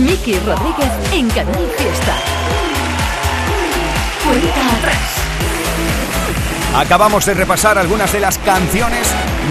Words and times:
Miki 0.00 0.38
Rodríguez 0.38 0.90
en 1.12 1.28
Canal 1.28 1.70
Fiesta. 1.76 2.16
Cuenta 4.24 4.76
atrás. 4.78 4.96
Acabamos 6.74 7.26
de 7.26 7.34
repasar 7.34 7.76
algunas 7.76 8.10
de 8.12 8.20
las 8.20 8.38
canciones 8.38 9.08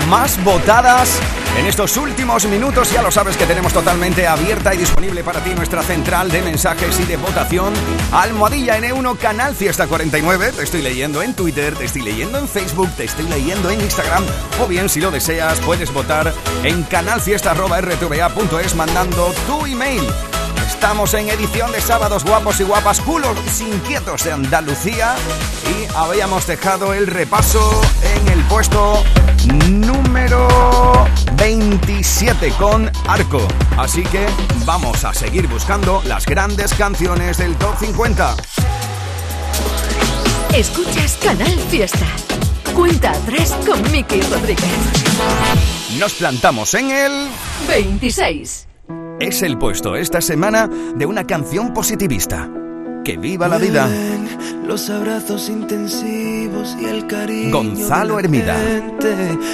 más 0.09 0.43
votadas 0.43 1.19
en 1.57 1.67
estos 1.67 1.97
últimos 1.97 2.45
minutos. 2.45 2.91
Ya 2.91 3.03
lo 3.03 3.11
sabes 3.11 3.37
que 3.37 3.45
tenemos 3.45 3.73
totalmente 3.73 4.27
abierta 4.27 4.73
y 4.73 4.77
disponible 4.77 5.23
para 5.23 5.43
ti 5.43 5.53
nuestra 5.53 5.83
central 5.83 6.31
de 6.31 6.41
mensajes 6.41 6.99
y 6.99 7.03
de 7.03 7.17
votación. 7.17 7.73
Almohadilla 8.11 8.79
N1 8.79 9.17
Canal 9.17 9.53
Fiesta 9.53 9.85
49. 9.85 10.53
Te 10.53 10.63
estoy 10.63 10.81
leyendo 10.81 11.21
en 11.21 11.35
Twitter, 11.35 11.75
te 11.75 11.85
estoy 11.85 12.01
leyendo 12.01 12.39
en 12.39 12.47
Facebook, 12.47 12.89
te 12.97 13.03
estoy 13.03 13.27
leyendo 13.27 13.69
en 13.69 13.81
Instagram. 13.81 14.23
O 14.61 14.67
bien, 14.67 14.89
si 14.89 14.99
lo 14.99 15.11
deseas, 15.11 15.59
puedes 15.59 15.93
votar 15.93 16.33
en 16.63 16.81
canalfiesta.rtva.es 16.83 18.75
mandando 18.75 19.31
tu 19.45 19.65
email. 19.67 20.01
Estamos 20.69 21.15
en 21.15 21.27
edición 21.29 21.71
de 21.71 21.81
sábados 21.81 22.23
guapos 22.23 22.59
y 22.59 22.63
guapas, 22.63 23.01
culos 23.01 23.35
inquietos 23.59 24.23
de 24.23 24.31
Andalucía 24.31 25.15
y 25.65 25.87
habíamos 25.95 26.45
dejado 26.45 26.93
el 26.93 27.07
repaso 27.07 27.81
en 28.15 28.27
el 28.29 28.41
puesto 28.43 29.03
número 29.67 30.47
27 31.37 32.51
con 32.51 32.89
Arco. 33.07 33.45
Así 33.77 34.03
que 34.03 34.27
vamos 34.63 35.03
a 35.03 35.13
seguir 35.13 35.47
buscando 35.47 36.03
las 36.05 36.25
grandes 36.27 36.73
canciones 36.75 37.39
del 37.39 37.55
Top 37.55 37.75
50. 37.77 38.37
Escuchas 40.53 41.17
Canal 41.21 41.59
Fiesta. 41.71 42.05
Cuenta 42.75 43.11
3 43.25 43.51
con 43.65 43.91
Miki 43.91 44.21
Rodríguez. 44.21 44.69
Nos 45.97 46.13
plantamos 46.13 46.73
en 46.75 46.91
el 46.91 47.27
26 47.67 48.68
es 49.19 49.41
el 49.41 49.57
puesto 49.57 49.95
esta 49.95 50.21
semana 50.21 50.69
de 50.95 51.05
una 51.05 51.25
canción 51.25 51.73
positivista. 51.73 52.49
Que 53.03 53.17
viva 53.17 53.47
la 53.47 53.57
vida. 53.57 53.89
Los 54.65 54.89
abrazos 54.89 55.49
intensivos 55.49 56.75
y 56.79 56.85
el 56.85 57.07
cariño. 57.07 57.51
Gonzalo 57.51 58.19
Hermida. 58.19 58.57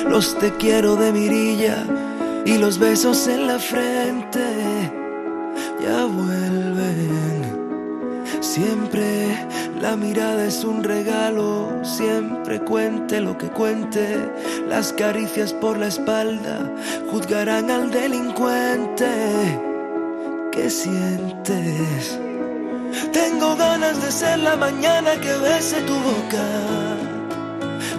Los 0.10 0.38
te 0.38 0.52
quiero 0.54 0.96
de 0.96 1.12
mirilla 1.12 1.86
y 2.46 2.58
los 2.58 2.78
besos 2.78 3.28
en 3.28 3.48
la 3.48 3.60
frente. 3.60 4.44
Ya 5.82 6.06
vuelven. 6.06 7.66
Siempre 8.42 9.48
la 9.86 9.96
mirada 9.96 10.48
es 10.48 10.64
un 10.64 10.84
regalo, 10.84 11.70
siempre 11.84 12.60
cuente 12.60 13.22
lo 13.22 13.38
que 13.38 13.50
cuente. 13.50 14.18
Las 14.68 14.92
caricias 14.92 15.54
por 15.54 15.78
la 15.78 15.86
espalda 15.86 16.74
juzgarán 17.12 17.70
al 17.70 17.92
delincuente. 17.92 19.08
¿Qué 20.52 20.72
sientes? 20.72 22.20
Tengo 23.14 23.56
ganas 23.56 24.02
de 24.02 24.12
ser 24.12 24.40
la 24.40 24.56
mañana 24.56 25.22
que 25.22 25.34
bese 25.38 25.80
tu 25.82 25.94
boca, 25.94 26.48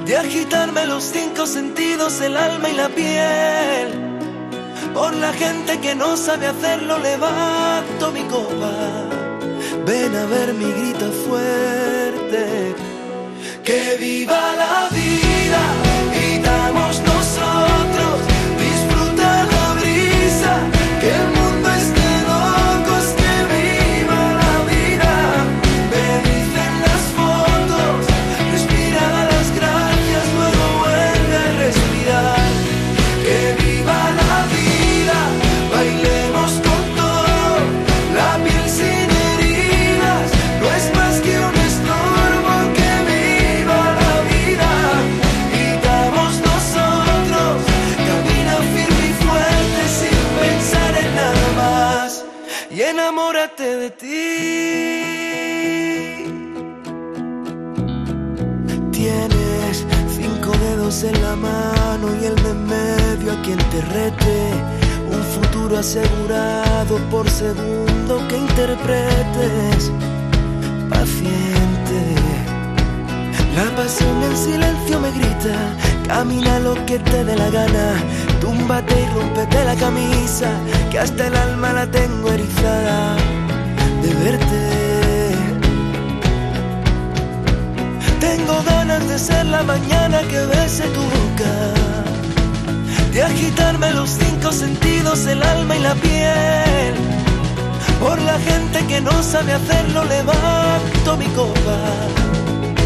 de 0.06 0.16
agitarme 0.16 0.86
los 0.86 1.04
cinco 1.04 1.46
sentidos, 1.46 2.20
el 2.20 2.36
alma 2.36 2.68
y 2.68 2.74
la 2.74 2.88
piel. 2.88 3.88
Por 4.92 5.14
la 5.14 5.32
gente 5.34 5.78
que 5.78 5.94
no 5.94 6.16
sabe 6.16 6.48
hacerlo, 6.48 6.98
levanto 6.98 8.10
mi 8.10 8.24
copa 8.24 9.15
Ven 9.86 10.16
a 10.16 10.26
ver 10.26 10.52
mi 10.52 10.72
grito 10.72 11.12
fuerte. 11.12 12.05
Medio 63.76 64.06
a 64.06 64.16
quien 64.16 64.20
te 64.20 64.20
rete. 64.20 64.50
Un 65.10 65.22
futuro 65.22 65.78
asegurado 65.78 66.98
por 67.10 67.28
segundo 67.28 68.26
que 68.28 68.36
interpretes. 68.38 69.90
Paciente. 70.88 72.14
La 73.54 73.74
pasión 73.74 74.22
en 74.22 74.36
silencio 74.36 75.00
me 75.00 75.10
grita. 75.10 75.56
Camina 76.06 76.58
lo 76.60 76.74
que 76.86 76.98
te 76.98 77.24
dé 77.24 77.36
la 77.36 77.50
gana. 77.50 78.02
Túmbate 78.40 78.94
y 79.00 79.06
rompete 79.14 79.64
la 79.64 79.74
camisa. 79.74 80.50
Que 80.90 80.98
hasta 80.98 81.26
el 81.26 81.36
alma 81.36 81.72
la 81.72 81.86
tengo 81.90 82.30
erizada 82.30 83.16
de 84.02 84.14
verte. 84.24 84.86
Tengo 88.20 88.62
ganas 88.64 89.08
de 89.08 89.18
ser 89.18 89.46
la 89.46 89.62
mañana 89.62 90.20
que 90.28 90.44
bese 90.46 90.84
tu 90.88 91.00
boca, 91.00 91.52
de 93.16 93.22
agitarme 93.22 93.90
los 93.92 94.10
cinco 94.10 94.52
sentidos, 94.52 95.26
el 95.26 95.42
alma 95.42 95.74
y 95.74 95.80
la 95.80 95.94
piel. 95.94 96.94
Por 97.98 98.20
la 98.20 98.38
gente 98.38 98.84
que 98.86 99.00
no 99.00 99.22
sabe 99.22 99.54
hacerlo, 99.54 100.04
levanto 100.04 101.16
mi 101.16 101.24
copa. 101.28 101.78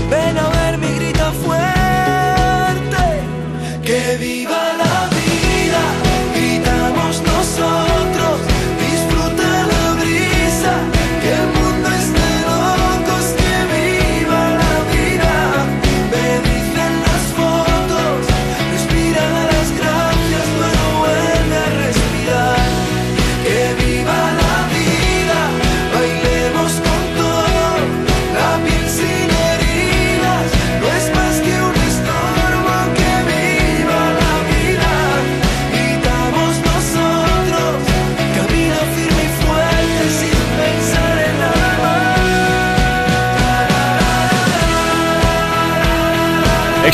Ven 0.09 0.39
a 0.39 0.49
ver 0.51 0.79
mi 0.79 0.87
grita 0.99 1.33
fuerte, 1.45 3.05
que 3.83 4.19
viva 4.19 4.63
la 4.83 5.09
vida, 5.19 5.83
gritamos 6.37 7.23
nosotros, 7.23 7.90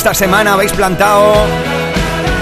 Esta 0.06 0.15
semana 0.15 0.53
habéis 0.53 0.72
plantado 0.72 1.34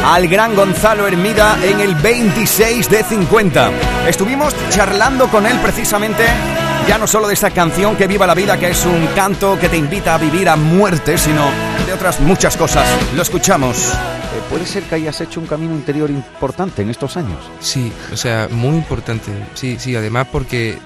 al 0.04 0.28
gran 0.28 0.54
Gonzalo 0.54 1.08
Hermida 1.08 1.56
en 1.62 1.80
el 1.80 1.94
26 1.94 2.90
de 2.90 3.02
50. 3.02 3.70
Estuvimos 4.06 4.54
charlando 4.68 5.28
con 5.28 5.46
él 5.46 5.58
precisamente 5.62 6.26
ya 6.86 6.98
no 6.98 7.06
solo 7.06 7.26
de 7.28 7.32
esta 7.32 7.50
canción 7.52 7.96
que 7.96 8.06
viva 8.06 8.26
la 8.26 8.34
vida, 8.34 8.58
que 8.58 8.68
es 8.68 8.84
un 8.84 9.06
canto 9.14 9.58
que 9.58 9.70
te 9.70 9.78
invita 9.78 10.14
a 10.14 10.18
vivir 10.18 10.50
a 10.50 10.56
muerte, 10.56 11.16
sino 11.16 11.48
de 11.86 11.94
otras 11.94 12.20
muchas 12.20 12.54
cosas. 12.58 12.86
Lo 13.16 13.22
escuchamos. 13.22 13.94
Eh, 13.94 14.42
¿Puede 14.50 14.66
ser 14.66 14.82
que 14.82 14.96
hayas 14.96 15.18
hecho 15.22 15.40
un 15.40 15.46
camino 15.46 15.72
interior 15.74 16.10
importante 16.10 16.82
en 16.82 16.90
estos 16.90 17.16
años? 17.16 17.38
Sí, 17.60 17.90
o 18.12 18.16
sea, 18.18 18.46
muy 18.50 18.76
importante. 18.76 19.32
Sí, 19.54 19.78
sí, 19.78 19.96
además 19.96 20.26
porque 20.30 20.78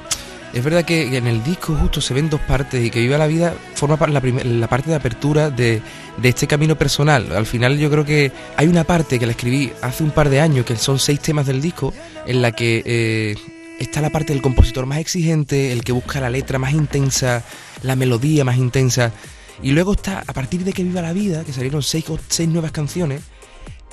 es 0.52 0.64
verdad 0.64 0.84
que 0.84 1.16
en 1.16 1.26
el 1.26 1.44
disco 1.44 1.76
justo 1.76 2.00
se 2.00 2.14
ven 2.14 2.30
dos 2.30 2.40
partes 2.40 2.84
y 2.84 2.90
que 2.90 3.00
Viva 3.00 3.18
la 3.18 3.26
Vida 3.26 3.54
forma 3.74 3.98
la, 4.06 4.20
la 4.20 4.66
parte 4.68 4.90
de 4.90 4.96
apertura 4.96 5.50
de, 5.50 5.82
de 6.16 6.28
este 6.28 6.46
camino 6.46 6.76
personal. 6.76 7.32
Al 7.32 7.46
final 7.46 7.78
yo 7.78 7.90
creo 7.90 8.04
que 8.04 8.32
hay 8.56 8.66
una 8.66 8.84
parte 8.84 9.18
que 9.18 9.26
la 9.26 9.32
escribí 9.32 9.72
hace 9.82 10.04
un 10.04 10.10
par 10.10 10.30
de 10.30 10.40
años, 10.40 10.64
que 10.64 10.76
son 10.76 10.98
seis 10.98 11.20
temas 11.20 11.46
del 11.46 11.60
disco, 11.60 11.92
en 12.26 12.40
la 12.42 12.52
que 12.52 12.82
eh, 12.84 13.36
está 13.78 14.00
la 14.00 14.10
parte 14.10 14.32
del 14.32 14.42
compositor 14.42 14.86
más 14.86 14.98
exigente, 14.98 15.72
el 15.72 15.84
que 15.84 15.92
busca 15.92 16.20
la 16.20 16.30
letra 16.30 16.58
más 16.58 16.72
intensa, 16.72 17.44
la 17.82 17.94
melodía 17.94 18.44
más 18.44 18.56
intensa. 18.56 19.12
Y 19.62 19.72
luego 19.72 19.92
está, 19.92 20.24
a 20.26 20.32
partir 20.32 20.64
de 20.64 20.72
que 20.72 20.82
Viva 20.82 21.02
la 21.02 21.12
Vida, 21.12 21.44
que 21.44 21.52
salieron 21.52 21.82
seis, 21.82 22.04
seis 22.28 22.48
nuevas 22.48 22.72
canciones, 22.72 23.22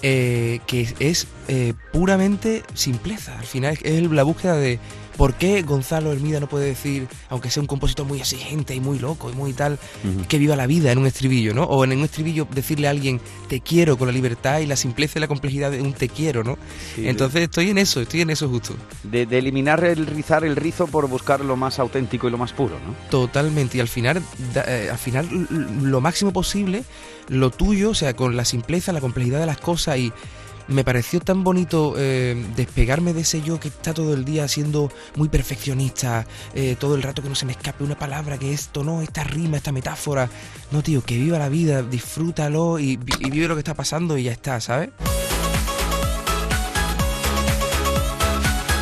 eh, 0.01 0.59
que 0.67 0.93
es 0.99 1.27
eh, 1.47 1.73
puramente 1.91 2.63
simpleza. 2.73 3.37
Al 3.39 3.45
final 3.45 3.77
es 3.81 4.11
la 4.11 4.23
búsqueda 4.23 4.57
de 4.57 4.79
¿por 5.17 5.33
qué 5.35 5.61
Gonzalo 5.61 6.11
Hermida 6.11 6.39
no 6.39 6.47
puede 6.47 6.65
decir, 6.65 7.07
aunque 7.29 7.49
sea 7.49 7.61
un 7.61 7.67
compositor 7.67 8.05
muy 8.05 8.19
exigente 8.19 8.75
y 8.75 8.79
muy 8.79 8.99
loco 8.99 9.29
y 9.29 9.33
muy 9.33 9.53
tal, 9.53 9.79
que 10.27 10.37
viva 10.37 10.55
la 10.55 10.67
vida 10.67 10.91
en 10.91 10.97
un 10.97 11.05
estribillo, 11.07 11.53
¿no? 11.53 11.63
O 11.63 11.83
en 11.83 11.93
un 11.97 12.03
estribillo 12.03 12.47
decirle 12.53 12.87
a 12.87 12.91
alguien, 12.91 13.19
te 13.47 13.61
quiero 13.61 13.97
con 13.97 14.07
la 14.07 14.13
libertad 14.13 14.59
y 14.59 14.65
la 14.65 14.75
simpleza 14.75 15.19
y 15.19 15.21
la 15.21 15.27
complejidad 15.27 15.71
de 15.71 15.81
un 15.81 15.93
te 15.93 16.09
quiero, 16.09 16.43
¿no? 16.43 16.57
Entonces 16.97 17.43
estoy 17.43 17.69
en 17.69 17.77
eso, 17.77 18.01
estoy 18.01 18.21
en 18.21 18.29
eso 18.29 18.49
justo. 18.49 18.75
De, 19.03 19.25
de 19.25 19.37
eliminar 19.37 19.83
el 19.83 20.05
rizar 20.05 20.43
el 20.43 20.55
rizo 20.55 20.87
por 20.87 21.07
buscar 21.07 21.39
lo 21.43 21.55
más 21.55 21.79
auténtico 21.79 22.27
y 22.27 22.31
lo 22.31 22.37
más 22.37 22.53
puro, 22.53 22.75
¿no? 22.85 22.93
Totalmente, 23.09 23.77
y 23.77 23.81
al 23.81 23.87
final, 23.87 24.21
da- 24.53 24.65
eh, 24.67 24.89
al 24.89 24.97
final 24.97 25.27
lo 25.81 26.01
máximo 26.01 26.31
posible, 26.33 26.83
lo 27.29 27.49
tuyo, 27.51 27.91
o 27.91 27.95
sea, 27.95 28.15
con 28.15 28.35
la 28.35 28.45
simpleza, 28.45 28.91
la 28.93 29.01
complejidad 29.01 29.39
de 29.39 29.45
las 29.45 29.57
cosas 29.57 29.97
y 29.97 30.11
me 30.67 30.83
pareció 30.83 31.19
tan 31.19 31.43
bonito 31.43 31.93
eh, 31.97 32.43
despegarme 32.55 33.13
de 33.13 33.21
ese 33.21 33.41
yo 33.41 33.59
que 33.59 33.67
está 33.67 33.93
todo 33.93 34.13
el 34.13 34.25
día 34.25 34.47
siendo 34.47 34.91
muy 35.15 35.29
perfeccionista, 35.29 36.25
eh, 36.53 36.75
todo 36.79 36.95
el 36.95 37.03
rato 37.03 37.21
que 37.21 37.29
no 37.29 37.35
se 37.35 37.45
me 37.45 37.51
escape 37.51 37.83
una 37.83 37.97
palabra, 37.97 38.37
que 38.37 38.51
esto 38.53 38.83
no, 38.83 39.01
esta 39.01 39.23
rima, 39.23 39.57
esta 39.57 39.71
metáfora. 39.71 40.29
No, 40.71 40.81
tío, 40.81 41.03
que 41.03 41.17
viva 41.17 41.37
la 41.39 41.49
vida, 41.49 41.81
disfrútalo 41.83 42.79
y, 42.79 42.97
vi- 42.97 43.13
y 43.19 43.29
vive 43.29 43.47
lo 43.47 43.55
que 43.55 43.59
está 43.61 43.73
pasando 43.73 44.17
y 44.17 44.23
ya 44.23 44.31
está, 44.31 44.59
¿sabes? 44.59 44.89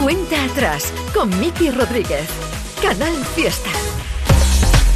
Cuenta 0.01 0.44
atrás 0.45 0.91
con 1.13 1.29
Miki 1.39 1.71
Rodríguez. 1.71 2.27
Canal 2.81 3.13
Fiesta. 3.36 3.69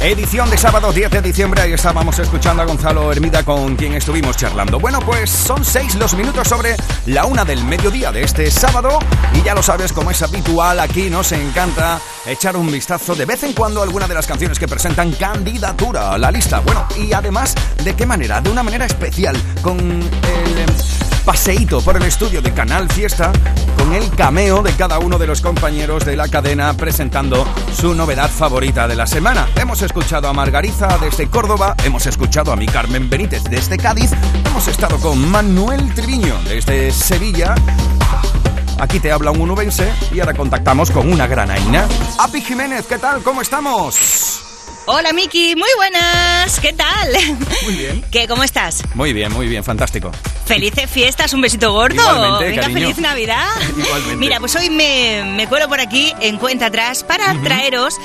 Edición 0.00 0.48
de 0.48 0.56
sábado 0.56 0.92
10 0.92 1.10
de 1.10 1.22
diciembre, 1.22 1.60
ahí 1.60 1.72
estábamos 1.72 2.16
escuchando 2.20 2.62
a 2.62 2.66
Gonzalo 2.66 3.10
Hermida 3.10 3.42
con 3.42 3.74
quien 3.74 3.94
estuvimos 3.94 4.36
charlando. 4.36 4.78
Bueno, 4.78 5.00
pues 5.00 5.28
son 5.28 5.64
seis 5.64 5.96
los 5.96 6.14
minutos 6.14 6.46
sobre 6.46 6.76
la 7.06 7.24
una 7.24 7.44
del 7.44 7.64
mediodía 7.64 8.12
de 8.12 8.22
este 8.22 8.48
sábado 8.48 9.00
y 9.34 9.42
ya 9.42 9.56
lo 9.56 9.62
sabes, 9.62 9.92
como 9.92 10.12
es 10.12 10.22
habitual, 10.22 10.78
aquí 10.78 11.10
nos 11.10 11.32
encanta 11.32 12.00
echar 12.24 12.56
un 12.56 12.70
vistazo 12.70 13.16
de 13.16 13.24
vez 13.24 13.42
en 13.42 13.54
cuando 13.54 13.80
a 13.80 13.82
alguna 13.82 14.06
de 14.06 14.14
las 14.14 14.28
canciones 14.28 14.60
que 14.60 14.68
presentan 14.68 15.10
candidatura 15.10 16.12
a 16.12 16.18
la 16.18 16.30
lista. 16.30 16.60
Bueno, 16.60 16.86
y 16.96 17.12
además, 17.12 17.56
¿de 17.82 17.96
qué 17.96 18.06
manera? 18.06 18.40
De 18.40 18.50
una 18.50 18.62
manera 18.62 18.86
especial, 18.86 19.36
con 19.62 19.80
el 19.80 20.58
paseíto 21.28 21.82
por 21.82 21.94
el 21.94 22.04
estudio 22.04 22.40
de 22.40 22.54
Canal 22.54 22.90
Fiesta 22.90 23.30
con 23.76 23.92
el 23.92 24.08
cameo 24.12 24.62
de 24.62 24.72
cada 24.72 24.98
uno 24.98 25.18
de 25.18 25.26
los 25.26 25.42
compañeros 25.42 26.06
de 26.06 26.16
la 26.16 26.26
cadena 26.26 26.72
presentando 26.72 27.46
su 27.78 27.94
novedad 27.94 28.30
favorita 28.30 28.88
de 28.88 28.96
la 28.96 29.06
semana. 29.06 29.46
Hemos 29.56 29.82
escuchado 29.82 30.28
a 30.28 30.32
Margariza 30.32 30.96
desde 30.96 31.28
Córdoba, 31.28 31.76
hemos 31.84 32.06
escuchado 32.06 32.50
a 32.50 32.56
mi 32.56 32.64
Carmen 32.64 33.10
Benítez 33.10 33.44
desde 33.44 33.76
Cádiz, 33.76 34.12
hemos 34.46 34.68
estado 34.68 34.98
con 35.00 35.30
Manuel 35.30 35.92
Triviño 35.92 36.34
desde 36.44 36.90
Sevilla. 36.92 37.54
Aquí 38.80 38.98
te 38.98 39.12
habla 39.12 39.30
un 39.30 39.42
unubense 39.42 39.92
y 40.10 40.20
ahora 40.20 40.32
contactamos 40.32 40.90
con 40.90 41.12
una 41.12 41.26
granaína. 41.26 41.86
Api 42.20 42.40
Jiménez, 42.40 42.86
¿qué 42.86 42.96
tal? 42.96 43.22
¿Cómo 43.22 43.42
estamos? 43.42 44.47
Hola 44.90 45.12
Miki, 45.12 45.54
muy 45.54 45.68
buenas, 45.76 46.58
¿qué 46.60 46.72
tal? 46.72 47.12
Muy 47.64 47.74
bien. 47.74 48.02
¿Qué, 48.10 48.26
cómo 48.26 48.42
estás? 48.42 48.82
Muy 48.94 49.12
bien, 49.12 49.30
muy 49.30 49.46
bien, 49.46 49.62
fantástico. 49.62 50.10
Felices 50.46 50.90
fiestas, 50.90 51.34
un 51.34 51.42
besito 51.42 51.72
gordo. 51.74 51.94
Igualmente, 51.96 52.44
Venga, 52.46 52.62
cariño. 52.62 52.80
feliz 52.80 52.98
Navidad. 52.98 53.48
Igualmente. 53.76 54.16
Mira, 54.16 54.40
pues 54.40 54.56
hoy 54.56 54.70
me, 54.70 55.30
me 55.36 55.46
cuelo 55.46 55.68
por 55.68 55.78
aquí 55.80 56.14
en 56.20 56.38
cuenta 56.38 56.66
atrás 56.66 57.04
para 57.04 57.34
traeros 57.42 57.96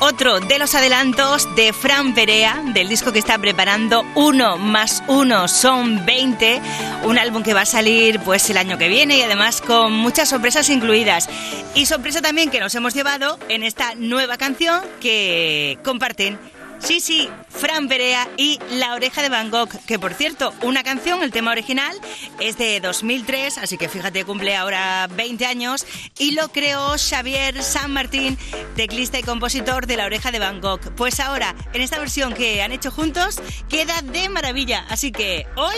otro 0.00 0.40
de 0.40 0.58
los 0.58 0.74
adelantos 0.74 1.48
de 1.56 1.72
Fran 1.72 2.14
Perea, 2.14 2.62
del 2.74 2.88
disco 2.88 3.12
que 3.12 3.18
está 3.18 3.38
preparando 3.38 4.04
Uno 4.14 4.58
más 4.58 5.02
Uno 5.08 5.48
son 5.48 6.04
20, 6.04 6.60
un 7.04 7.18
álbum 7.18 7.42
que 7.42 7.54
va 7.54 7.62
a 7.62 7.66
salir 7.66 8.20
pues 8.20 8.48
el 8.50 8.56
año 8.56 8.78
que 8.78 8.88
viene 8.88 9.18
y 9.18 9.22
además 9.22 9.60
con 9.60 9.92
muchas 9.92 10.28
sorpresas 10.28 10.68
incluidas. 10.70 11.28
Y 11.74 11.86
sorpresa 11.86 12.20
también 12.20 12.50
que 12.50 12.60
nos 12.60 12.74
hemos 12.74 12.94
llevado 12.94 13.38
en 13.48 13.62
esta 13.62 13.94
nueva 13.96 14.36
canción 14.36 14.82
que 15.00 15.78
comparten 15.84 16.38
Sí, 16.78 17.00
sí, 17.00 17.28
Fran 17.48 17.88
Perea 17.88 18.28
y 18.36 18.58
La 18.70 18.94
Oreja 18.94 19.22
de 19.22 19.28
Van 19.28 19.50
Gogh, 19.50 19.70
que 19.86 19.98
por 19.98 20.14
cierto, 20.14 20.54
una 20.62 20.82
canción, 20.82 21.22
el 21.22 21.32
tema 21.32 21.50
original, 21.50 21.96
es 22.38 22.58
de 22.58 22.80
2003, 22.80 23.58
así 23.58 23.76
que 23.76 23.88
fíjate, 23.88 24.24
cumple 24.24 24.54
ahora 24.56 25.08
20 25.16 25.46
años, 25.46 25.86
y 26.18 26.32
lo 26.32 26.48
creó 26.48 26.94
Xavier 26.96 27.62
San 27.62 27.92
Martín, 27.92 28.38
teclista 28.76 29.18
y 29.18 29.22
compositor 29.22 29.86
de 29.86 29.96
La 29.96 30.06
Oreja 30.06 30.30
de 30.30 30.38
Van 30.38 30.60
Gogh. 30.60 30.80
Pues 30.96 31.18
ahora, 31.18 31.54
en 31.72 31.82
esta 31.82 31.98
versión 31.98 32.34
que 32.34 32.62
han 32.62 32.72
hecho 32.72 32.90
juntos, 32.90 33.36
queda 33.68 34.02
de 34.02 34.28
maravilla, 34.28 34.84
así 34.88 35.12
que 35.12 35.46
hoy, 35.56 35.76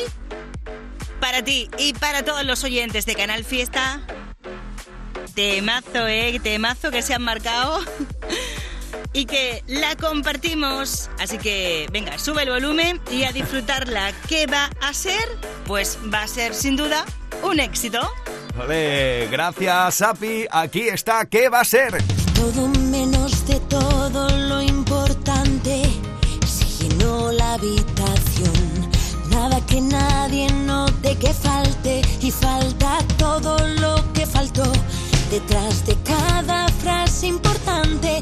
para 1.21 1.43
ti 1.43 1.71
y 1.79 1.95
para 1.95 2.25
todos 2.25 2.45
los 2.45 2.65
oyentes 2.65 3.07
de 3.07 3.15
Canal 3.15 3.45
Fiesta, 3.45 4.03
temazo, 5.35 6.07
eh, 6.07 6.41
temazo 6.43 6.91
que 6.91 7.03
se 7.03 7.15
han 7.15 7.23
marcado 7.23 7.81
y 9.19 9.27
que 9.27 9.65
la 9.67 9.97
compartimos. 9.97 11.11
Así 11.19 11.39
que 11.39 11.89
venga, 11.91 12.19
sube 12.19 12.45
el 12.45 12.51
volumen 12.51 13.01
y 13.11 13.25
a 13.25 13.33
disfrutarla. 13.33 14.13
¿Qué 14.29 14.47
va 14.47 14.71
a 14.81 14.95
ser? 14.95 15.25
Pues 15.67 15.99
va 16.15 16.23
a 16.23 16.29
ser 16.29 16.55
sin 16.55 16.77
duda 16.77 17.05
un 17.43 17.59
éxito. 17.59 17.99
Vale, 18.57 19.27
gracias 19.29 20.03
Api. 20.03 20.47
Aquí 20.49 20.83
está, 20.83 21.25
¿qué 21.25 21.49
va 21.49 21.61
a 21.61 21.65
ser? 21.65 21.99
Todo 22.37 22.69
menos 22.69 23.45
de 23.49 23.59
todo 23.69 24.29
lo 24.29 24.63
importante 24.63 25.83
se 26.47 26.65
llenó 26.85 27.33
la 27.33 27.55
habitación. 27.55 28.91
Nada 29.31 29.61
que 29.67 29.81
nadie 29.81 30.47
note 30.65 31.17
que 31.17 31.35
falte 31.35 32.03
y 32.21 32.31
falta 32.31 32.99
todo 33.19 33.59
lo 33.81 34.13
que 34.13 34.27
faltó. 34.27 34.71
Detrás 35.29 35.85
de 35.85 35.97
cada 36.05 36.69
frase 36.69 37.27
importante 37.27 38.21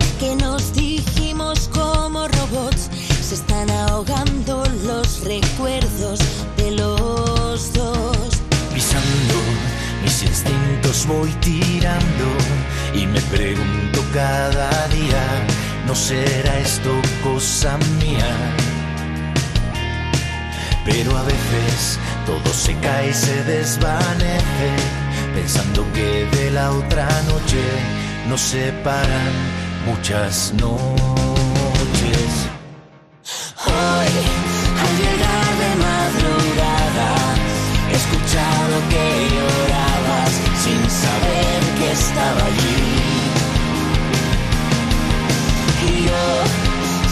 instintos 10.97 11.07
voy 11.07 11.31
tirando 11.41 12.27
y 12.95 13.07
me 13.07 13.21
pregunto 13.23 14.03
cada 14.13 14.89
día, 14.89 15.23
¿no 15.87 15.95
será 15.95 16.59
esto 16.59 16.91
cosa 17.23 17.79
mía? 18.01 18.55
Pero 20.85 21.17
a 21.17 21.23
veces 21.23 21.99
todo 22.25 22.53
se 22.53 22.75
cae 22.77 23.11
y 23.11 23.15
se 23.15 23.43
desvanece, 23.45 24.71
pensando 25.35 25.85
que 25.93 26.27
de 26.37 26.51
la 26.51 26.71
otra 26.71 27.09
noche 27.23 27.63
nos 28.29 28.41
separan 28.41 29.33
muchas 29.87 30.53
noches. 30.55 31.26
Saber 41.07 41.61
que 41.79 41.87
estaba 41.93 42.41
allí. 42.51 42.83
Y 45.89 45.91
yo, 46.09 46.25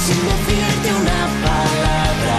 sin 0.04 0.20
decirte 0.32 0.88
una 1.02 1.22
palabra, 1.48 2.38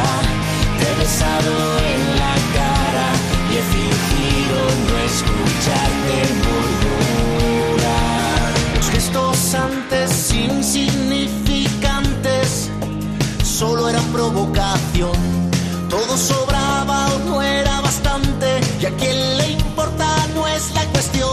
te 0.77 0.83
he 0.89 0.95
besado 1.03 1.53
en 1.93 2.01
la 2.21 2.35
cara 2.57 3.07
y 3.49 3.51
he 3.59 3.63
fingido 3.75 4.57
no 4.87 4.95
escucharte 5.11 6.15
murmurar. 6.45 8.41
Los 8.75 8.87
gestos 8.89 9.37
antes 9.55 10.09
insignificantes 10.33 12.47
solo 13.43 13.81
eran 13.89 14.05
provocación. 14.11 15.44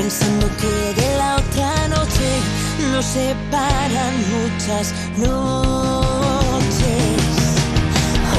pensando 0.00 0.46
que 0.60 1.00
de 1.00 1.16
la 1.18 1.36
otra 1.36 1.88
noche 1.88 2.28
nos 2.90 3.04
separan 3.04 4.14
muchas 4.34 4.94
noches. 5.18 5.50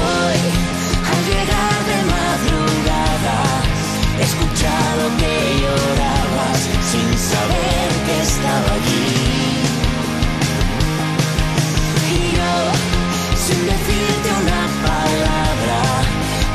Hoy, 0.02 0.40
al 1.12 1.20
llegar 1.30 1.78
de 1.90 1.98
madrugada, 2.16 3.38
he 4.18 4.24
escuchado 4.30 5.02
que 5.20 5.34
llorabas 5.62 6.60
sin 6.90 7.08
saber 7.30 7.88
que 8.06 8.14
estaba 8.28 8.70
allí. 8.78 9.10
Y 12.10 12.18
yo, 12.38 12.54
sin 13.44 13.60
decirte 13.72 14.28
una 14.42 14.62
palabra, 14.86 15.80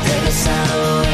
te 0.04 0.14
besaba. 0.26 1.07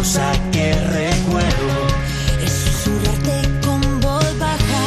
Cosa 0.00 0.32
que 0.50 0.72
recuerdo 0.72 1.76
Es 2.42 2.52
susurrarte 2.64 3.38
con 3.66 4.00
voz 4.00 4.38
baja. 4.38 4.82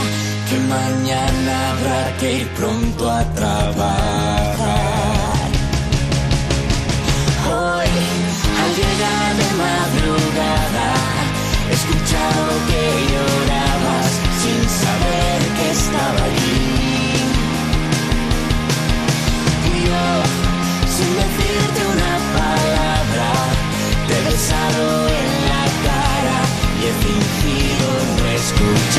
que 0.49 0.57
mañana 0.75 1.53
habrá 1.69 2.17
que 2.19 2.37
ir 2.39 2.47
pronto 2.57 3.11
a 3.11 3.23
trabajar. 3.35 4.42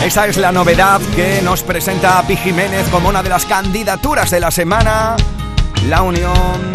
Esta 0.04 0.26
es 0.26 0.36
la 0.36 0.52
novedad 0.52 1.00
que 1.16 1.40
nos 1.42 1.62
presenta 1.62 2.22
Pi 2.26 2.36
Jiménez 2.36 2.86
como 2.90 3.08
una 3.08 3.22
de 3.22 3.28
las 3.30 3.46
candidaturas 3.46 4.30
de 4.30 4.40
la 4.40 4.50
semana. 4.50 5.16
La 5.88 6.02
unión 6.02 6.72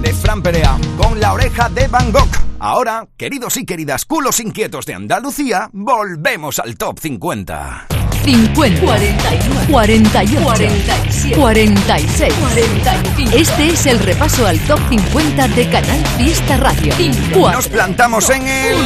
de 0.00 0.12
Fran 0.12 0.42
Perea 0.42 0.76
con 0.96 1.20
la 1.20 1.32
oreja 1.32 1.68
de 1.68 1.88
Van 1.88 2.12
Gogh. 2.12 2.28
Ahora, 2.60 3.06
queridos 3.16 3.56
y 3.56 3.64
queridas 3.64 4.04
culos 4.04 4.40
inquietos 4.40 4.86
de 4.86 4.94
Andalucía, 4.94 5.70
volvemos 5.72 6.58
al 6.58 6.76
top 6.76 6.98
50. 6.98 7.97
50, 8.24 8.80
41, 8.80 9.60
48, 9.70 10.42
47, 10.42 11.36
46, 11.36 12.34
45. 12.34 13.36
Este 13.36 13.66
es 13.68 13.86
el 13.86 13.98
repaso 14.00 14.46
al 14.46 14.58
top 14.60 14.78
50 14.88 15.48
de 15.48 15.68
Canal 15.68 16.04
Fiesta 16.16 16.56
Radio. 16.56 16.92
4, 17.32 17.52
Nos 17.56 17.68
plantamos 17.68 18.28
en 18.30 18.46
el... 18.46 18.76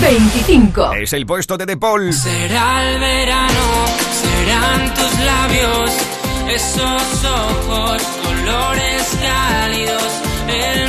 25, 0.00 0.92
Es 0.94 1.12
el 1.12 1.26
puesto 1.26 1.56
de 1.56 1.66
De 1.66 1.76
Paul. 1.76 2.12
Será 2.12 2.88
el 2.88 3.00
verano, 3.00 3.86
serán 4.20 4.94
tus 4.94 5.18
labios, 5.20 5.90
esos 6.54 7.24
ojos, 7.24 8.02
colores 8.22 9.18
cálidos, 9.20 10.02
el 10.48 10.83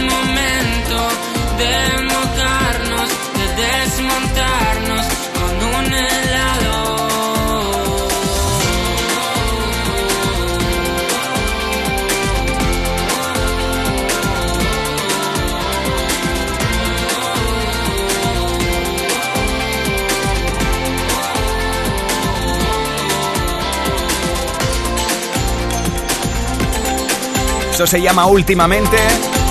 Eso 27.75 27.85
se 27.85 28.01
llama 28.01 28.25
últimamente. 28.25 28.95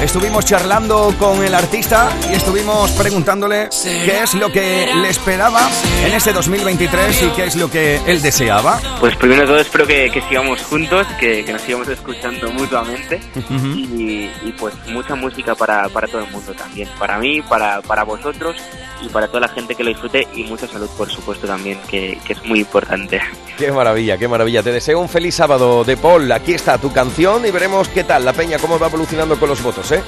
Estuvimos 0.01 0.47
charlando 0.47 1.15
con 1.19 1.45
el 1.45 1.55
artista 1.55 2.09
y 2.31 2.33
estuvimos 2.33 2.91
preguntándole 2.93 3.69
qué 3.83 4.23
es 4.23 4.33
lo 4.33 4.51
que 4.51 4.89
le 4.95 5.11
esperaba 5.11 5.69
en 6.03 6.15
este 6.15 6.33
2023 6.33 7.23
y 7.23 7.29
qué 7.37 7.45
es 7.45 7.57
lo 7.57 7.71
que 7.71 8.01
él 8.07 8.23
deseaba. 8.23 8.81
Pues 8.99 9.15
primero 9.17 9.43
de 9.43 9.47
todo 9.47 9.59
espero 9.59 9.87
que, 9.87 10.11
que 10.11 10.23
sigamos 10.23 10.63
juntos, 10.63 11.07
que, 11.21 11.45
que 11.45 11.53
nos 11.53 11.61
sigamos 11.61 11.87
escuchando 11.89 12.51
mutuamente 12.51 13.21
y, 13.77 14.31
y, 14.43 14.55
pues 14.59 14.75
mucha 14.87 15.15
música 15.15 15.55
para, 15.55 15.91
para 15.91 16.09
todo 16.09 16.23
el 16.23 16.31
mundo 16.31 16.55
también, 16.55 16.89
para 16.99 17.19
mí, 17.19 17.43
para, 17.43 17.83
para 17.83 18.05
vosotros 18.05 18.57
y 19.05 19.09
para 19.09 19.29
toda 19.29 19.41
la 19.41 19.49
gente 19.49 19.75
que 19.75 19.85
lo 19.85 19.91
disfrute 19.91 20.27
y 20.35 20.45
mucha 20.45 20.67
salud 20.67 20.89
por 20.97 21.11
supuesto 21.11 21.47
también, 21.47 21.79
que, 21.89 22.19
que 22.25 22.33
es 22.33 22.45
muy 22.45 22.61
importante. 22.61 23.21
Qué 23.59 23.71
maravilla, 23.73 24.17
qué 24.19 24.27
maravilla. 24.29 24.63
Te 24.63 24.73
deseo 24.73 24.99
un 25.01 25.09
feliz 25.09 25.35
sábado 25.35 25.85
de 25.85 25.97
Paul. 25.97 26.31
Aquí 26.33 26.53
está 26.55 26.79
tu 26.79 26.93
canción 26.93 27.47
y 27.47 27.51
veremos 27.51 27.89
qué 27.89 28.05
tal 28.05 28.25
la 28.25 28.33
peña, 28.33 28.59
cómo 28.59 28.79
va 28.79 28.87
evolucionando 28.89 29.39
con 29.39 29.49
los 29.49 29.63
votos, 29.63 29.91
¿eh? 29.93 30.03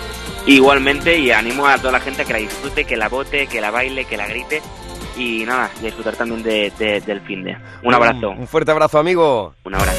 Igualmente 0.47 1.19
y 1.19 1.31
animo 1.31 1.67
a 1.67 1.77
toda 1.79 1.93
la 1.93 2.01
gente 2.01 2.23
a 2.23 2.25
que 2.25 2.33
la 2.33 2.39
disfrute, 2.39 2.85
que 2.85 2.97
la 2.97 3.09
vote, 3.09 3.47
que 3.47 3.61
la 3.61 3.71
baile, 3.71 4.05
que 4.05 4.17
la 4.17 4.27
grite 4.27 4.63
y 5.17 5.45
nada, 5.45 5.71
y 5.79 5.85
a 5.85 5.87
disfrutar 5.87 6.15
también 6.17 6.43
de, 6.43 6.73
de- 6.79 7.01
del 7.01 7.21
fin 7.23 7.43
de. 7.43 7.57
Un 7.83 7.95
abrazo, 7.95 8.31
Un 8.31 8.47
fuerte 8.47 8.71
abrazo, 8.71 8.99
amigo. 8.99 9.55
un 9.65 9.75
abrazo. 9.75 9.99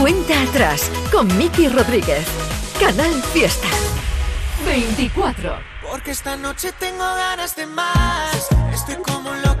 Cuenta 0.00 0.40
atrás 0.42 0.90
con 1.12 1.26
Miki 1.36 1.68
Rodríguez. 1.68 2.24
Canal 2.80 3.10
Fiesta. 3.32 3.66
24, 4.64 5.58
Porque 5.82 6.10
esta 6.10 6.36
noche 6.36 6.72
tengo 6.78 7.04
ganas 7.04 7.56
de 7.56 7.66
más. 7.66 8.48
Estoy 8.72 8.96
como 8.96 9.34
loco 9.34 9.57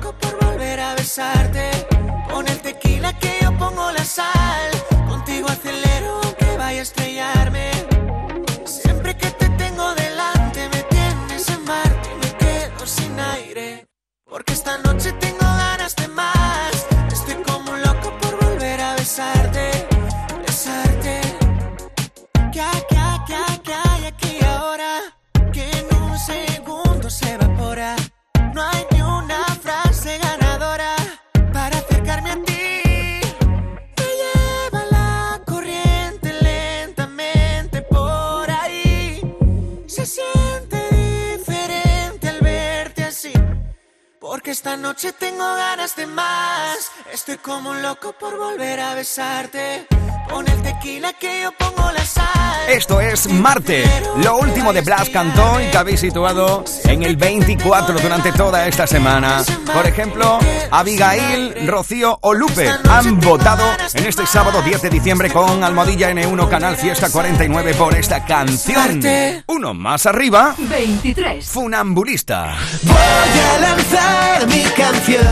es 53.28 53.32
Marte, 53.32 53.84
lo 54.22 54.38
último 54.38 54.72
de 54.72 54.80
Blas 54.80 55.08
Cantón 55.10 55.62
que 55.70 55.76
habéis 55.76 56.00
situado 56.00 56.64
en 56.84 57.02
el 57.02 57.16
24 57.16 57.98
durante 57.98 58.32
toda 58.32 58.66
esta 58.66 58.86
semana. 58.86 59.42
Por 59.72 59.86
ejemplo, 59.86 60.38
Abigail, 60.70 61.66
Rocío 61.66 62.18
o 62.22 62.34
Lupe 62.34 62.70
han 62.88 63.20
votado 63.20 63.64
en 63.94 64.06
este 64.06 64.26
sábado 64.26 64.62
10 64.62 64.82
de 64.82 64.90
diciembre 64.90 65.30
con 65.30 65.62
Almohadilla 65.62 66.10
N1 66.10 66.48
Canal 66.48 66.76
Fiesta 66.76 67.10
49 67.10 67.74
por 67.74 67.94
esta 67.94 68.24
canción. 68.24 69.00
Uno 69.46 69.74
más 69.74 70.06
arriba, 70.06 70.54
23, 70.58 71.46
Funambulista. 71.48 72.56
Voy 72.82 72.96
a 72.96 73.58
lanzar 73.60 74.46
mi 74.48 74.62
canción 74.76 75.26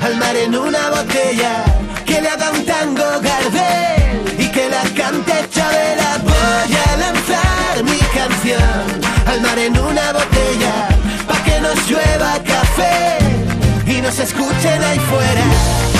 al 0.00 0.16
mar 0.16 0.36
en 0.36 0.56
una 0.56 0.90
botella 0.90 1.64
que 2.04 2.20
le 2.20 2.28
haga 2.28 2.50
un 2.50 2.64
tango 2.64 3.04
Gardel 3.20 4.34
y 4.38 4.48
que 4.48 4.68
la 4.68 4.82
cante 4.94 5.48
Chabela. 5.50 6.01
Al 9.26 9.40
mar 9.40 9.58
en 9.58 9.78
una 9.78 10.12
botella 10.12 10.88
pa' 11.26 11.42
que 11.44 11.60
nos 11.60 11.88
llueva 11.88 12.38
café 12.44 13.18
y 13.86 14.00
nos 14.00 14.18
escuchen 14.18 14.82
ahí 14.82 14.98
fuera. 14.98 15.91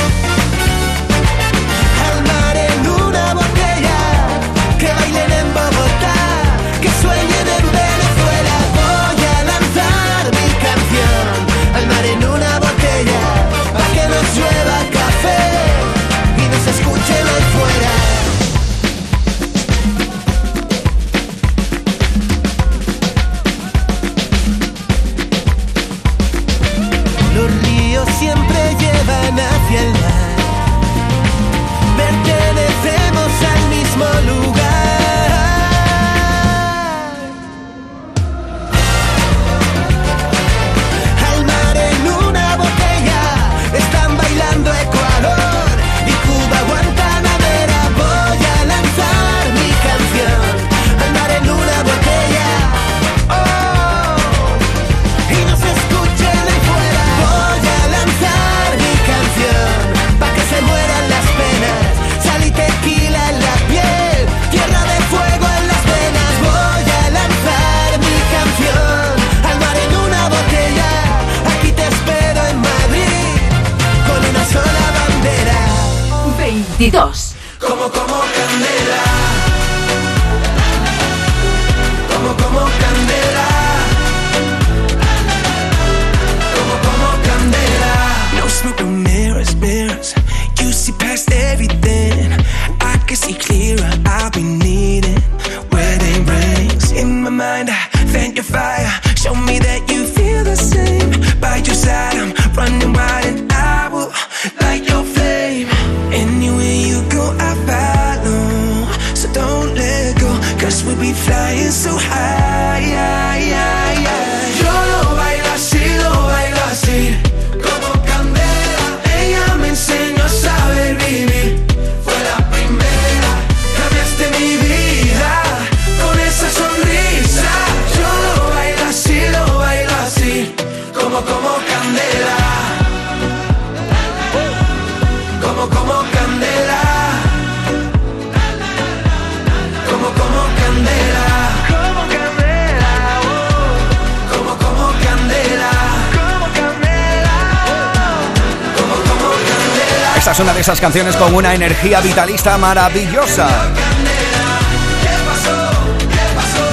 Esta 150.32 150.44
es 150.44 150.48
una 150.48 150.54
de 150.54 150.60
esas 150.62 150.80
canciones 150.80 151.14
con 151.16 151.34
una 151.34 151.54
energía 151.54 152.00
vitalista 152.00 152.56
maravillosa. 152.56 153.46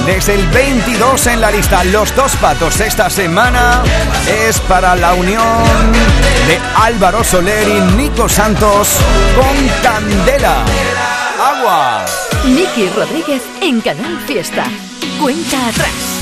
Desde 0.06 0.36
el 0.36 0.46
22 0.46 1.26
en 1.26 1.42
la 1.42 1.50
lista, 1.50 1.84
los 1.84 2.16
dos 2.16 2.34
patos 2.36 2.80
esta 2.80 3.10
semana 3.10 3.82
es 4.46 4.58
para 4.60 4.96
la 4.96 5.12
unión 5.12 5.42
de 6.48 6.58
Álvaro 6.74 7.22
Soler 7.22 7.68
y 7.68 7.96
Nico 7.96 8.30
Santos 8.30 8.96
con 9.36 9.68
Candela. 9.82 10.64
Agua. 11.38 12.06
Miki 12.46 12.88
Rodríguez 12.96 13.42
en 13.60 13.82
Canal 13.82 14.18
Fiesta. 14.26 14.64
Cuenta 15.20 15.68
atrás. 15.68 16.20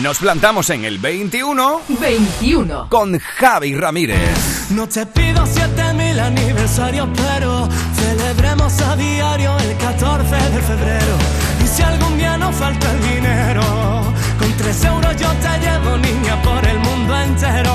Nos 0.00 0.18
plantamos 0.18 0.70
en 0.70 0.86
el 0.86 0.98
21 0.98 1.82
21. 2.00 2.88
con 2.88 3.18
Javi 3.18 3.74
Ramírez. 3.74 4.70
No 4.70 4.86
te 4.88 5.04
pido 5.06 5.44
siete 5.46 5.92
mil 5.94 6.05
aniversarios, 6.20 7.08
pero 7.16 7.68
celebremos 7.94 8.80
a 8.80 8.96
diario 8.96 9.56
el 9.58 9.76
14 9.76 10.34
de 10.34 10.60
febrero. 10.62 11.14
Y 11.64 11.66
si 11.66 11.82
algún 11.82 12.16
día 12.16 12.36
nos 12.36 12.54
falta 12.54 12.90
el 12.90 13.00
dinero, 13.02 13.62
con 14.38 14.52
tres 14.56 14.84
euros 14.84 15.14
yo 15.16 15.28
te 15.44 15.58
llevo, 15.64 15.96
niña, 15.98 16.40
por 16.42 16.64
el 16.66 16.78
mundo 16.78 17.20
entero. 17.20 17.74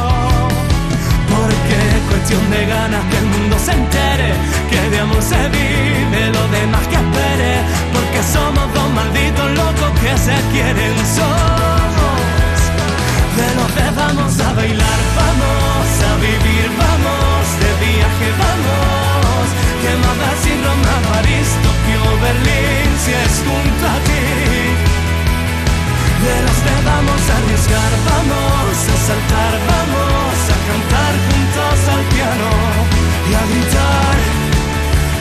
Porque 1.30 1.76
es 1.96 2.04
cuestión 2.10 2.50
de 2.50 2.66
ganas 2.66 3.04
que 3.10 3.18
el 3.18 3.26
mundo 3.26 3.58
se 3.60 3.72
entere, 3.72 4.34
que 4.70 4.90
de 4.90 5.00
amor 5.00 5.22
se 5.22 5.42
vive, 5.50 6.22
lo 6.34 6.48
demás 6.50 6.88
que 6.88 6.96
espere. 6.96 7.54
Porque 7.94 8.22
somos 8.34 8.74
dos 8.74 8.90
malditos 8.92 9.52
locos 9.52 9.92
que 10.02 10.18
se 10.18 10.36
quieren, 10.52 10.96
somos 11.16 11.82
de 13.38 13.56
los 13.56 13.96
vamos 13.96 14.40
a 14.40 14.54
bailar, 14.54 15.00
vamos 15.16 15.88
a 16.10 16.16
vivir, 16.18 16.70
vamos 16.78 16.91
vamos. 19.82 19.92
Que 19.92 19.96
más 19.98 20.18
da 20.18 20.32
si 20.42 20.52
Roma, 20.52 20.96
París, 21.12 21.50
Tokio, 21.64 22.22
Berlín, 22.22 22.90
si 23.04 23.12
es 23.12 23.44
junto 23.46 23.88
a 23.88 23.98
ti. 24.06 24.92
De 26.22 26.36
los 26.46 26.60
de 26.66 26.76
vamos 26.86 27.22
a 27.30 27.38
arriesgar, 27.38 27.92
vamos 28.12 28.78
a 28.78 28.98
saltar, 29.08 29.54
vamos 29.74 30.38
a 30.46 30.58
cantar 30.70 31.14
juntos 31.28 31.80
al 31.90 32.04
piano 32.14 32.50
y 33.30 33.34
a 33.34 33.44
gritar. 33.50 34.18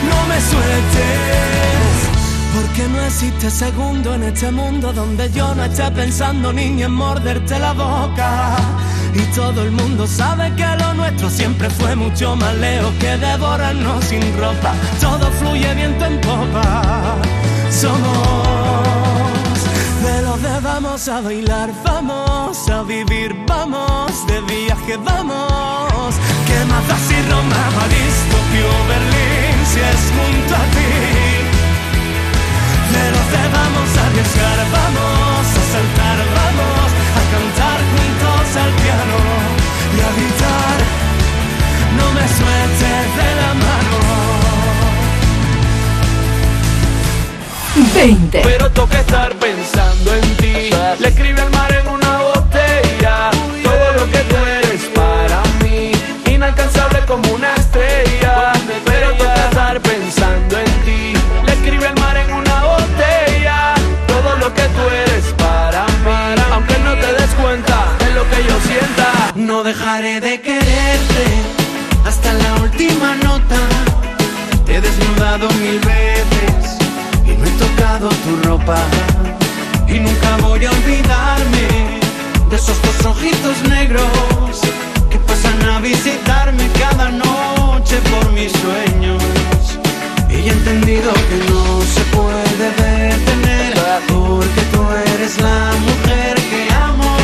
No 0.09 0.19
me 0.29 0.41
sueltes. 0.41 2.11
Porque 2.55 2.89
no 2.89 3.05
existe 3.07 3.51
segundo 3.51 4.15
en 4.15 4.25
este 4.25 4.51
mundo 4.51 4.93
donde 4.93 5.31
yo 5.31 5.55
no 5.55 5.65
esté 5.65 5.91
pensando 5.93 6.53
niña 6.53 6.87
en 6.87 6.93
morderte 6.93 7.59
la 7.59 7.73
boca. 7.73 8.57
Y 9.15 9.23
todo 9.35 9.63
el 9.63 9.73
mundo 9.73 10.07
sabe 10.07 10.53
que 10.55 10.67
lo 10.79 10.95
nuestro 10.95 11.29
siempre 11.31 11.69
fue 11.71 11.97
mucho 11.97 12.37
más 12.37 12.55
lejos 12.57 12.93
que 13.01 13.17
devorarnos 13.17 14.05
sin 14.05 14.23
ropa. 14.39 14.73
Todo 15.01 15.31
fluye 15.33 15.75
viento 15.75 16.05
en 16.05 16.21
popa. 16.21 17.17
Somos 17.71 18.81
de 20.03 20.23
los 20.23 20.41
de 20.43 20.61
vamos 20.61 21.09
a 21.09 21.21
bailar, 21.21 21.71
vamos 21.85 22.69
a 22.69 22.83
vivir, 22.83 23.35
vamos 23.47 24.27
de 24.27 24.41
viaje, 24.43 24.97
vamos. 24.97 26.15
Que 26.47 26.65
más 26.67 26.87
da 26.89 26.97
si 26.97 27.21
Roma, 27.31 27.63
París, 27.77 28.17
Tokio, 28.31 28.71
Berlín, 28.89 29.57
si 29.71 29.81
es 29.81 30.03
junto 30.17 30.55
a 30.55 30.65
ti. 30.75 30.93
De 32.95 33.05
los 33.15 33.27
de 33.35 33.43
vamos 33.59 33.97
a 33.97 34.07
arriesgar, 34.07 34.59
vamos 34.73 35.20
juntos 38.51 38.57
al 38.57 38.71
piano 38.73 39.17
y 39.97 40.01
a 40.01 40.11
gritar. 40.17 40.79
No 41.97 42.13
me 42.13 42.29
sueltes 42.29 43.17
de 43.17 43.35
la 43.41 43.55
mano. 43.55 43.95
20. 47.95 48.41
Pero 48.43 48.71
toca 48.71 49.01
estar 49.01 49.35
pensando 49.37 50.15
en 50.15 50.37
ti. 50.37 50.71
Le 50.99 51.09
escribe 51.09 51.41
al 51.41 51.51
dejaré 69.73 70.21
de 70.21 70.41
quererte 70.41 71.27
hasta 72.05 72.33
la 72.33 72.51
última 72.67 73.15
nota. 73.29 73.61
Te 74.65 74.71
he 74.77 74.81
desnudado 74.81 75.49
mil 75.65 75.79
veces 75.79 76.61
y 77.25 77.31
no 77.39 77.45
he 77.49 77.55
tocado 77.65 78.09
tu 78.25 78.33
ropa. 78.49 78.81
Y 79.87 80.01
nunca 80.01 80.31
voy 80.43 80.65
a 80.65 80.71
olvidarme 80.79 81.67
de 82.51 82.57
esos 82.57 82.79
dos 82.83 82.99
ojitos 83.13 83.57
negros 83.77 84.55
que 85.11 85.19
pasan 85.29 85.63
a 85.73 85.79
visitarme 85.79 86.65
cada 86.85 87.09
noche 87.11 87.97
por 88.11 88.25
mis 88.33 88.51
sueños. 88.65 89.23
Y 90.31 90.49
he 90.49 90.53
entendido 90.59 91.13
que 91.29 91.39
no 91.51 91.65
se 91.95 92.03
puede 92.17 92.69
detener 92.97 93.73
porque 94.09 94.63
tú 94.73 94.83
eres 95.15 95.41
la 95.47 95.61
mujer 95.87 96.35
que 96.51 96.61
amo. 96.89 97.20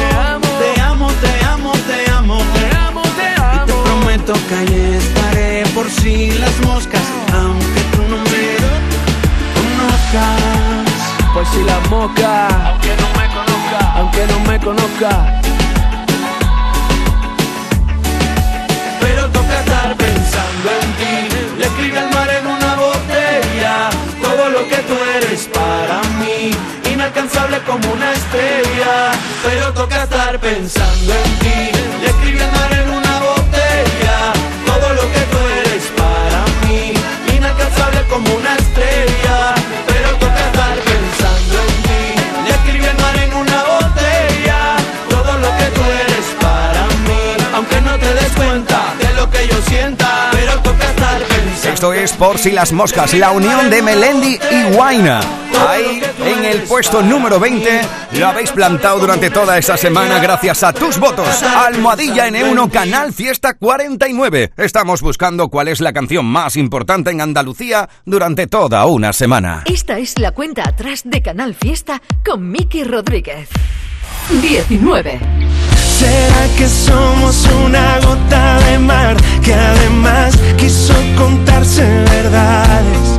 Que 4.32 4.54
ahí 4.56 4.98
estaré 4.98 5.62
por 5.72 5.88
si 5.88 6.32
las 6.32 6.58
moscas, 6.64 7.00
aunque 7.32 7.80
tú 7.92 8.02
no 8.10 8.16
me 8.16 8.56
conozcas. 9.54 10.42
Pues 11.32 11.48
si 11.50 11.62
la 11.62 11.78
moca, 11.88 12.48
aunque 12.66 12.96
no 12.96 13.08
me 13.18 13.26
conozca, 13.28 13.92
aunque 13.94 14.26
no 14.26 14.40
me 14.40 14.58
conozca. 14.58 15.40
Pero 19.00 19.28
toca 19.30 19.60
estar 19.60 19.96
pensando 19.96 20.70
en 20.82 20.92
ti. 20.98 21.36
Le 21.58 21.66
escribe 21.66 21.98
al 22.00 22.10
mar 22.10 22.28
en 22.28 22.46
una 22.48 22.74
botella 22.74 23.90
todo 24.20 24.48
lo 24.50 24.68
que 24.68 24.76
tú 24.88 24.94
eres 25.18 25.48
para 25.54 26.02
mí. 26.18 26.50
Inalcanzable 26.92 27.60
como 27.60 27.92
una 27.92 28.12
estrella. 28.12 29.12
Pero 29.44 29.72
toca 29.72 30.02
estar 30.02 30.40
pensando 30.40 31.12
en 31.14 31.38
ti. 31.38 31.70
Le 32.00 32.08
escribe 32.08 32.42
al 32.42 32.52
mar 32.52 32.72
en 32.72 32.90
una 32.90 32.95
Es 51.92 52.12
Por 52.12 52.38
si 52.38 52.50
las 52.50 52.72
moscas, 52.72 53.14
la 53.14 53.30
unión 53.30 53.70
de 53.70 53.82
Melendi 53.82 54.38
y 54.50 54.74
Guaina. 54.74 55.20
Ahí, 55.68 56.02
en 56.24 56.44
el 56.44 56.62
puesto 56.62 57.02
número 57.02 57.38
20, 57.38 57.80
lo 58.12 58.26
habéis 58.26 58.50
plantado 58.50 58.98
durante 58.98 59.30
toda 59.30 59.56
esta 59.58 59.76
semana 59.76 60.18
gracias 60.18 60.62
a 60.62 60.72
tus 60.72 60.98
votos. 60.98 61.42
Almohadilla 61.42 62.28
N1 62.28 62.70
Canal 62.70 63.12
Fiesta 63.12 63.54
49. 63.54 64.52
Estamos 64.56 65.00
buscando 65.00 65.48
cuál 65.48 65.68
es 65.68 65.80
la 65.80 65.92
canción 65.92 66.26
más 66.26 66.56
importante 66.56 67.10
en 67.10 67.20
Andalucía 67.20 67.88
durante 68.04 68.46
toda 68.46 68.84
una 68.86 69.12
semana. 69.12 69.62
Esta 69.66 69.98
es 69.98 70.18
la 70.18 70.32
cuenta 70.32 70.62
atrás 70.68 71.02
de 71.04 71.22
Canal 71.22 71.54
Fiesta 71.54 72.02
con 72.24 72.50
Miki 72.50 72.84
Rodríguez. 72.84 73.48
19. 74.42 75.75
¿Será 75.98 76.46
que 76.58 76.68
somos 76.68 77.46
una 77.64 77.98
gota 78.00 78.58
de 78.68 78.78
mar 78.78 79.16
que 79.42 79.54
además 79.54 80.34
quiso 80.58 80.92
contarse 81.16 81.84
verdades? 82.10 83.18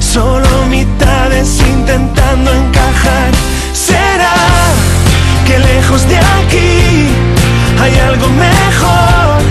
Solo 0.00 0.48
mitades 0.70 1.60
intentando 1.60 2.50
encajar. 2.54 3.30
¿Será 3.74 4.32
que 5.46 5.58
lejos 5.58 6.08
de 6.08 6.16
aquí 6.16 7.08
hay 7.82 7.94
algo 8.08 8.28
mejor? 8.28 9.42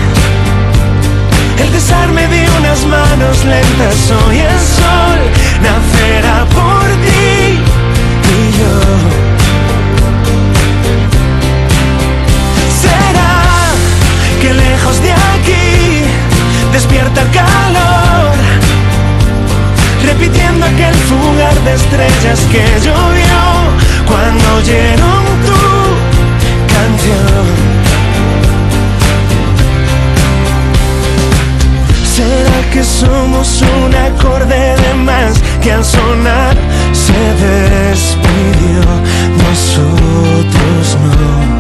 El 1.60 1.72
desarme 1.72 2.28
de 2.30 2.50
unas 2.60 2.84
manos 2.86 3.46
lentas 3.46 4.12
hoy 4.26 4.40
el 4.40 4.60
sol 4.60 5.20
nacerá 5.62 6.46
por 6.56 6.77
que 14.40 14.54
lejos 14.54 15.02
de 15.02 15.12
aquí 15.12 16.04
despierta 16.72 17.22
el 17.22 17.32
calor, 17.32 18.34
repitiendo 20.06 20.66
aquel 20.66 20.94
fugar 21.10 21.56
de 21.64 21.74
estrellas 21.74 22.40
que 22.52 22.64
llovió 22.84 23.40
cuando 24.06 24.56
oyeron 24.58 25.24
tu 25.48 25.64
canción. 26.76 27.46
¿Será 32.16 32.70
que 32.72 32.84
somos 32.84 33.62
un 33.62 33.96
acorde 33.96 34.76
de 34.76 34.94
más 35.04 35.42
que 35.62 35.72
al 35.72 35.86
sonar 35.86 36.56
se 36.92 37.20
despidió? 37.46 38.82
Nosotros 39.44 40.98
no. 41.02 41.57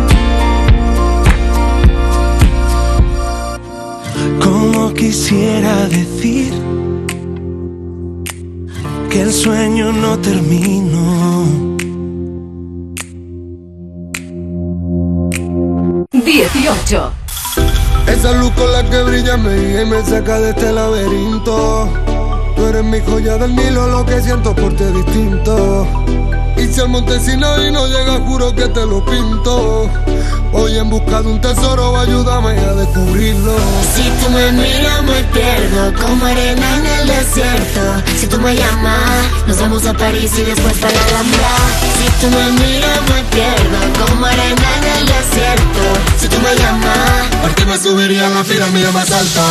Como 4.59 4.91
quisiera 4.91 5.87
decir 5.87 6.51
que 9.07 9.21
el 9.21 9.31
sueño 9.31 9.91
no 9.91 10.17
terminó. 10.17 11.45
18. 16.11 17.11
Esa 18.07 18.31
luz 18.31 18.49
con 18.53 18.71
la 18.71 18.83
que 18.89 19.03
brilla 19.03 19.37
me 19.37 19.55
guía 19.55 19.83
y 19.83 19.85
me 19.85 20.01
saca 20.01 20.39
de 20.39 20.49
este 20.49 20.71
laberinto. 20.71 21.87
Tú 22.55 22.65
eres 22.65 22.83
mi 22.83 22.99
joya 23.01 23.37
del 23.37 23.55
Nilo, 23.55 23.87
lo 23.87 24.03
que 24.07 24.19
siento 24.21 24.55
por 24.55 24.73
ti 24.75 24.85
es 24.85 24.93
distinto. 25.05 25.87
Y 26.57 26.65
si 26.65 26.81
al 26.81 26.89
Montesino 26.89 27.63
y 27.63 27.71
no 27.71 27.85
llega, 27.85 28.19
juro 28.25 28.55
que 28.55 28.67
te 28.69 28.83
lo 28.87 29.05
pinto. 29.05 29.87
Voy 30.51 30.77
en 30.77 30.89
busca 30.89 31.21
de 31.21 31.27
un 31.27 31.41
tesoro, 31.41 31.99
ayúdame 31.99 32.51
a 32.59 32.73
descubrirlo. 32.73 33.55
Si 33.95 34.03
tú 34.21 34.29
me 34.31 34.51
miras 34.51 35.03
me 35.03 35.23
pierdo 35.33 35.93
como 36.01 36.25
arena 36.25 36.77
en 36.77 36.85
el 36.85 37.07
desierto. 37.07 37.81
Si 38.17 38.27
tú 38.27 38.39
me 38.39 38.55
llamas, 38.55 39.47
nos 39.47 39.59
vamos 39.59 39.85
a 39.85 39.93
París 39.93 40.31
y 40.37 40.43
después 40.43 40.77
para 40.77 40.93
la 40.93 41.03
Alhambra. 41.05 41.49
Si 41.99 42.09
tú 42.21 42.27
me 42.35 42.51
miras 42.51 43.01
me 43.09 43.23
pierdo 43.35 44.05
como 44.05 44.25
arena 44.25 44.67
en 44.77 44.99
el 44.99 45.05
desierto. 45.05 45.83
Si 46.19 46.27
tú 46.27 46.37
me 46.39 46.55
llamas, 46.55 47.27
Por 47.41 47.53
ti 47.53 47.65
me 47.65 47.77
subiría 47.77 48.27
a 48.27 48.29
la 48.29 48.43
pirámide 48.43 48.91
más 48.91 49.11
alta. 49.11 49.41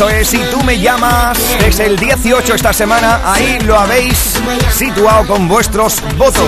Esto 0.00 0.08
es 0.08 0.28
Si 0.28 0.38
tú 0.50 0.62
me 0.64 0.80
llamas, 0.80 1.38
es 1.62 1.78
el 1.78 1.98
18 1.98 2.54
esta 2.54 2.72
semana, 2.72 3.20
ahí 3.22 3.58
lo 3.60 3.78
habéis 3.78 4.40
situado 4.72 5.26
con 5.26 5.46
vuestros 5.46 6.00
votos. 6.16 6.42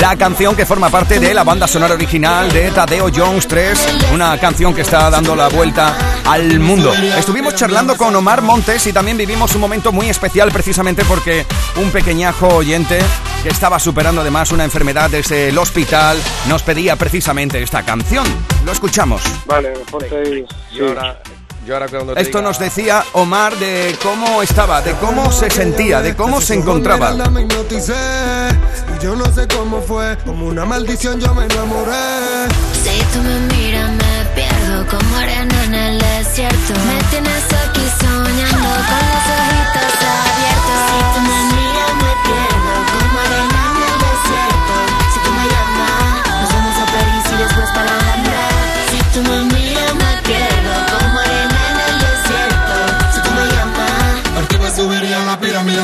La 0.00 0.16
canción 0.16 0.56
que 0.56 0.66
forma 0.66 0.90
parte 0.90 1.20
de 1.20 1.32
la 1.32 1.44
banda 1.44 1.68
sonora 1.68 1.94
original 1.94 2.50
de 2.50 2.68
Tadeo 2.72 3.08
Jones 3.14 3.46
3, 3.46 3.98
una 4.12 4.36
canción 4.40 4.74
que 4.74 4.80
está 4.80 5.08
dando 5.08 5.36
la 5.36 5.48
vuelta 5.48 5.96
al 6.26 6.58
mundo. 6.58 6.92
Estuvimos 7.16 7.54
charlando 7.54 7.96
con 7.96 8.16
Omar 8.16 8.42
Montes 8.42 8.84
y 8.88 8.92
también 8.92 9.16
vivimos 9.16 9.54
un 9.54 9.60
momento 9.60 9.92
muy 9.92 10.08
especial 10.08 10.50
precisamente 10.50 11.04
porque 11.04 11.46
un 11.76 11.92
pequeñajo 11.92 12.48
oyente 12.48 12.98
que 13.44 13.50
estaba 13.50 13.78
superando 13.78 14.22
además 14.22 14.50
una 14.50 14.64
enfermedad 14.64 15.10
desde 15.10 15.50
el 15.50 15.58
hospital 15.58 16.18
nos 16.48 16.64
pedía 16.64 16.96
precisamente 16.96 17.62
esta 17.62 17.84
canción. 17.84 18.26
Lo 18.64 18.72
escuchamos. 18.72 19.22
Vale, 19.46 19.74
ponte 19.92 20.16
ahí. 20.16 20.44
Yo 20.72 20.88
ahora, 20.88 21.20
yo 21.66 21.74
ahora 21.74 21.88
cuando 21.88 22.14
te 22.14 22.20
Esto 22.22 22.38
diga- 22.38 22.42
nos 22.48 22.58
decía 22.58 23.04
Omar 23.12 23.54
de 23.56 23.96
cómo 24.02 24.42
estaba, 24.42 24.80
de 24.82 24.92
cómo 24.94 25.30
se 25.30 25.50
sentía, 25.50 26.00
de 26.00 26.16
cómo 26.16 26.40
se 26.40 26.54
encontraba. 26.54 27.10
Con 27.16 27.32
me 27.34 27.42
hipnoticé, 27.42 27.94
y 28.96 29.02
yo 29.02 29.14
no 29.14 29.26
sé 29.32 29.46
cómo 29.48 29.80
fue. 29.82 30.16
Como 30.24 30.46
una 30.46 30.64
maldición 30.64 31.20
yo 31.20 31.34
me 31.34 31.44
enamoré. 31.44 32.48
Si 32.82 32.98
tú 33.12 33.20
me 33.22 33.38
miras 33.56 33.90
me 33.90 34.24
pierdo 34.34 34.86
como 34.88 35.16
arena 35.16 35.64
en 35.64 35.74
el 35.74 35.98
desierto. 35.98 36.72
Me 36.86 37.02
tienes 37.10 37.44
aquí 37.44 37.82
soñando 38.00 38.68
con 38.88 39.02
los 39.10 39.26
ojitos 39.36 39.94
abiertos. 40.10 40.80
Si 40.88 40.98
tú 41.14 41.20
me 41.20 41.28
miras 41.28 41.44
me 41.44 41.49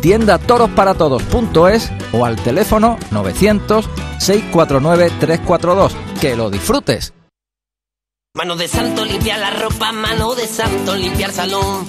tiendatorosparatodos.es 0.00 1.90
o 2.12 2.24
al 2.24 2.36
teléfono 2.36 2.96
900-649-342. 3.10 5.90
Que 6.20 6.36
lo 6.36 6.50
disfrutes. 6.50 7.12
Mano 8.34 8.56
de 8.56 8.68
santo 8.68 9.04
limpiar 9.04 9.40
la 9.40 9.50
ropa, 9.50 9.90
mano 9.90 10.36
de 10.36 10.46
santo 10.46 10.94
limpiar 10.94 11.32
salón, 11.32 11.88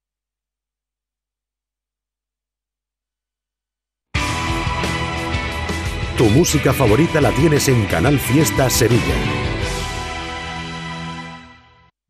Tu 6.21 6.29
música 6.29 6.71
favorita 6.71 7.19
la 7.19 7.31
tienes 7.31 7.67
en 7.67 7.83
Canal 7.87 8.19
Fiesta 8.19 8.69
Sevilla. 8.69 9.01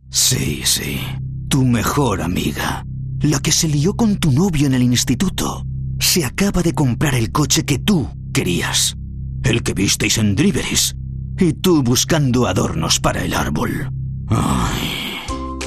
Sí, 0.10 0.64
sí. 0.66 1.00
Tu 1.48 1.64
mejor 1.64 2.22
amiga. 2.22 2.84
La 3.22 3.40
que 3.40 3.54
se 3.54 3.70
lió 3.70 3.96
con 3.96 4.18
tu 4.18 4.34
novio 4.34 4.68
en 4.68 4.74
el 4.74 4.84
instituto. 4.84 5.66
Se 5.98 6.26
acaba 6.26 6.62
de 6.62 6.74
comprar 6.74 7.16
el 7.16 7.32
coche 7.32 7.64
que 7.64 7.80
tú 7.80 8.10
querías. 8.34 8.98
El 9.46 9.64
que 9.64 9.74
visteis 9.74 10.18
en 10.18 10.36
Driveris. 10.36 10.94
Y 11.40 11.54
tú 11.54 11.82
buscando 11.82 12.48
adornos 12.48 13.00
para 13.00 13.24
el 13.24 13.34
árbol. 13.34 13.94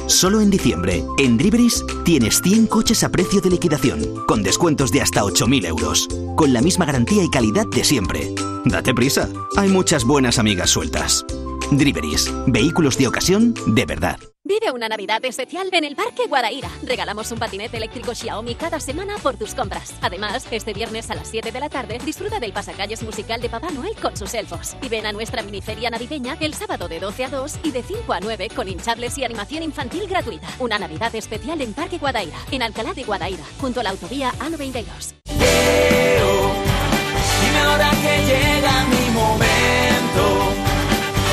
Solo 0.06 0.40
en 0.40 0.50
diciembre, 0.50 1.04
en 1.18 1.38
Driveris 1.38 1.84
tienes 2.04 2.40
100 2.42 2.66
coches 2.66 3.02
a 3.04 3.08
precio 3.08 3.40
de 3.40 3.50
liquidación, 3.50 4.24
con 4.26 4.42
descuentos 4.42 4.90
de 4.92 5.00
hasta 5.00 5.22
8.000 5.22 5.66
euros, 5.66 6.08
con 6.36 6.52
la 6.52 6.60
misma 6.60 6.84
garantía 6.84 7.24
y 7.24 7.30
calidad 7.30 7.66
de 7.66 7.84
siempre. 7.84 8.34
Date 8.64 8.94
prisa, 8.94 9.28
hay 9.56 9.68
muchas 9.68 10.04
buenas 10.04 10.38
amigas 10.38 10.70
sueltas. 10.70 11.24
Driveris, 11.70 12.30
vehículos 12.46 12.98
de 12.98 13.08
ocasión 13.08 13.54
de 13.66 13.86
verdad. 13.86 14.18
Vive 14.46 14.70
una 14.72 14.90
Navidad 14.90 15.24
especial 15.24 15.70
en 15.72 15.84
el 15.84 15.96
Parque 15.96 16.26
Guadaira. 16.26 16.68
Regalamos 16.82 17.32
un 17.32 17.38
patinete 17.38 17.78
eléctrico 17.78 18.14
Xiaomi 18.14 18.54
cada 18.56 18.78
semana 18.78 19.16
por 19.22 19.38
tus 19.38 19.54
compras. 19.54 19.94
Además, 20.02 20.46
este 20.50 20.74
viernes 20.74 21.10
a 21.10 21.14
las 21.14 21.28
7 21.28 21.50
de 21.50 21.60
la 21.60 21.70
tarde 21.70 21.98
disfruta 22.04 22.40
del 22.40 22.52
pasacalles 22.52 23.02
musical 23.02 23.40
de 23.40 23.48
Papá 23.48 23.70
Noel 23.70 23.96
con 23.96 24.14
sus 24.18 24.34
elfos. 24.34 24.76
Y 24.82 24.90
ven 24.90 25.06
a 25.06 25.12
nuestra 25.12 25.42
miniferia 25.42 25.88
navideña 25.88 26.36
el 26.40 26.52
sábado 26.52 26.88
de 26.88 27.00
12 27.00 27.24
a 27.24 27.30
2 27.30 27.58
y 27.62 27.70
de 27.70 27.82
5 27.82 28.12
a 28.12 28.20
9 28.20 28.50
con 28.54 28.68
hinchables 28.68 29.16
y 29.16 29.24
animación 29.24 29.62
infantil 29.62 30.06
gratuita. 30.06 30.46
Una 30.58 30.78
Navidad 30.78 31.14
especial 31.14 31.62
en 31.62 31.72
Parque 31.72 31.96
Guadaira, 31.96 32.36
en 32.50 32.60
Alcalá 32.60 32.92
de 32.92 33.04
Guadaira, 33.04 33.44
junto 33.58 33.80
a 33.80 33.82
la 33.82 33.90
autovía 33.90 34.30
A92. 34.40 35.14
Dime 37.40 37.58
ahora 37.60 37.90
que 37.92 38.24
llega 38.26 38.84
mi 38.90 39.10
momento. 39.10 40.52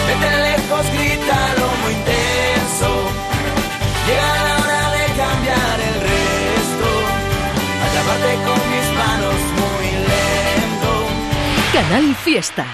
Vete 0.08 0.38
lejos, 0.38 0.86
grítalo. 0.94 1.61
Llega 4.12 4.44
la 4.44 4.58
hora 4.58 4.92
de 4.92 5.06
cambiar 5.16 5.80
el 5.80 6.02
resto. 6.02 6.88
Con 8.46 8.62
mis 8.72 8.88
manos 8.98 9.36
muy 9.60 9.88
lento. 10.10 10.92
Canal 11.74 12.16
Fiesta. 12.16 12.66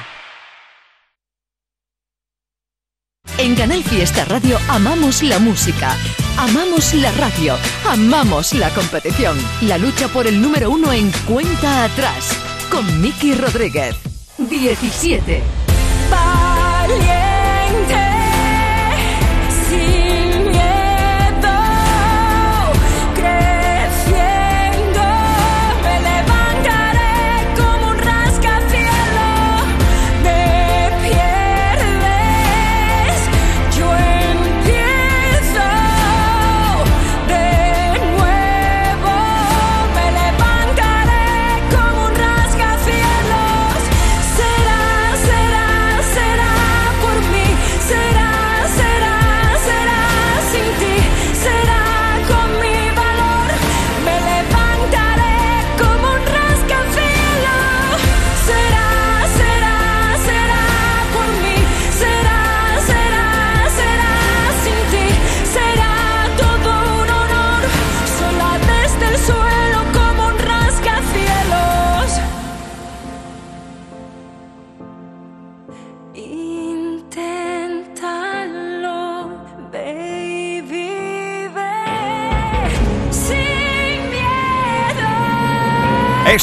En 3.38 3.56
Canal 3.56 3.84
Fiesta 3.84 4.26
Radio 4.26 4.58
amamos 4.68 5.22
la 5.22 5.38
música, 5.38 5.96
amamos 6.38 6.94
la 6.96 7.12
radio, 7.12 7.56
amamos 7.88 8.54
la 8.54 8.72
competición. 8.72 9.38
La 9.62 9.78
lucha 9.78 10.08
por 10.08 10.26
el 10.26 10.42
número 10.42 10.72
uno 10.72 10.92
en 10.92 11.12
cuenta 11.28 11.84
atrás. 11.84 12.32
Con 12.72 13.00
Miki 13.00 13.36
Rodríguez. 13.36 13.96
17. 14.40 15.44
Valiente, 16.10 17.27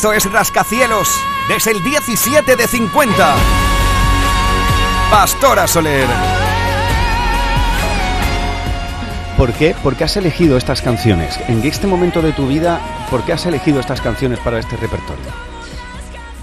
Esto 0.05 0.13
es 0.13 0.31
Rascacielos, 0.31 1.09
desde 1.49 1.71
el 1.71 1.83
17 1.83 2.57
de 2.57 2.67
50. 2.69 3.37
Pastora 5.11 5.67
Soler. 5.67 6.07
¿Por 9.39 9.55
qué? 9.55 9.75
¿Por 9.83 9.97
qué 9.97 10.05
has 10.05 10.15
elegido 10.19 10.59
estas 10.59 10.83
canciones? 10.83 11.41
En 11.49 11.65
este 11.65 11.87
momento 11.87 12.21
de 12.21 12.33
tu 12.33 12.47
vida, 12.47 12.81
¿por 13.11 13.25
qué 13.25 13.33
has 13.33 13.47
elegido 13.47 13.81
estas 13.81 14.03
canciones 14.03 14.39
para 14.41 14.59
este 14.59 14.77
repertorio? 14.77 15.25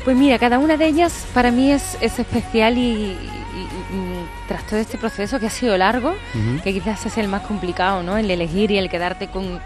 Pues 0.06 0.17
mira, 0.17 0.39
cada 0.39 0.58
una 0.58 0.76
de 0.76 0.88
ellas 0.88 1.28
para 1.32 1.52
mí 1.52 1.71
es, 1.71 2.00
es 2.02 2.17
especial 2.17 2.80
y, 2.80 2.82
y- 2.82 3.13
y 3.13 4.26
tras 4.47 4.63
todo 4.65 4.80
este 4.80 4.97
proceso 4.97 5.39
que 5.39 5.45
ha 5.45 5.52
sido 5.52 5.78
largo, 5.78 6.15
Ujú. 6.34 6.63
que 6.63 6.74
quizás 6.74 7.06
es 7.06 7.15
el 7.19 7.28
más 7.28 7.43
complicado, 7.43 8.02
¿no? 8.02 8.17
El 8.17 8.32
elegir 8.32 8.71
y 8.71 8.80
el 8.80 8.89
quedarte 8.89 9.28
con, 9.28 9.62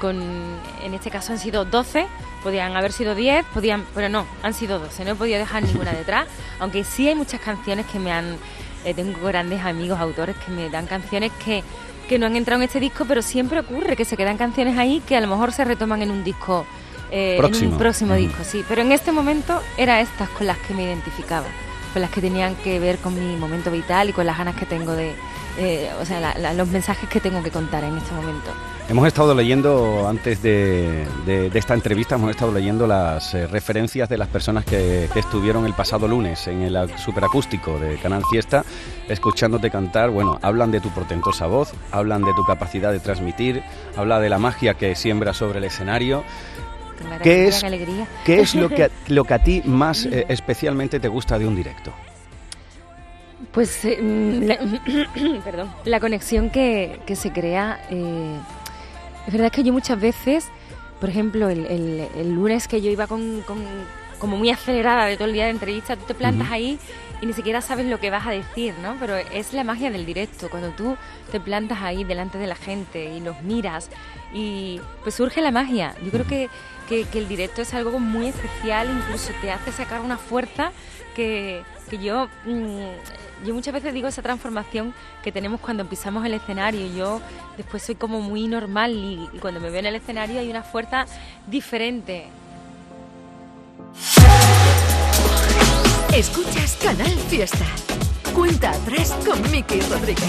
con, 0.00 0.20
en 0.82 0.94
este 0.94 1.10
caso 1.10 1.32
han 1.32 1.38
sido 1.38 1.64
12, 1.64 2.06
podían 2.42 2.76
haber 2.76 2.90
sido 2.92 3.14
10, 3.14 3.44
podían, 3.54 3.84
pero 3.94 4.08
no, 4.08 4.26
han 4.42 4.54
sido 4.54 4.78
12, 4.80 5.04
no 5.04 5.12
he 5.12 5.14
podido 5.14 5.38
dejar 5.38 5.62
ninguna 5.62 5.92
detrás, 5.92 6.26
aunque 6.58 6.82
sí 6.82 7.06
hay 7.06 7.14
muchas 7.14 7.40
canciones 7.40 7.86
que 7.86 7.98
me 8.00 8.10
han, 8.10 8.36
eh, 8.84 8.94
tengo 8.94 9.24
grandes 9.26 9.62
amigos, 9.64 10.00
autores 10.00 10.34
que 10.44 10.50
me 10.50 10.68
dan 10.70 10.86
canciones 10.86 11.30
que, 11.44 11.62
que 12.08 12.18
no 12.18 12.26
han 12.26 12.34
entrado 12.34 12.60
en 12.62 12.66
este 12.66 12.80
disco, 12.80 13.04
pero 13.06 13.22
siempre 13.22 13.60
ocurre 13.60 13.94
que 13.94 14.04
se 14.04 14.16
quedan 14.16 14.36
canciones 14.36 14.76
ahí 14.78 15.00
que 15.06 15.16
a 15.16 15.20
lo 15.20 15.28
mejor 15.28 15.52
se 15.52 15.64
retoman 15.64 16.02
en 16.02 16.10
un 16.10 16.24
disco. 16.24 16.66
eh, 17.12 17.34
en 17.34 17.38
Próximo. 17.38 17.72
un 17.72 17.78
próximo 17.78 18.14
disco, 18.14 18.42
sí. 18.44 18.64
Pero 18.68 18.82
en 18.82 18.92
este 18.92 19.12
momento 19.12 19.60
era 19.76 20.00
estas 20.00 20.28
con 20.30 20.46
las 20.46 20.56
que 20.58 20.74
me 20.74 20.82
identificaba, 20.84 21.46
con 21.92 22.00
las 22.02 22.10
que 22.10 22.20
tenían 22.20 22.54
que 22.56 22.78
ver 22.80 22.98
con 22.98 23.14
mi 23.14 23.36
momento 23.36 23.70
vital 23.70 24.08
y 24.08 24.12
con 24.12 24.24
las 24.26 24.38
ganas 24.38 24.54
que 24.56 24.64
tengo 24.66 24.92
de, 24.92 25.12
eh, 25.58 25.90
o 26.00 26.04
sea, 26.06 26.20
la- 26.20 26.34
la- 26.38 26.52
los 26.54 26.68
mensajes 26.68 27.08
que 27.08 27.20
tengo 27.20 27.42
que 27.42 27.50
contar 27.50 27.82
en 27.84 27.96
este 27.98 28.12
momento. 28.14 28.50
Hemos 28.90 29.06
estado 29.06 29.36
leyendo, 29.36 30.08
antes 30.08 30.42
de, 30.42 31.06
de- 31.24 31.48
de 31.48 31.58
esta 31.60 31.74
entrevista, 31.74 32.16
hemos 32.16 32.30
estado 32.30 32.50
leyendo 32.50 32.88
las 32.88 33.32
eh, 33.34 33.46
referencias 33.46 34.08
de 34.08 34.18
las 34.18 34.26
personas 34.26 34.64
que, 34.64 35.08
que 35.12 35.20
estuvieron 35.20 35.64
el 35.64 35.74
pasado 35.74 36.08
lunes 36.08 36.48
en 36.48 36.62
el 36.62 36.74
ac- 36.74 36.98
superacústico 36.98 37.78
de 37.78 37.98
Canal 37.98 38.22
Fiesta, 38.28 38.64
escuchándote 39.08 39.70
cantar. 39.70 40.10
Bueno, 40.10 40.40
hablan 40.42 40.72
de 40.72 40.80
tu 40.80 40.88
portentosa 40.90 41.46
voz, 41.46 41.72
hablan 41.92 42.22
de 42.22 42.34
tu 42.34 42.44
capacidad 42.44 42.90
de 42.90 42.98
transmitir, 42.98 43.62
habla 43.96 44.18
de 44.18 44.28
la 44.28 44.40
magia 44.40 44.74
que 44.74 44.96
siembra 44.96 45.34
sobre 45.34 45.58
el 45.58 45.64
escenario. 45.66 46.24
Qué 46.98 47.04
¿Qué 47.04 47.08
maravilla, 47.08 47.44
es, 47.48 47.62
alegría. 47.64 48.06
qué 48.24 48.40
es 48.40 48.54
lo, 48.56 48.68
que, 48.70 48.84
a- 48.84 48.90
lo 49.06 49.22
que 49.22 49.34
a 49.34 49.38
ti 49.38 49.62
más 49.66 50.04
eh, 50.04 50.26
especialmente 50.28 50.98
te 50.98 51.06
gusta 51.06 51.38
de 51.38 51.46
un 51.46 51.54
directo? 51.54 51.92
Pues, 53.52 53.84
eh, 53.84 53.98
mm, 54.02 54.42
la, 54.42 54.58
perdón, 55.44 55.70
la 55.84 56.00
conexión 56.00 56.50
que, 56.50 57.00
que 57.06 57.14
se 57.14 57.30
crea. 57.32 57.80
Es 59.26 59.32
verdad 59.32 59.50
que 59.52 59.62
yo 59.62 59.72
muchas 59.72 60.00
veces, 60.00 60.48
por 61.00 61.08
ejemplo, 61.08 61.48
el, 61.48 61.66
el- 61.66 62.08
el 62.16 62.32
lunes 62.34 62.68
que 62.68 62.80
yo 62.80 62.90
iba 62.90 63.06
con, 63.06 63.42
con- 63.42 63.64
como 64.18 64.36
muy 64.36 64.50
acelerada 64.50 65.06
de 65.06 65.16
todo 65.16 65.28
el 65.28 65.32
día 65.32 65.44
de 65.44 65.50
entrevista, 65.50 65.96
tú 65.96 66.04
te 66.06 66.14
plantas 66.14 66.50
ahí 66.50 66.78
y 67.22 67.26
ni 67.26 67.32
siquiera 67.32 67.60
sabes 67.62 67.86
lo 67.86 67.98
que 68.00 68.10
vas 68.10 68.26
a 68.26 68.30
decir, 68.32 68.74
¿no? 68.82 68.96
Pero 69.00 69.16
es 69.16 69.52
la 69.54 69.64
magia 69.64 69.90
del 69.90 70.04
directo, 70.04 70.50
cuando 70.50 70.70
tú 70.70 70.96
te 71.32 71.40
plantas 71.40 71.78
ahí 71.80 72.04
delante 72.04 72.36
de 72.36 72.46
la 72.46 72.54
gente 72.54 73.14
y 73.14 73.20
los 73.20 73.40
miras 73.42 73.88
y 74.34 74.78
pues 75.02 75.14
surge 75.14 75.40
la 75.40 75.50
magia. 75.50 75.94
Yo 76.04 76.10
creo 76.10 76.26
que, 76.26 76.48
que- 76.88 77.04
que 77.04 77.18
el 77.18 77.28
directo 77.28 77.62
es 77.62 77.72
algo 77.72 77.98
muy 77.98 78.26
especial, 78.26 78.90
incluso 78.90 79.32
te 79.40 79.50
hace 79.50 79.72
sacar 79.72 80.00
una 80.02 80.18
fuerza 80.18 80.72
que, 81.16 81.62
que 81.88 81.98
yo, 81.98 82.28
mm, 82.44 82.90
yo 83.44 83.54
muchas 83.54 83.74
veces 83.74 83.94
digo 83.94 84.08
esa 84.08 84.22
transformación 84.22 84.94
que 85.22 85.32
tenemos 85.32 85.60
cuando 85.60 85.84
pisamos 85.84 86.24
el 86.24 86.34
escenario. 86.34 86.86
Yo 86.94 87.20
después 87.56 87.82
soy 87.82 87.94
como 87.94 88.20
muy 88.20 88.48
normal 88.48 88.92
y, 88.92 89.28
y 89.32 89.38
cuando 89.38 89.60
me 89.60 89.70
veo 89.70 89.80
en 89.80 89.86
el 89.86 89.94
escenario 89.94 90.40
hay 90.40 90.50
una 90.50 90.62
fuerza 90.62 91.06
diferente. 91.46 92.28
Escuchas 96.14 96.76
Canal 96.82 97.12
Fiesta. 97.28 97.64
Cuenta 98.34 98.70
atrás 98.70 99.16
con 99.24 99.50
Miki 99.50 99.80
Rodríguez. 99.80 100.28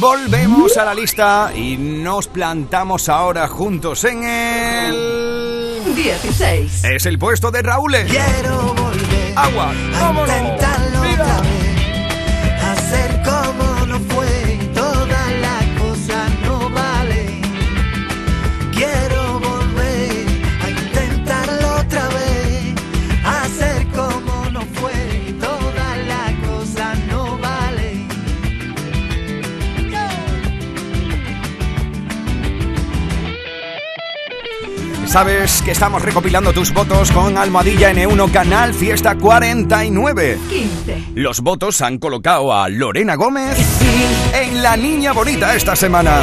Volvemos 0.00 0.76
a 0.76 0.84
la 0.84 0.94
lista 0.94 1.52
y 1.54 1.76
nos 1.76 2.28
plantamos 2.28 3.08
ahora 3.08 3.48
juntos 3.48 4.04
en 4.04 4.24
el... 4.24 5.94
16. 5.94 6.84
Es 6.84 7.06
el 7.06 7.18
puesto 7.18 7.50
de 7.50 7.62
Raúl. 7.62 7.94
Quiero 8.06 8.74
volver 8.74 9.32
Agua, 9.36 9.72
a 9.94 10.00
vámonos. 10.00 10.89
Sabes 35.10 35.60
que 35.62 35.72
estamos 35.72 36.02
recopilando 36.02 36.52
tus 36.52 36.72
votos 36.72 37.10
con 37.10 37.36
Almohadilla 37.36 37.92
N1 37.92 38.30
Canal 38.30 38.72
Fiesta 38.72 39.16
49. 39.16 40.38
15. 40.48 41.04
Los 41.16 41.40
votos 41.40 41.82
han 41.82 41.98
colocado 41.98 42.54
a 42.54 42.68
Lorena 42.68 43.16
Gómez 43.16 43.58
en 44.32 44.62
La 44.62 44.76
Niña 44.76 45.10
Bonita 45.10 45.56
esta 45.56 45.74
semana. 45.74 46.20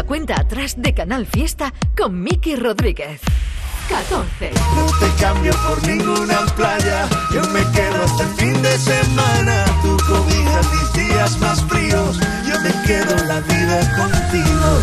La 0.00 0.06
cuenta 0.06 0.40
atrás 0.40 0.76
de 0.78 0.94
Canal 0.94 1.26
Fiesta 1.26 1.74
con 1.94 2.22
Miki 2.22 2.56
Rodríguez. 2.56 3.20
14. 3.90 4.50
No 4.74 4.86
te 4.98 5.22
cambio 5.22 5.52
por 5.68 5.86
ninguna 5.86 6.46
playa, 6.56 7.06
yo 7.30 7.42
me 7.50 7.60
quedo 7.72 8.02
hasta 8.02 8.22
el 8.22 8.30
fin 8.30 8.62
de 8.62 8.78
semana. 8.78 9.64
Tu 9.82 9.94
cobija 9.98 10.60
mis 10.72 10.92
días 10.94 11.38
más 11.40 11.62
fríos, 11.64 12.18
yo 12.48 12.58
me 12.60 12.86
quedo 12.86 13.14
la 13.26 13.40
vida 13.40 13.94
contigo. 13.94 14.80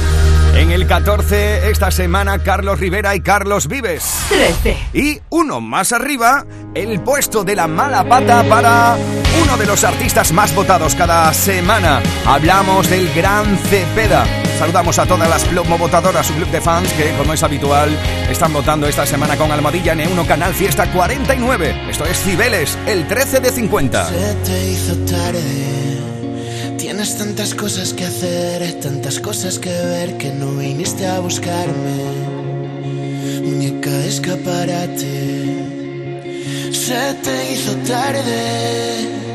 En 0.53 0.69
el 0.69 0.85
14 0.85 1.71
esta 1.71 1.89
semana 1.89 2.37
Carlos 2.43 2.79
Rivera 2.79 3.15
y 3.15 3.21
Carlos 3.21 3.67
Vives. 3.67 4.03
13. 4.29 4.77
Y 4.93 5.19
uno 5.31 5.61
más 5.61 5.93
arriba, 5.93 6.45
el 6.75 6.99
puesto 6.99 7.43
de 7.43 7.55
la 7.55 7.67
mala 7.67 8.07
pata 8.07 8.43
para 8.47 8.97
uno 9.41 9.57
de 9.57 9.65
los 9.65 9.83
artistas 9.83 10.31
más 10.31 10.53
votados 10.53 10.93
cada 10.93 11.33
semana. 11.33 12.03
Hablamos 12.23 12.87
del 12.87 13.11
Gran 13.15 13.57
Cepeda. 13.57 14.46
Saludamos 14.57 14.97
a 14.97 15.05
todas 15.05 15.29
las 15.29 15.45
plomo 15.45 15.77
votadoras, 15.77 16.25
su 16.25 16.33
club 16.33 16.49
de 16.49 16.59
fans 16.59 16.91
que, 16.93 17.11
como 17.15 17.31
es 17.31 17.43
habitual, 17.43 17.95
están 18.27 18.51
votando 18.53 18.87
esta 18.87 19.05
semana 19.05 19.37
con 19.37 19.51
Almohadilla 19.51 19.93
N1 19.93 20.25
Canal 20.25 20.51
Fiesta 20.51 20.91
49. 20.91 21.89
Esto 21.91 22.05
es 22.05 22.17
Cibeles, 22.23 22.75
el 22.87 23.07
13 23.07 23.39
de 23.39 23.51
50. 23.51 24.09
Se 24.09 24.33
te 24.33 24.71
hizo 24.71 24.95
tarde. 25.05 25.43
Tienes 26.79 27.15
tantas 27.19 27.53
cosas 27.53 27.93
que 27.93 28.05
hacer, 28.05 28.79
tantas 28.79 29.19
cosas 29.19 29.59
que 29.59 29.69
ver 29.69 30.17
que 30.17 30.31
no 30.31 30.55
viniste 30.55 31.05
a 31.05 31.19
buscarme. 31.19 32.25
Muñeca 33.43 33.91
de 33.91 34.07
escaparate. 34.07 35.67
Se 36.71 37.13
te 37.21 37.53
hizo 37.53 37.75
tarde. 37.87 39.26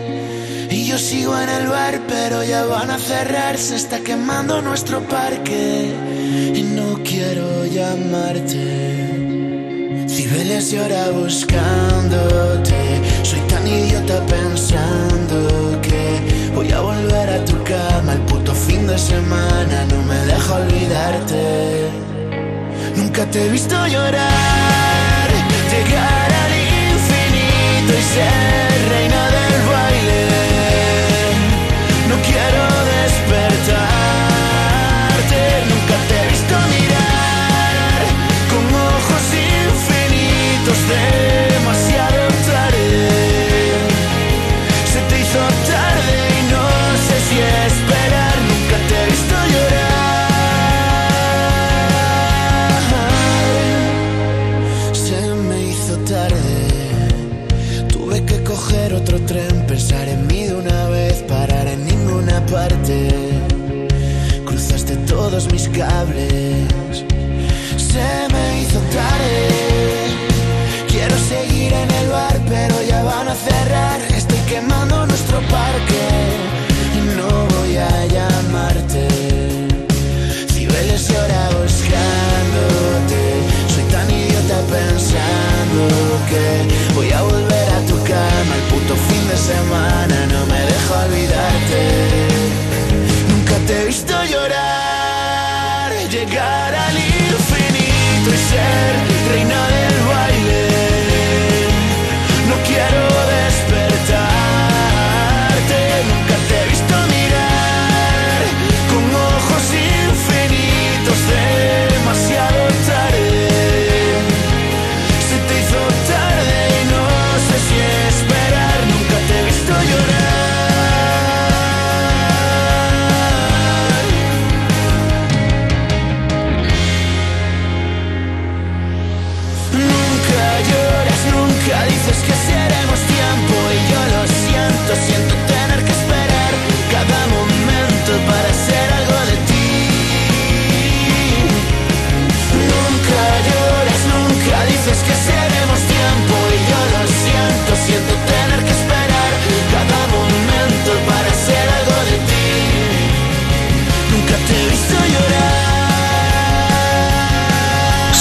Y 0.73 0.87
yo 0.87 0.97
sigo 0.97 1.39
en 1.39 1.51
el 1.51 1.67
bar, 1.67 2.01
pero 2.09 2.43
ya 2.43 2.65
van 2.65 2.91
a 2.91 2.99
cerrar. 2.99 3.59
Se 3.59 3.77
está 3.77 4.01
quemando 4.01 4.63
nuestro 4.63 5.01
parque. 5.07 5.93
Y 6.55 6.63
no 6.63 6.99
quiero 7.05 7.67
llamarte. 7.67 8.65
Cibeles 10.09 10.71
llora 10.73 11.11
buscándote. 11.11 13.03
Soy 13.23 13.41
tan 13.41 13.69
idiota 13.69 14.25
pensando 14.25 15.79
que 15.83 16.51
voy 16.55 16.73
a 16.73 16.81
volver 16.81 17.29
a 17.29 17.45
tu 17.45 17.63
cama 17.65 18.15
el 18.15 18.21
puto 18.21 18.55
fin 18.55 18.87
de 18.87 18.97
semana. 18.99 19.85
No 19.91 20.03
me 20.05 20.17
deja 20.25 20.55
olvidarte. 20.55 21.91
Nunca 22.97 23.27
te 23.27 23.45
he 23.45 23.49
visto 23.51 23.77
llorar, 23.89 25.29
llegar 25.71 26.33
al 26.45 26.53
infinito 26.95 27.93
y 27.93 28.03
ser 28.15 28.89
reina 28.91 29.32
quiero 32.33 32.65
despertarte, 32.85 34.02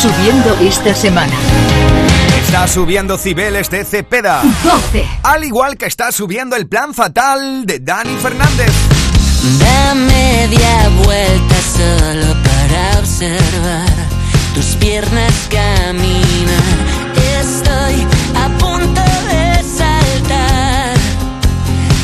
subiendo 0.02 0.56
esta 0.62 0.96
semana. 0.96 1.34
Está 2.44 2.68
subiendo 2.68 3.20
Cibeles 3.20 3.70
de 3.70 3.86
Cepeda. 3.86 4.42
12. 4.64 5.06
Al 5.22 5.44
igual 5.44 5.78
que 5.78 5.86
está 5.86 6.12
subiendo 6.12 6.56
el 6.56 6.68
plan 6.68 6.96
fatal 6.96 7.68
de 7.68 7.78
Dani 7.80 8.16
Fernández. 8.18 8.72
Da 9.60 9.94
media 9.94 10.90
vuelta 11.06 11.56
solo 11.78 12.34
para 12.44 13.00
observar. 13.00 13.90
Tus 14.56 14.76
piernas 14.78 15.34
caminan. 15.52 16.78
Estoy 17.40 18.08
a 18.44 18.50
punto 18.58 19.02
de 19.30 19.64
saltar. 19.64 20.98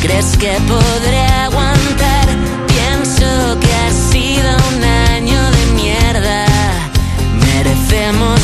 ¿Crees 0.04 0.38
que 0.38 0.56
podré 0.68 1.26
aguantar? 1.26 2.17
them 7.90 8.22
on 8.22 8.37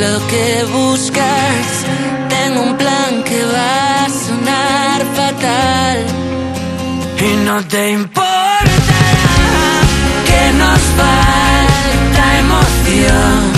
lo 0.00 0.26
que 0.28 0.64
buscas, 0.72 1.66
tengo 2.28 2.62
un 2.62 2.76
plan 2.76 3.22
que 3.24 3.44
va 3.44 4.04
a 4.04 4.08
sonar 4.08 5.04
fatal 5.14 5.98
y 7.18 7.36
no 7.44 7.62
te 7.66 7.90
importará 7.92 8.62
que 10.26 10.52
nos 10.56 10.80
falta 10.98 12.38
emoción. 12.38 13.52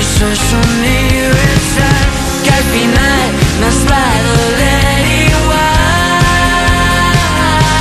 Eso 0.00 0.26
es 0.26 0.40
universal 0.68 2.06
que 2.42 2.50
al 2.50 2.64
final 2.64 3.30
nos 3.60 3.76
va 3.90 4.02
a 4.02 4.22
doler 4.32 5.02
igual. 5.28 5.64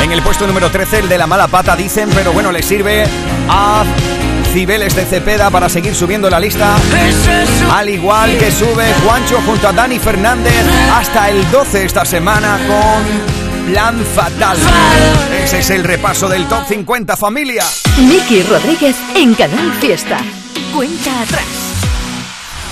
En 0.04 0.12
el 0.12 0.22
puesto 0.22 0.46
número 0.46 0.70
13, 0.70 1.00
el 1.00 1.10
de 1.10 1.18
la 1.18 1.28
mala 1.28 1.48
pata, 1.48 1.76
dicen, 1.76 2.10
pero 2.14 2.32
bueno, 2.34 2.52
le 2.52 2.62
sirve 2.62 3.06
a 3.50 3.84
Cibeles 4.54 4.96
de 4.96 5.04
Cepeda 5.04 5.50
para 5.50 5.68
seguir 5.68 5.96
subiendo 5.96 6.30
la 6.30 6.40
lista. 6.40 6.76
Al 7.72 7.90
igual 7.90 8.38
que 8.38 8.52
sube 8.52 8.86
Juancho 9.04 9.42
junto 9.42 9.68
a 9.68 9.74
Dani 9.74 9.98
Fernández 9.98 10.54
hasta 10.94 11.32
el 11.32 11.50
12 11.50 11.86
esta 11.86 12.06
semana 12.06 12.60
con 12.68 13.66
Plan 13.72 13.98
Fatal. 14.14 14.56
Ese 15.44 15.58
es 15.58 15.70
el 15.72 15.84
repaso 15.84 16.30
del 16.30 16.48
Top 16.48 16.68
50 16.68 17.18
familia. 17.18 17.64
Miki 17.98 18.44
Rodríguez 18.44 18.96
en 19.16 19.34
Canal 19.34 19.74
Fiesta. 19.82 20.20
Cuenta 20.72 21.22
atrás. 21.24 21.48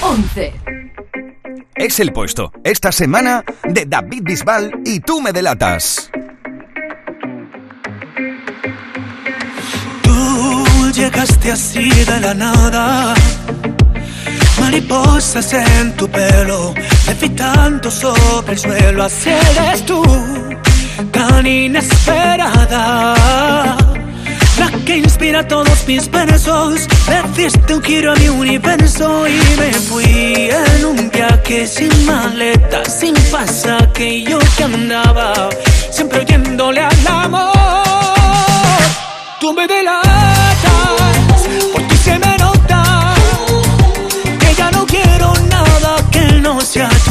11. 0.04 0.54
Es 1.74 2.00
el 2.00 2.14
puesto 2.14 2.52
esta 2.64 2.92
semana 2.92 3.44
de 3.68 3.88
David 3.88 4.22
Bisbal 4.24 4.72
y 4.86 5.00
tú 5.00 5.20
me 5.20 5.34
delatas. 5.34 6.12
Llegaste 11.02 11.52
así 11.52 11.90
de 11.90 12.20
la 12.20 12.34
nada. 12.34 13.14
Mariposas 14.60 15.52
en 15.54 15.96
tu 15.98 16.08
pelo, 16.08 16.74
levitando 17.08 17.90
sobre 17.90 18.54
el 18.54 18.60
suelo. 18.60 19.04
Así 19.04 19.30
eres 19.30 19.86
tú, 19.86 20.04
tan 21.12 21.48
inesperada. 21.48 23.16
La 24.60 24.70
que 24.86 24.98
inspira 24.98 25.48
todos 25.48 25.88
mis 25.88 26.10
versos. 26.12 26.88
Le 27.10 27.20
diste 27.36 27.74
un 27.74 27.82
giro 27.82 28.12
a 28.14 28.16
mi 28.16 28.30
universo 28.30 29.28
y 29.28 29.40
me 29.60 29.74
fui 29.74 30.50
en 30.68 30.86
un 30.86 31.10
viaje 31.10 31.66
sin 31.66 31.94
maleta, 32.06 32.86
sin 32.86 33.16
pasaje. 33.32 34.24
Yo 34.24 34.38
que 34.56 34.64
andaba 34.64 35.50
siempre 35.90 36.20
oyéndole 36.20 36.82
al 36.82 37.08
amor. 37.08 37.62
Tú 39.40 39.52
me 39.54 39.66
delatas, 39.66 40.51
que 46.62 46.80
no 46.80 46.90
sea 46.92 47.11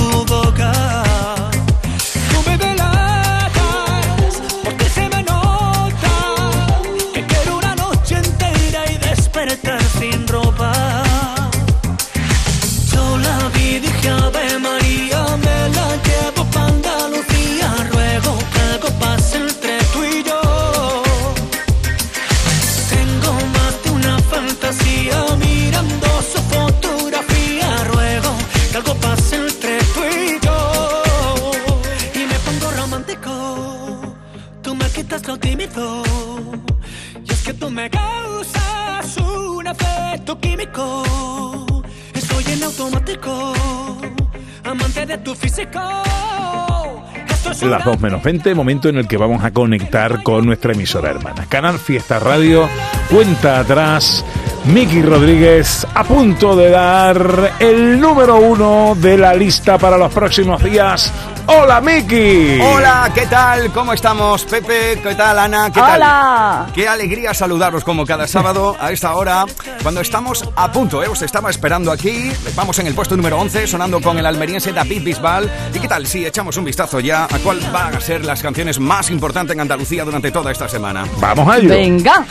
Las 47.63 47.85
2 47.85 48.01
menos 48.01 48.23
20, 48.23 48.55
momento 48.55 48.89
en 48.89 48.97
el 48.97 49.07
que 49.07 49.19
vamos 49.19 49.45
a 49.45 49.51
conectar 49.51 50.23
con 50.23 50.47
nuestra 50.47 50.73
emisora 50.73 51.11
hermana. 51.11 51.45
Canal 51.49 51.79
Fiesta 51.79 52.19
Radio, 52.19 52.69
cuenta 53.11 53.61
atrás. 53.61 54.25
Miki 54.65 55.03
Rodríguez 55.03 55.87
a 55.95 56.05
punto 56.05 56.57
de 56.57 56.71
dar 56.71 57.53
el 57.59 58.01
número 58.01 58.37
uno 58.37 58.95
de 58.95 59.19
la 59.19 59.35
lista 59.35 59.79
para 59.79 59.99
los 59.99 60.13
próximos 60.13 60.63
días. 60.63 61.13
¡Hola, 61.53 61.81
Miki! 61.81 62.61
Hola, 62.61 63.11
¿qué 63.13 63.27
tal? 63.27 63.73
¿Cómo 63.73 63.93
estamos? 63.93 64.45
Pepe, 64.45 65.01
¿qué 65.03 65.17
tal, 65.17 65.37
Ana? 65.37 65.69
¿Qué 65.73 65.81
Hola. 65.81 66.65
tal? 66.67 66.73
Qué 66.73 66.89
alegría 66.89 67.35
saludaros 67.35 67.83
como 67.83 68.07
cada 68.07 68.29
sábado 68.29 68.77
a 68.79 68.93
esta 68.93 69.17
hora, 69.17 69.47
cuando 69.83 70.01
estamos 70.01 70.49
a 70.55 70.71
punto, 70.71 71.03
¿eh? 71.03 71.09
Os 71.09 71.23
estaba 71.23 71.51
esperando 71.51 71.91
aquí. 71.91 72.31
Vamos 72.55 72.79
en 72.79 72.87
el 72.87 72.95
puesto 72.95 73.17
número 73.17 73.37
11, 73.41 73.67
sonando 73.67 74.01
con 74.01 74.17
el 74.17 74.27
almeriense 74.27 74.73
David 74.73 75.03
Bisbal. 75.03 75.51
¿Y 75.75 75.81
qué 75.81 75.89
tal 75.89 76.07
si 76.07 76.25
echamos 76.25 76.57
un 76.57 76.67
vistazo 76.67 77.01
ya 77.01 77.25
a 77.25 77.39
cuál 77.43 77.59
van 77.73 77.97
a 77.97 78.01
ser 78.01 78.25
las 78.25 78.41
canciones 78.43 78.79
más 78.79 79.11
importantes 79.11 79.55
en 79.55 79.61
Andalucía 79.61 80.05
durante 80.05 80.31
toda 80.31 80.53
esta 80.53 80.69
semana? 80.69 81.05
Vamos 81.17 81.53
a 81.53 81.59
ello. 81.59 81.71
Venga. 81.71 82.25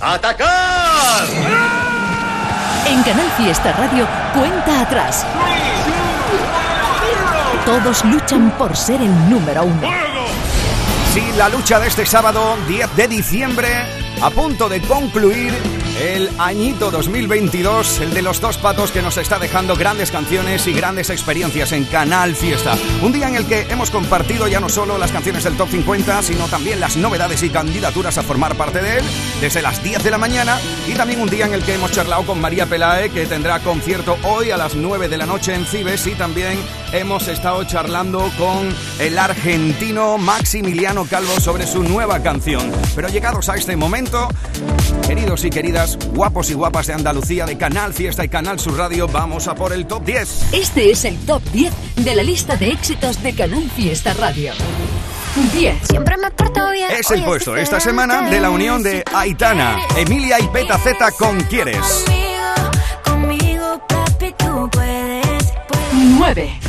¡Atacar! 0.00 1.26
En 2.86 3.02
Canal 3.02 3.30
Fiesta 3.36 3.72
Radio, 3.72 4.06
cuenta 4.32 4.80
atrás. 4.82 5.26
Todos 7.66 8.04
luchan 8.04 8.50
por 8.58 8.76
ser 8.76 9.00
el 9.00 9.30
número 9.30 9.64
uno. 9.64 9.88
Sí, 11.12 11.22
la 11.36 11.48
lucha 11.48 11.78
de 11.78 11.88
este 11.88 12.06
sábado 12.06 12.56
10 12.68 12.96
de 12.96 13.08
diciembre, 13.08 13.68
a 14.22 14.30
punto 14.30 14.68
de 14.68 14.80
concluir 14.80 15.52
el 16.00 16.30
añito 16.38 16.90
2022, 16.90 18.00
el 18.00 18.14
de 18.14 18.22
los 18.22 18.40
dos 18.40 18.56
patos 18.56 18.90
que 18.90 19.02
nos 19.02 19.18
está 19.18 19.38
dejando 19.38 19.76
grandes 19.76 20.10
canciones 20.10 20.66
y 20.66 20.72
grandes 20.72 21.10
experiencias 21.10 21.72
en 21.72 21.84
Canal 21.84 22.34
Fiesta. 22.34 22.74
Un 23.02 23.12
día 23.12 23.28
en 23.28 23.36
el 23.36 23.46
que 23.46 23.66
hemos 23.68 23.90
compartido 23.90 24.48
ya 24.48 24.60
no 24.60 24.70
solo 24.70 24.96
las 24.96 25.12
canciones 25.12 25.44
del 25.44 25.58
Top 25.58 25.68
50, 25.68 26.22
sino 26.22 26.48
también 26.48 26.80
las 26.80 26.96
novedades 26.96 27.42
y 27.42 27.50
candidaturas 27.50 28.16
a 28.16 28.22
formar 28.22 28.56
parte 28.56 28.80
de 28.80 28.98
él, 28.98 29.04
desde 29.42 29.60
las 29.60 29.82
10 29.82 30.02
de 30.02 30.10
la 30.10 30.16
mañana, 30.16 30.58
y 30.88 30.94
también 30.94 31.20
un 31.20 31.28
día 31.28 31.44
en 31.44 31.52
el 31.52 31.62
que 31.62 31.74
hemos 31.74 31.92
charlado 31.92 32.24
con 32.24 32.40
María 32.40 32.64
Pelae, 32.64 33.10
que 33.10 33.26
tendrá 33.26 33.60
concierto 33.60 34.16
hoy 34.24 34.50
a 34.50 34.56
las 34.56 34.74
9 34.74 35.08
de 35.08 35.18
la 35.18 35.26
noche 35.26 35.54
en 35.54 35.66
Cibes, 35.66 36.06
y 36.06 36.14
también 36.14 36.58
hemos 36.92 37.28
estado 37.28 37.62
charlando 37.64 38.30
con 38.38 38.74
el 38.98 39.18
argentino 39.18 40.16
Maximiliano 40.16 41.04
Calvo 41.04 41.38
sobre 41.40 41.66
su 41.66 41.82
nueva 41.82 42.22
canción. 42.22 42.72
Pero 42.94 43.08
llegados 43.08 43.50
a 43.50 43.56
este 43.56 43.76
momento, 43.76 44.28
Queridos 45.10 45.44
y 45.44 45.50
queridas, 45.50 45.89
guapos 46.12 46.50
y 46.50 46.54
guapas 46.54 46.86
de 46.86 46.94
Andalucía, 46.94 47.46
de 47.46 47.56
Canal 47.56 47.94
Fiesta 47.94 48.24
y 48.24 48.28
Canal 48.28 48.58
Sur 48.58 48.76
Radio, 48.76 49.08
vamos 49.08 49.48
a 49.48 49.54
por 49.54 49.72
el 49.72 49.86
top 49.86 50.04
10. 50.04 50.52
Este 50.52 50.90
es 50.90 51.04
el 51.04 51.16
top 51.18 51.42
10 51.52 51.72
de 51.96 52.14
la 52.14 52.22
lista 52.22 52.56
de 52.56 52.70
éxitos 52.70 53.22
de 53.22 53.34
Canal 53.34 53.70
Fiesta 53.74 54.14
Radio. 54.14 54.52
10. 55.52 55.88
Siempre 55.88 56.16
me 56.16 56.30
porto 56.30 56.70
bien. 56.70 56.90
Es 56.90 57.10
el 57.10 57.22
puesto 57.22 57.56
esta 57.56 57.80
semana 57.80 58.28
de 58.28 58.40
la 58.40 58.50
unión 58.50 58.82
de 58.82 59.04
Aitana, 59.14 59.78
Emilia 59.96 60.40
y 60.40 60.48
Peta 60.48 60.78
Z 60.78 61.12
con 61.12 61.40
Quieres. 61.42 62.04
Conmigo, 63.04 63.80
papi, 63.88 64.34
tú 64.36 64.68
puedes. 64.70 65.44
9. 65.92 66.60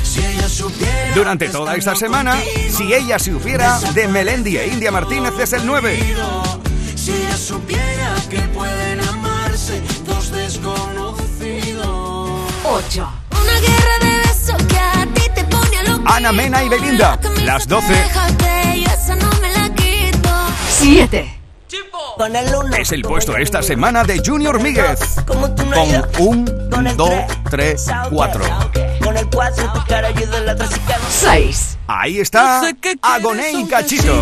Durante 1.15 1.49
toda 1.49 1.76
esta 1.76 1.95
semana, 1.95 2.38
si 2.69 2.93
ella 2.93 3.19
se 3.19 3.34
hubiera, 3.34 3.80
de 3.93 4.07
Melendi 4.07 4.57
e 4.57 4.67
India 4.67 4.91
Martínez 4.91 5.34
es 5.39 5.53
el 5.53 5.65
9. 5.65 5.99
Si 6.95 7.11
ella 7.11 7.38
supiera 7.38 8.15
que 8.30 8.39
pueden 8.53 8.90
8. 12.72 13.09
Una 13.32 13.59
guerra 13.59 13.99
de 13.99 14.17
besos 14.19 14.63
que 14.63 14.78
a 14.78 15.05
ti 15.13 15.24
te 15.36 15.43
pone 15.43 15.78
a 15.78 15.84
loco. 15.84 16.03
Ana 16.05 16.32
Mena 16.32 16.63
y 16.63 16.69
Belinda, 16.69 17.19
las 17.43 17.67
12. 17.67 17.93
Déjate, 17.93 18.80
yo 18.80 18.91
esa 18.93 19.15
no 19.17 19.30
me 19.41 19.51
la 19.51 19.69
quito. 19.76 20.30
7. 20.69 21.41
Con 22.15 22.34
el 22.34 22.55
uno. 22.55 22.74
Es 22.78 22.93
el 22.93 23.01
puesto 23.01 23.36
esta 23.36 23.61
semana 23.61 24.05
de 24.05 24.22
Junior 24.26 24.61
Míguez. 24.61 24.99
Con 25.28 25.38
un, 26.19 26.45
dos, 26.95 27.09
tres, 27.49 27.88
cuatro. 28.09 28.45
Con 29.03 29.17
el 29.17 29.28
cuatro 29.28 29.69
tu 29.74 29.84
cara 29.86 30.07
ayuda 30.07 30.38
en 30.38 30.45
la 30.45 30.53
otra 30.53 30.69
6. 31.09 31.78
Ahí 31.88 32.19
está 32.22 32.61
Agoné 33.01 33.51
y 33.51 33.67
Cachito. 33.67 34.22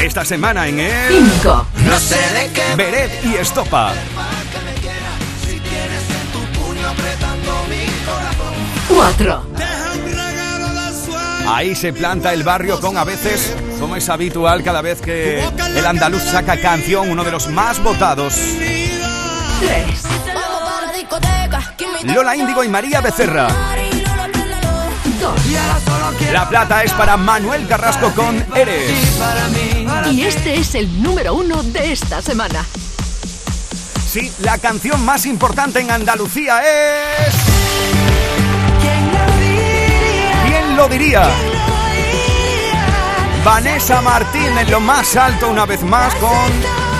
Esta 0.00 0.24
semana 0.24 0.68
en 0.68 0.80
el 0.80 1.32
5. 1.42 1.66
No 1.86 1.98
sé 1.98 2.16
de 2.34 2.52
qué 2.52 2.76
Beret 2.76 3.24
y 3.24 3.36
Estopa. 3.36 3.94
4. 8.94 9.42
Ahí 11.48 11.74
se 11.74 11.92
planta 11.92 12.32
el 12.32 12.42
barrio 12.42 12.80
con 12.80 12.96
a 12.96 13.04
veces, 13.04 13.54
como 13.80 13.96
es 13.96 14.08
habitual 14.08 14.62
cada 14.62 14.82
vez 14.82 15.00
que 15.00 15.44
el 15.76 15.86
andaluz 15.86 16.22
saca 16.22 16.60
canción, 16.60 17.10
uno 17.10 17.24
de 17.24 17.30
los 17.30 17.48
más 17.48 17.82
votados. 17.82 18.34
3. 18.34 20.02
Vamos 20.34 20.70
para 20.70 20.86
la 20.86 20.92
discoteca. 20.92 21.74
que 21.76 21.86
me 21.88 22.14
Lola 22.14 22.36
Índigo 22.36 22.62
y 22.64 22.68
María 22.68 23.00
Becerra. 23.00 23.48
2. 25.20 26.32
La 26.32 26.48
plata 26.48 26.82
es 26.82 26.92
para 26.92 27.16
Manuel 27.16 27.66
Carrasco 27.66 28.12
con 28.12 28.44
Eres. 28.54 28.92
Y 30.10 30.22
este 30.22 30.54
es 30.54 30.74
el 30.74 31.02
número 31.02 31.34
1 31.34 31.62
de 31.64 31.92
esta 31.92 32.22
semana. 32.22 32.64
Sí, 34.08 34.32
la 34.40 34.58
canción 34.58 35.04
más 35.04 35.26
importante 35.26 35.80
en 35.80 35.90
Andalucía 35.90 36.62
es... 36.62 37.34
¿Quién 40.74 40.88
lo 40.88 40.88
diría? 40.88 41.22
Vanessa 43.44 44.00
Martín 44.00 44.58
en 44.58 44.68
lo 44.72 44.80
más 44.80 45.14
alto 45.14 45.48
una 45.48 45.66
vez 45.66 45.84
más 45.84 46.12
con 46.16 46.30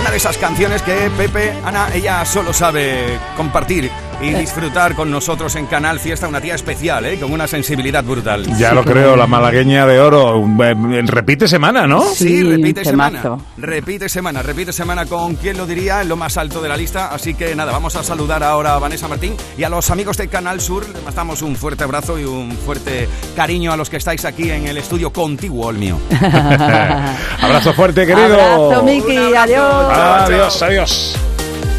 una 0.01 0.11
de 0.13 0.17
esas 0.17 0.39
canciones 0.39 0.81
que 0.83 1.11
Pepe, 1.17 1.53
Ana, 1.65 1.89
ella 1.93 2.25
solo 2.25 2.53
sabe 2.53 3.19
compartir 3.37 3.91
y 4.21 4.33
disfrutar 4.35 4.95
con 4.95 5.11
nosotros 5.11 5.55
en 5.57 5.67
Canal 5.67 6.01
Fiesta, 6.01 6.29
una 6.29 6.41
tía 6.41 6.55
especial, 6.55 7.05
¿eh? 7.07 7.19
con 7.19 7.33
una 7.33 7.47
sensibilidad 7.47 8.03
brutal. 8.05 8.45
Ya 8.59 8.73
lo 8.73 8.85
creo, 8.85 9.17
la 9.17 9.27
malagueña 9.27 9.87
de 9.87 10.01
oro. 10.01 10.45
Eh, 10.63 11.03
Repite 11.07 11.49
semana, 11.49 11.87
¿no? 11.87 12.03
Sí, 12.03 12.43
repite 12.43 12.85
semana. 12.85 13.23
Repite 13.57 14.09
semana, 14.09 14.43
repite 14.43 14.73
semana 14.73 15.07
con 15.07 15.35
quién 15.37 15.57
lo 15.57 15.67
diría 15.67 16.03
en 16.03 16.09
lo 16.09 16.17
más 16.17 16.37
alto 16.37 16.61
de 16.61 16.69
la 16.69 16.77
lista. 16.77 17.09
Así 17.09 17.35
que 17.35 17.55
nada, 17.55 17.73
vamos 17.73 17.97
a 17.97 18.03
saludar 18.03 18.43
ahora 18.43 18.75
a 18.75 18.79
Vanessa 18.79 19.09
Martín 19.09 19.37
y 19.57 19.65
a 19.65 19.69
los 19.69 19.91
amigos 19.91 20.17
de 20.17 20.29
Canal 20.29 20.61
Sur. 20.61 20.87
Les 20.89 21.05
mandamos 21.05 21.43
un 21.43 21.57
fuerte 21.57 21.85
abrazo 21.85 22.19
y 22.19 22.25
un 22.25 22.53
fuerte 22.53 23.09
cariño 23.37 23.73
a 23.73 23.77
los 23.77 23.91
que 23.91 23.97
estáis 23.97 24.25
aquí 24.25 24.51
en 24.51 24.67
el 24.67 24.79
estudio 24.79 25.11
contiguo, 25.13 25.71
el 25.71 25.79
mío. 25.79 25.99
Abrazo 27.41 27.73
fuerte, 27.75 28.07
querido. 28.07 28.41
Abrazo, 28.41 28.83
Miki. 28.83 29.17
Adiós. 29.35 29.93
Adiós, 29.93 30.63
adiós. 30.63 31.17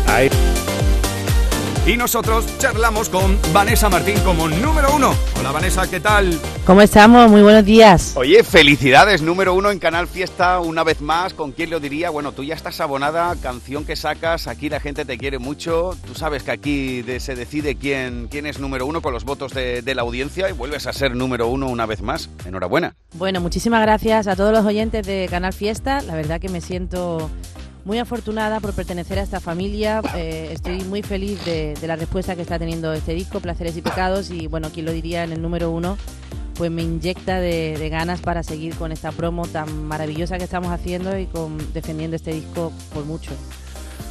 Ahí. 0.07 0.29
Y 1.87 1.97
nosotros 1.97 2.45
charlamos 2.57 3.09
con 3.09 3.37
Vanessa 3.53 3.89
Martín 3.89 4.17
como 4.25 4.47
número 4.47 4.87
uno. 4.95 5.13
Hola 5.39 5.51
Vanessa, 5.51 5.87
¿qué 5.87 5.99
tal? 5.99 6.35
¿Cómo 6.65 6.81
estamos? 6.81 7.29
Muy 7.29 7.43
buenos 7.43 7.63
días. 7.63 8.13
Oye, 8.15 8.43
felicidades, 8.43 9.21
número 9.21 9.53
uno 9.53 9.69
en 9.69 9.77
Canal 9.77 10.07
Fiesta, 10.07 10.59
una 10.61 10.83
vez 10.83 10.99
más. 11.01 11.35
¿Con 11.35 11.51
quién 11.51 11.69
lo 11.69 11.79
diría? 11.79 12.09
Bueno, 12.09 12.31
tú 12.31 12.43
ya 12.43 12.55
estás 12.55 12.81
abonada, 12.81 13.35
canción 13.39 13.85
que 13.85 13.95
sacas, 13.95 14.47
aquí 14.47 14.67
la 14.67 14.79
gente 14.79 15.05
te 15.05 15.19
quiere 15.19 15.37
mucho. 15.37 15.95
Tú 16.07 16.15
sabes 16.15 16.41
que 16.41 16.49
aquí 16.51 17.03
de- 17.03 17.19
se 17.19 17.35
decide 17.35 17.75
quién, 17.75 18.29
quién 18.31 18.47
es 18.47 18.57
número 18.57 18.87
uno 18.87 19.03
con 19.03 19.13
los 19.13 19.23
votos 19.23 19.53
de, 19.53 19.83
de 19.83 19.93
la 19.93 20.01
audiencia 20.01 20.49
y 20.49 20.53
vuelves 20.53 20.87
a 20.87 20.93
ser 20.93 21.15
número 21.15 21.47
uno 21.49 21.67
una 21.67 21.85
vez 21.85 22.01
más. 22.01 22.31
Enhorabuena. 22.47 22.95
Bueno, 23.13 23.41
muchísimas 23.41 23.83
gracias 23.83 24.25
a 24.25 24.35
todos 24.35 24.51
los 24.51 24.65
oyentes 24.65 25.05
de 25.05 25.27
Canal 25.29 25.53
Fiesta. 25.53 26.01
La 26.01 26.15
verdad 26.15 26.41
que 26.41 26.49
me 26.49 26.61
siento 26.61 27.29
muy 27.85 27.99
afortunada 27.99 28.59
por 28.59 28.73
pertenecer 28.73 29.19
a 29.19 29.21
esta 29.21 29.39
familia. 29.39 30.01
Eh, 30.15 30.49
estoy 30.51 30.83
muy 30.83 31.03
feliz 31.03 31.43
de, 31.45 31.75
de 31.79 31.87
la 31.87 31.95
respuesta 31.95 32.35
que 32.35 32.41
está 32.41 32.59
teniendo 32.59 32.91
este 32.91 33.13
disco, 33.13 33.39
Placeres 33.39 33.77
y 33.77 33.81
Pecados. 33.81 34.31
Y 34.31 34.47
bueno, 34.47 34.69
quien 34.71 34.85
lo 34.87 34.91
diría 34.91 35.23
en 35.23 35.31
el 35.31 35.41
número 35.41 35.71
uno, 35.71 35.97
pues 36.55 36.71
me 36.71 36.81
inyecta 36.81 37.39
de, 37.39 37.77
de 37.77 37.89
ganas 37.89 38.21
para 38.21 38.41
seguir 38.41 38.75
con 38.75 38.91
esta 38.91 39.11
promo 39.11 39.47
tan 39.47 39.85
maravillosa 39.85 40.37
que 40.37 40.45
estamos 40.45 40.71
haciendo 40.71 41.17
y 41.17 41.27
con 41.27 41.57
defendiendo 41.73 42.15
este 42.15 42.33
disco 42.33 42.73
por 42.93 43.05
mucho. 43.05 43.31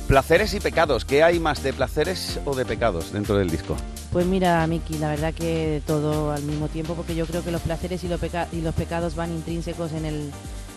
Placeres 0.07 0.55
y 0.55 0.61
pecados. 0.61 1.05
¿Qué 1.05 1.23
hay 1.23 1.41
más 1.41 1.63
de 1.63 1.73
placeres 1.73 2.39
o 2.45 2.55
de 2.55 2.65
pecados 2.65 3.13
dentro 3.13 3.37
del 3.39 3.51
disco? 3.51 3.75
Pues 4.13 4.27
mira, 4.27 4.65
Miki, 4.69 4.99
la 4.99 5.09
verdad 5.09 5.35
que 5.35 5.69
de 5.69 5.81
todo 5.81 6.31
al 6.31 6.43
mismo 6.43 6.69
tiempo, 6.69 6.95
porque 6.95 7.17
yo 7.17 7.27
creo 7.27 7.43
que 7.43 7.51
los 7.51 7.63
placeres 7.63 8.05
y 8.05 8.09
los, 8.09 8.21
peca- 8.21 8.47
y 8.53 8.61
los 8.61 8.75
pecados 8.75 9.17
van 9.17 9.33
intrínsecos 9.33 9.93
en 9.93 10.05
el, 10.05 10.31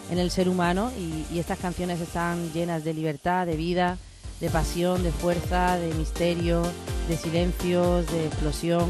en 0.10 0.20
el 0.20 0.32
ser 0.32 0.50
humano 0.50 0.92
y, 0.98 1.40
estas 1.40 1.60
canciones 1.60 2.00
están 2.02 2.52
llenas 2.54 2.84
de 2.84 2.94
libertad, 2.94 3.46
de 3.46 3.56
vida, 3.56 3.98
de 4.40 4.50
pasión, 4.50 5.04
de 5.04 5.12
fuerza, 5.12 5.78
de 5.78 5.94
misterio, 5.94 6.64
de 7.08 7.18
silencios, 7.18 8.06
de 8.12 8.28
explosión 8.28 8.86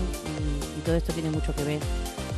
y 0.77 0.81
todo 0.81 0.95
esto 0.95 1.13
tiene 1.13 1.29
mucho 1.29 1.53
que 1.55 1.63
ver 1.63 1.79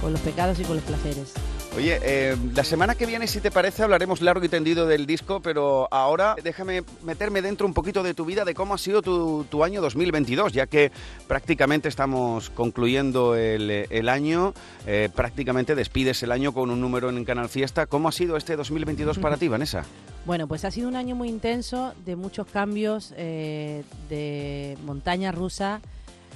con 0.01 0.11
los 0.11 0.21
pecados 0.21 0.59
y 0.59 0.63
con 0.63 0.75
los 0.75 0.85
placeres. 0.85 1.33
Oye, 1.77 1.99
eh, 2.01 2.35
la 2.55 2.63
semana 2.63 2.95
que 2.95 3.05
viene, 3.05 3.27
si 3.27 3.39
te 3.39 3.51
parece, 3.51 3.83
hablaremos 3.83 4.21
largo 4.21 4.43
y 4.43 4.49
tendido 4.49 4.87
del 4.87 5.05
disco, 5.05 5.39
pero 5.39 5.87
ahora 5.91 6.35
déjame 6.43 6.83
meterme 7.03 7.43
dentro 7.43 7.67
un 7.67 7.73
poquito 7.73 8.01
de 8.01 8.15
tu 8.15 8.25
vida, 8.25 8.43
de 8.43 8.55
cómo 8.55 8.73
ha 8.73 8.77
sido 8.77 9.03
tu, 9.03 9.45
tu 9.49 9.63
año 9.63 9.79
2022, 9.79 10.51
ya 10.51 10.65
que 10.65 10.91
prácticamente 11.27 11.87
estamos 11.87 12.49
concluyendo 12.49 13.35
el, 13.35 13.69
el 13.69 14.09
año, 14.09 14.53
eh, 14.87 15.09
prácticamente 15.15 15.75
despides 15.75 16.23
el 16.23 16.31
año 16.31 16.53
con 16.53 16.71
un 16.71 16.81
número 16.81 17.11
en 17.11 17.23
Canal 17.23 17.49
Fiesta. 17.49 17.85
¿Cómo 17.85 18.09
ha 18.09 18.11
sido 18.11 18.35
este 18.35 18.55
2022 18.55 19.19
para 19.19 19.37
ti, 19.37 19.47
Vanessa? 19.47 19.85
Bueno, 20.25 20.47
pues 20.47 20.65
ha 20.65 20.71
sido 20.71 20.89
un 20.89 20.95
año 20.95 21.15
muy 21.15 21.29
intenso, 21.29 21.93
de 22.03 22.15
muchos 22.15 22.47
cambios, 22.47 23.13
eh, 23.15 23.83
de 24.09 24.75
montaña 24.85 25.31
rusa, 25.31 25.81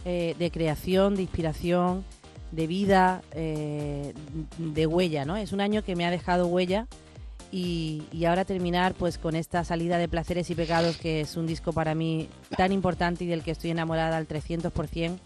de 0.06 0.52
creación, 0.52 1.16
de 1.16 1.22
inspiración, 1.22 2.04
de 2.54 2.68
vida, 2.68 3.24
eh, 3.32 4.14
de 4.58 4.88
huella, 4.88 5.26
¿no? 5.26 5.36
Es 5.36 5.52
un 5.52 5.62
año 5.62 5.84
que 5.84 5.96
me 5.96 6.06
ha 6.06 6.12
dejado 6.12 6.48
huella 6.48 6.88
y, 7.52 8.04
y 8.12 8.26
ahora 8.26 8.46
terminar 8.46 8.94
pues 8.94 9.18
con 9.18 9.36
esta 9.36 9.64
salida 9.64 9.98
de 9.98 10.08
Placeres 10.08 10.50
y 10.52 10.56
Pecados, 10.56 10.98
que 10.98 11.22
es 11.22 11.36
un 11.36 11.48
disco 11.48 11.74
para 11.74 11.96
mí 11.96 12.30
tan 12.56 12.72
importante 12.72 13.24
y 13.24 13.28
del 13.28 13.44
que 13.44 13.52
estoy 13.52 13.72
enamorada 13.72 14.18
al 14.18 14.28
300%, 14.28 15.18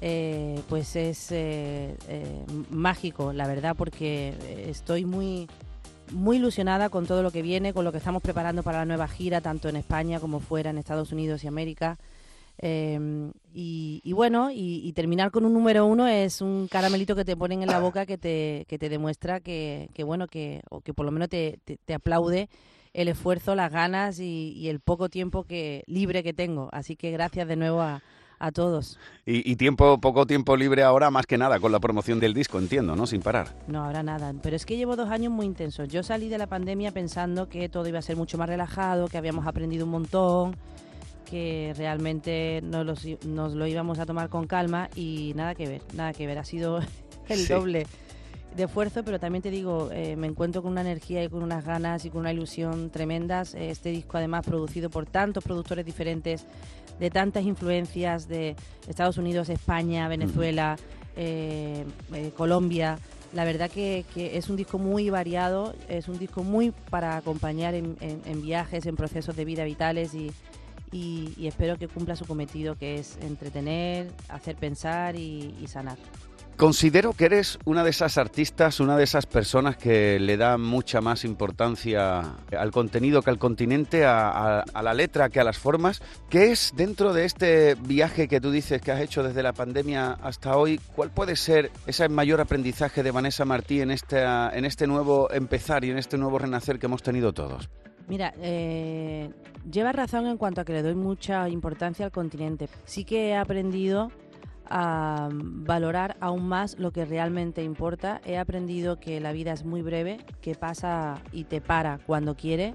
eh, 0.00 0.60
pues 0.68 0.96
es 0.96 1.28
eh, 1.30 1.94
mágico, 2.70 3.32
la 3.32 3.46
verdad, 3.46 3.76
porque 3.76 4.34
estoy 4.68 5.04
muy 5.04 5.48
muy 6.10 6.38
ilusionada 6.38 6.88
con 6.88 7.06
todo 7.06 7.22
lo 7.22 7.30
que 7.30 7.42
viene, 7.42 7.74
con 7.74 7.84
lo 7.84 7.92
que 7.92 7.98
estamos 7.98 8.22
preparando 8.22 8.62
para 8.62 8.78
la 8.78 8.84
nueva 8.86 9.08
gira, 9.08 9.42
tanto 9.42 9.68
en 9.68 9.76
España 9.76 10.20
como 10.20 10.40
fuera, 10.40 10.70
en 10.70 10.78
Estados 10.78 11.12
Unidos 11.12 11.44
y 11.44 11.48
América. 11.48 11.98
Eh, 12.60 13.30
y, 13.54 14.00
y 14.04 14.12
bueno, 14.12 14.50
y, 14.50 14.80
y 14.84 14.92
terminar 14.92 15.30
con 15.30 15.44
un 15.44 15.52
número 15.52 15.86
uno 15.86 16.06
es 16.08 16.40
un 16.40 16.68
caramelito 16.68 17.14
que 17.16 17.24
te 17.24 17.36
ponen 17.36 17.62
en 17.62 17.68
la 17.68 17.78
boca 17.78 18.04
que 18.04 18.18
te, 18.18 18.64
que 18.68 18.78
te 18.78 18.88
demuestra 18.88 19.40
que, 19.40 19.88
que 19.94 20.04
bueno, 20.04 20.26
que, 20.26 20.62
o 20.70 20.80
que 20.80 20.92
por 20.94 21.06
lo 21.06 21.12
menos 21.12 21.28
te, 21.28 21.58
te- 21.64 21.78
te 21.84 21.94
aplaude 21.94 22.48
el 22.94 23.08
esfuerzo, 23.08 23.54
las 23.54 23.70
ganas 23.70 24.18
y, 24.18 24.52
y 24.56 24.68
el 24.68 24.80
poco 24.80 25.08
tiempo 25.08 25.44
que 25.44 25.84
libre 25.86 26.22
que 26.22 26.32
tengo. 26.32 26.68
Así 26.72 26.96
que 26.96 27.10
gracias 27.12 27.46
de 27.46 27.54
nuevo 27.56 27.80
a, 27.80 28.02
a 28.40 28.50
todos. 28.50 28.98
Y, 29.26 29.54
tiempo, 29.56 29.98
poco 30.00 30.26
tiempo 30.26 30.56
libre 30.56 30.82
ahora, 30.82 31.10
más 31.10 31.26
que 31.26 31.38
nada, 31.38 31.60
con 31.60 31.70
la 31.70 31.80
promoción 31.80 32.18
del 32.18 32.34
disco, 32.34 32.58
entiendo, 32.58 32.96
¿no? 32.96 33.06
Sin 33.06 33.20
parar. 33.20 33.54
No, 33.68 33.84
ahora 33.84 34.02
nada. 34.02 34.32
Pero 34.42 34.56
es 34.56 34.64
que 34.64 34.76
llevo 34.76 34.96
dos 34.96 35.10
años 35.10 35.32
muy 35.32 35.46
intensos. 35.46 35.88
Yo 35.88 36.02
salí 36.02 36.28
de 36.28 36.38
la 36.38 36.46
pandemia 36.46 36.90
pensando 36.90 37.48
que 37.48 37.68
todo 37.68 37.86
iba 37.88 37.98
a 37.98 38.02
ser 38.02 38.16
mucho 38.16 38.38
más 38.38 38.48
relajado, 38.48 39.06
que 39.08 39.18
habíamos 39.18 39.46
aprendido 39.46 39.84
un 39.84 39.90
montón, 39.92 40.56
que 41.28 41.74
realmente 41.76 42.60
nos, 42.62 42.86
los 42.86 43.24
nos 43.26 43.54
lo 43.54 43.66
íbamos 43.66 43.98
a 43.98 44.06
tomar 44.06 44.28
con 44.28 44.46
calma 44.46 44.88
y 44.96 45.32
nada 45.36 45.54
que 45.54 45.68
ver, 45.68 45.82
nada 45.94 46.12
que 46.12 46.26
ver. 46.26 46.38
Ha 46.38 46.44
sido 46.44 46.78
el 47.28 47.38
Sí. 47.38 47.52
doble 47.52 47.86
de 48.56 48.64
esfuerzo, 48.64 49.04
pero 49.04 49.20
también 49.20 49.42
te 49.42 49.50
digo, 49.50 49.90
eh, 49.92 50.16
me 50.16 50.26
encuentro 50.26 50.62
con 50.62 50.72
una 50.72 50.80
energía 50.80 51.22
y 51.22 51.28
con 51.28 51.42
unas 51.42 51.64
ganas 51.64 52.04
y 52.04 52.10
con 52.10 52.20
una 52.20 52.32
ilusión 52.32 52.90
tremendas. 52.90 53.54
Eh, 53.54 53.70
Este 53.70 53.90
disco 53.90 54.16
además 54.16 54.44
producido 54.46 54.90
por 54.90 55.06
tantos 55.06 55.44
productores 55.44 55.84
diferentes, 55.84 56.44
de 56.98 57.10
tantas 57.10 57.44
influencias 57.44 58.26
de 58.26 58.56
Estados 58.88 59.18
Unidos, 59.18 59.48
España, 59.50 60.08
Venezuela, 60.08 60.76
eh, 61.16 61.84
eh, 62.12 62.32
Colombia. 62.36 62.98
La 63.34 63.44
verdad 63.44 63.70
que, 63.70 64.04
que 64.14 64.38
es 64.38 64.48
un 64.48 64.56
disco 64.56 64.78
muy 64.78 65.10
variado, 65.10 65.74
es 65.88 66.08
un 66.08 66.18
disco 66.18 66.42
muy 66.42 66.72
para 66.90 67.16
acompañar 67.18 67.74
en, 67.74 67.96
en- 68.00 68.22
en 68.24 68.40
viajes, 68.42 68.86
en 68.86 68.96
procesos 68.96 69.36
de 69.36 69.44
vida 69.44 69.64
vitales 69.64 70.14
y, 70.14 70.32
y- 70.92 71.46
espero 71.46 71.76
que 71.78 71.88
cumpla 71.88 72.16
su 72.16 72.24
cometido, 72.26 72.74
que 72.76 72.96
es 72.96 73.16
entretener, 73.22 74.10
hacer 74.28 74.56
pensar 74.56 75.16
y- 75.16 75.54
sanar. 75.68 75.98
Considero 76.56 77.12
que 77.12 77.26
eres 77.26 77.56
una 77.66 77.84
de 77.84 77.90
esas 77.90 78.18
artistas, 78.18 78.80
una 78.80 78.96
de 78.96 79.04
esas 79.04 79.26
personas 79.26 79.76
que 79.76 80.18
le 80.18 80.36
da 80.36 80.58
mucha 80.58 81.00
más 81.00 81.24
importancia 81.24 82.34
al 82.50 82.70
contenido 82.72 83.22
que 83.22 83.30
al 83.30 83.38
continente, 83.38 84.04
a, 84.04 84.64
la 84.82 84.92
letra 84.94 85.28
que 85.28 85.38
a 85.38 85.44
las 85.44 85.56
formas. 85.56 86.02
¿Qué 86.28 86.50
es 86.50 86.72
dentro 86.74 87.12
de 87.12 87.26
este 87.26 87.76
viaje 87.76 88.26
que 88.26 88.40
tú 88.40 88.50
dices 88.50 88.82
que 88.82 88.90
has 88.90 89.00
hecho 89.00 89.22
desde 89.22 89.44
la 89.44 89.52
pandemia 89.52 90.18
hasta 90.20 90.56
hoy? 90.56 90.80
¿Cuál 90.96 91.10
puede 91.10 91.36
ser 91.36 91.70
ese 91.86 92.08
mayor 92.08 92.40
aprendizaje 92.40 93.04
de 93.04 93.12
Vanessa 93.12 93.44
Martí 93.44 93.80
en 93.80 93.92
este 93.92 94.86
nuevo 94.88 95.30
empezar 95.30 95.84
y 95.84 95.90
en 95.92 95.98
este 95.98 96.18
nuevo 96.18 96.40
renacer 96.40 96.80
que 96.80 96.86
hemos 96.86 97.04
tenido 97.04 97.32
todos? 97.32 97.68
Mira, 98.08 98.32
eh, 98.40 99.30
lleva 99.70 99.92
razón 99.92 100.26
en 100.26 100.38
cuanto 100.38 100.60
a 100.60 100.64
que 100.64 100.72
le 100.72 100.82
doy 100.82 100.94
mucha 100.94 101.48
importancia 101.48 102.06
al 102.06 102.12
continente. 102.12 102.68
Sí 102.84 103.04
que 103.04 103.28
he 103.28 103.36
aprendido 103.36 104.10
a 104.70 105.28
valorar 105.30 106.16
aún 106.20 106.48
más 106.48 106.78
lo 106.78 106.90
que 106.90 107.04
realmente 107.04 107.62
importa. 107.62 108.20
He 108.24 108.38
aprendido 108.38 108.98
que 108.98 109.20
la 109.20 109.32
vida 109.32 109.52
es 109.52 109.64
muy 109.64 109.82
breve, 109.82 110.18
que 110.40 110.54
pasa 110.54 111.20
y 111.32 111.44
te 111.44 111.60
para 111.60 111.98
cuando 111.98 112.34
quiere, 112.34 112.74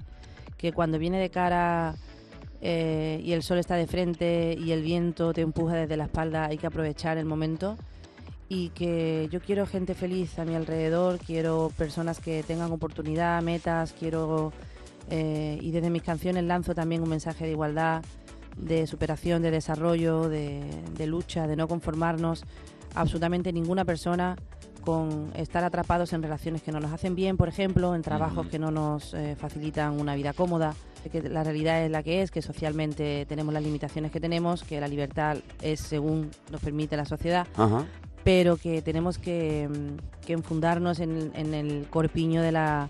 que 0.56 0.72
cuando 0.72 0.98
viene 0.98 1.18
de 1.18 1.30
cara 1.30 1.96
eh, 2.60 3.20
y 3.24 3.32
el 3.32 3.42
sol 3.42 3.58
está 3.58 3.74
de 3.74 3.86
frente 3.86 4.56
y 4.58 4.72
el 4.72 4.82
viento 4.82 5.32
te 5.32 5.40
empuja 5.40 5.74
desde 5.74 5.96
la 5.96 6.04
espalda, 6.04 6.46
hay 6.46 6.58
que 6.58 6.66
aprovechar 6.66 7.18
el 7.18 7.26
momento 7.26 7.76
y 8.48 8.68
que 8.70 9.28
yo 9.30 9.40
quiero 9.40 9.66
gente 9.66 9.94
feliz 9.94 10.38
a 10.38 10.44
mi 10.44 10.54
alrededor, 10.54 11.18
quiero 11.18 11.72
personas 11.76 12.20
que 12.20 12.42
tengan 12.42 12.70
oportunidad, 12.72 13.42
metas, 13.42 13.94
quiero 13.98 14.52
eh, 15.10 15.58
y 15.60 15.70
desde 15.70 15.90
mis 15.90 16.02
canciones 16.02 16.44
lanzo 16.44 16.74
también 16.74 17.02
un 17.02 17.08
mensaje 17.08 17.44
de 17.44 17.52
igualdad, 17.52 18.02
de 18.56 18.86
superación, 18.86 19.42
de 19.42 19.50
desarrollo, 19.50 20.28
de, 20.28 20.62
de 20.96 21.06
lucha, 21.06 21.46
de 21.46 21.56
no 21.56 21.68
conformarnos. 21.68 22.44
Absolutamente 22.94 23.52
ninguna 23.52 23.84
persona 23.84 24.36
con 24.84 25.32
estar 25.34 25.64
atrapados 25.64 26.12
en 26.12 26.22
relaciones 26.22 26.62
que 26.62 26.70
no 26.70 26.78
nos 26.78 26.92
hacen 26.92 27.14
bien, 27.14 27.36
por 27.36 27.48
ejemplo, 27.48 27.94
en 27.94 28.02
trabajos 28.02 28.46
que 28.48 28.58
no 28.58 28.70
nos 28.70 29.14
eh, 29.14 29.34
facilitan 29.36 29.98
una 29.98 30.14
vida 30.14 30.32
cómoda, 30.34 30.74
que 31.10 31.22
la 31.22 31.42
realidad 31.42 31.82
es 31.82 31.90
la 31.90 32.02
que 32.02 32.22
es, 32.22 32.30
que 32.30 32.42
socialmente 32.42 33.26
tenemos 33.26 33.54
las 33.54 33.62
limitaciones 33.62 34.12
que 34.12 34.20
tenemos, 34.20 34.62
que 34.62 34.80
la 34.80 34.88
libertad 34.88 35.38
es 35.62 35.80
según 35.80 36.30
nos 36.50 36.60
permite 36.60 36.96
la 36.96 37.06
sociedad, 37.06 37.46
pero 38.24 38.56
que 38.56 38.82
tenemos 38.82 39.18
que, 39.18 39.68
que 40.26 40.32
enfundarnos 40.34 41.00
en, 41.00 41.32
en 41.34 41.54
el 41.54 41.86
corpiño 41.88 42.42
de, 42.42 42.52
la, 42.52 42.88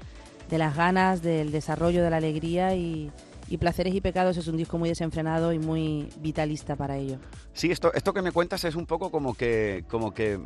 de 0.51 0.59
las 0.59 0.77
ganas, 0.77 1.23
del 1.23 1.51
desarrollo, 1.53 2.03
de 2.03 2.11
la 2.11 2.17
alegría 2.19 2.75
y, 2.75 3.11
y 3.49 3.59
Placeres 3.59 3.95
y 3.95 4.01
Pecados 4.01 4.37
es 4.37 4.49
un 4.49 4.57
disco 4.57 4.79
muy 4.79 4.89
desenfrenado 4.89 5.53
y 5.53 5.59
muy 5.59 6.09
vitalista 6.21 6.77
para 6.77 6.97
ello. 6.97 7.19
Sí, 7.53 7.71
esto, 7.71 7.93
esto 7.95 8.13
que 8.13 8.23
me 8.23 8.33
cuentas 8.33 8.65
es 8.65 8.75
un 8.75 8.87
poco 8.87 9.11
como 9.11 9.35
que, 9.35 9.85
como 9.89 10.13
que 10.13 10.39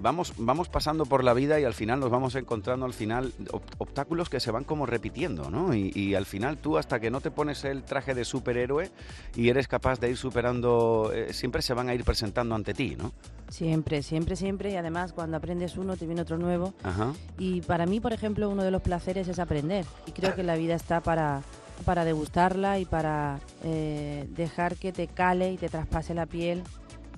vamos, 0.00 0.32
vamos 0.36 0.68
pasando 0.68 1.06
por 1.06 1.24
la 1.24 1.34
vida 1.34 1.58
y 1.58 1.64
al 1.64 1.74
final 1.74 2.00
nos 2.00 2.10
vamos 2.10 2.34
encontrando 2.34 2.86
al 2.86 2.92
final 2.92 3.32
ob- 3.48 3.62
obstáculos 3.78 4.28
que 4.28 4.38
se 4.40 4.50
van 4.50 4.64
como 4.64 4.86
repitiendo, 4.86 5.50
¿no? 5.50 5.74
Y, 5.74 5.90
y 5.94 6.14
al 6.14 6.26
final 6.26 6.58
tú 6.58 6.78
hasta 6.78 7.00
que 7.00 7.10
no 7.10 7.20
te 7.20 7.30
pones 7.30 7.64
el 7.64 7.82
traje 7.82 8.14
de 8.14 8.24
superhéroe 8.24 8.90
y 9.34 9.48
eres 9.48 9.66
capaz 9.66 9.98
de 9.98 10.10
ir 10.10 10.16
superando, 10.16 11.10
eh, 11.14 11.32
siempre 11.32 11.62
se 11.62 11.74
van 11.74 11.88
a 11.88 11.94
ir 11.94 12.04
presentando 12.04 12.54
ante 12.54 12.74
ti, 12.74 12.94
¿no? 12.96 13.12
Siempre, 13.48 14.02
siempre, 14.02 14.36
siempre. 14.36 14.70
Y 14.72 14.76
además, 14.76 15.12
cuando 15.12 15.36
aprendes 15.36 15.76
uno, 15.76 15.96
te 15.96 16.06
viene 16.06 16.22
otro 16.22 16.38
nuevo. 16.38 16.72
Ajá. 16.82 17.12
Y 17.38 17.60
para 17.62 17.84
mí, 17.86 18.00
por 18.00 18.12
ejemplo, 18.12 18.48
uno 18.48 18.62
de 18.64 18.70
los 18.70 18.80
placeres 18.80 19.28
es 19.28 19.38
aprender. 19.38 19.84
Y 20.06 20.12
creo 20.12 20.34
que 20.34 20.42
la 20.42 20.56
vida 20.56 20.74
está 20.74 21.00
para, 21.02 21.42
para 21.84 22.04
degustarla 22.04 22.78
y 22.78 22.84
para 22.84 23.40
eh, 23.64 24.26
dejar 24.30 24.76
que 24.76 24.92
te 24.92 25.06
cale 25.08 25.52
y 25.52 25.56
te 25.56 25.68
traspase 25.68 26.14
la 26.14 26.26
piel 26.26 26.62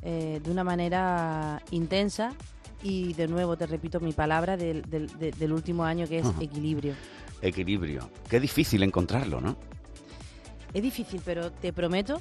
eh, 0.03 0.41
de 0.43 0.51
una 0.51 0.65
manera 0.65 1.63
intensa. 1.71 2.33
Y 2.83 3.15
de 3.15 3.29
nuevo, 3.29 3.57
te 3.57 3.67
repito 3.67 3.99
mi 4.01 4.13
palabra 4.13 4.57
del, 4.57 4.83
del- 4.83 5.19
de- 5.19 5.33
del 5.33 5.53
último 5.53 5.85
año, 5.85 6.07
que 6.07 6.19
es 6.19 6.27
equilibrio. 6.41 6.95
Equilibrio. 7.41 8.11
Qué 8.29 8.41
difícil 8.41 8.83
encontrarlo, 8.83 9.41
¿no? 9.41 9.57
Es 10.75 10.83
difícil, 10.83 11.21
pero 11.25 11.51
te 11.53 11.73
prometo 11.73 12.21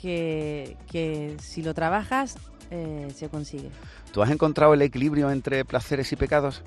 que, 0.00 0.76
que 0.90 1.36
si 1.40 1.62
lo 1.62 1.72
trabajas, 1.72 2.36
eh, 2.70 3.08
se 3.14 3.28
consigue. 3.28 3.70
¿Tú 4.12 4.22
has 4.22 4.30
encontrado 4.30 4.74
el 4.74 4.82
equilibrio 4.82 5.30
entre 5.30 5.64
placeres 5.64 6.12
y 6.12 6.16
pecados? 6.16 6.62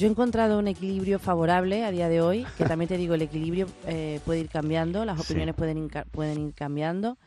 Yo 0.00 0.06
he 0.06 0.10
encontrado 0.10 0.58
un 0.58 0.66
equilibrio 0.66 1.18
favorable 1.18 1.84
a 1.84 1.90
día 1.90 2.08
de 2.08 2.22
hoy, 2.22 2.46
que 2.56 2.64
también 2.64 2.88
te 2.88 2.96
digo, 2.96 3.12
el 3.12 3.20
equilibrio 3.20 3.66
eh, 3.86 4.18
puede 4.24 4.40
ir 4.40 4.48
cambiando, 4.48 5.04
las 5.04 5.18
Sí. 5.18 5.24
opiniones 5.24 5.54
pueden, 5.54 5.76
ir, 5.76 5.90
pueden 6.10 6.40
ir 6.40 6.54
cambiando 6.54 7.18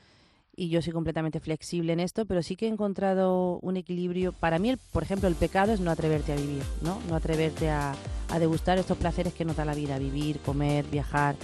y 0.56 0.70
yo 0.70 0.82
soy 0.82 0.92
completamente 0.92 1.40
flexible 1.40 1.94
en 1.94 2.00
esto, 2.00 2.26
pero 2.26 2.42
sí 2.42 2.56
que 2.56 2.66
he 2.66 2.70
encontrado 2.70 3.60
un 3.62 3.78
equilibrio. 3.78 4.32
Para 4.34 4.58
mí, 4.58 4.72
el- 4.72 4.80
por 4.92 5.04
ejemplo, 5.04 5.28
el 5.28 5.36
pecado 5.36 5.72
es 5.72 5.82
no 5.82 5.92
atreverte 5.92 6.34
a 6.34 6.36
vivir, 6.36 6.64
¿no? 6.82 6.98
No 7.08 7.16
atreverte 7.16 7.70
a, 7.70 7.94
a 8.32 8.40
degustar 8.40 8.80
estos 8.80 8.98
placeres 8.98 9.36
que 9.36 9.46
nos 9.46 9.56
da 9.56 9.66
la 9.66 9.76
vida, 9.76 10.00
vivir, 10.00 10.40
comer, 10.40 10.84
viajar, 10.90 11.36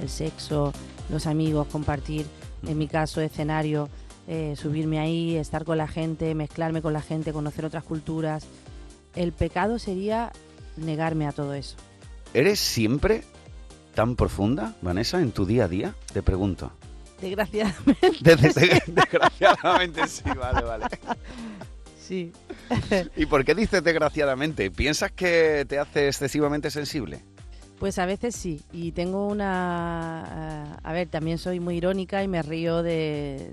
el 0.00 0.08
sexo, 0.08 0.72
los 1.10 1.26
amigos, 1.26 1.66
compartir, 1.66 2.26
en 2.64 2.78
mi 2.78 2.86
caso, 2.86 3.20
escenario, 3.20 3.88
eh, 4.28 4.54
subirme 4.56 5.00
ahí, 5.00 5.34
estar 5.34 5.64
con 5.64 5.78
la 5.78 5.88
gente, 5.88 6.32
mezclarme 6.36 6.80
con 6.80 6.92
la 6.92 7.02
gente, 7.02 7.32
conocer 7.32 7.64
otras 7.64 7.82
culturas. 7.82 8.46
El 9.16 9.32
pecado 9.32 9.80
sería 9.80 10.30
negarme 10.76 11.26
a 11.26 11.32
todo 11.32 11.54
eso. 11.54 11.76
¿Eres 12.34 12.58
siempre 12.60 13.22
tan 13.94 14.16
profunda, 14.16 14.74
Vanessa, 14.82 15.20
en 15.20 15.32
tu 15.32 15.46
día 15.46 15.64
a 15.64 15.68
día? 15.68 15.94
Te 16.12 16.22
pregunto. 16.22 16.72
Desgraciadamente. 17.20 17.96
De- 18.20 18.36
de- 18.36 18.48
de- 18.52 18.82
desgraciadamente 18.86 20.06
sí, 20.06 20.22
vale, 20.38 20.62
vale. 20.62 20.84
Sí. 21.98 22.30
¿Y 23.16 23.26
por 23.26 23.44
qué 23.44 23.54
dices 23.54 23.82
desgraciadamente? 23.82 24.70
¿Piensas 24.70 25.12
que 25.12 25.64
te 25.68 25.78
hace 25.78 26.08
excesivamente 26.08 26.70
sensible? 26.70 27.22
Pues 27.78 27.98
a 27.98 28.06
veces 28.06 28.34
sí, 28.34 28.60
y 28.72 28.92
tengo 28.92 29.26
una... 29.26 30.74
eh, 30.76 30.80
A 30.82 30.92
ver, 30.92 31.08
también 31.08 31.36
soy 31.38 31.60
muy 31.60 31.76
irónica 31.76 32.22
y 32.22 32.28
me 32.28 32.40
río 32.42 32.82
de, 32.82 33.50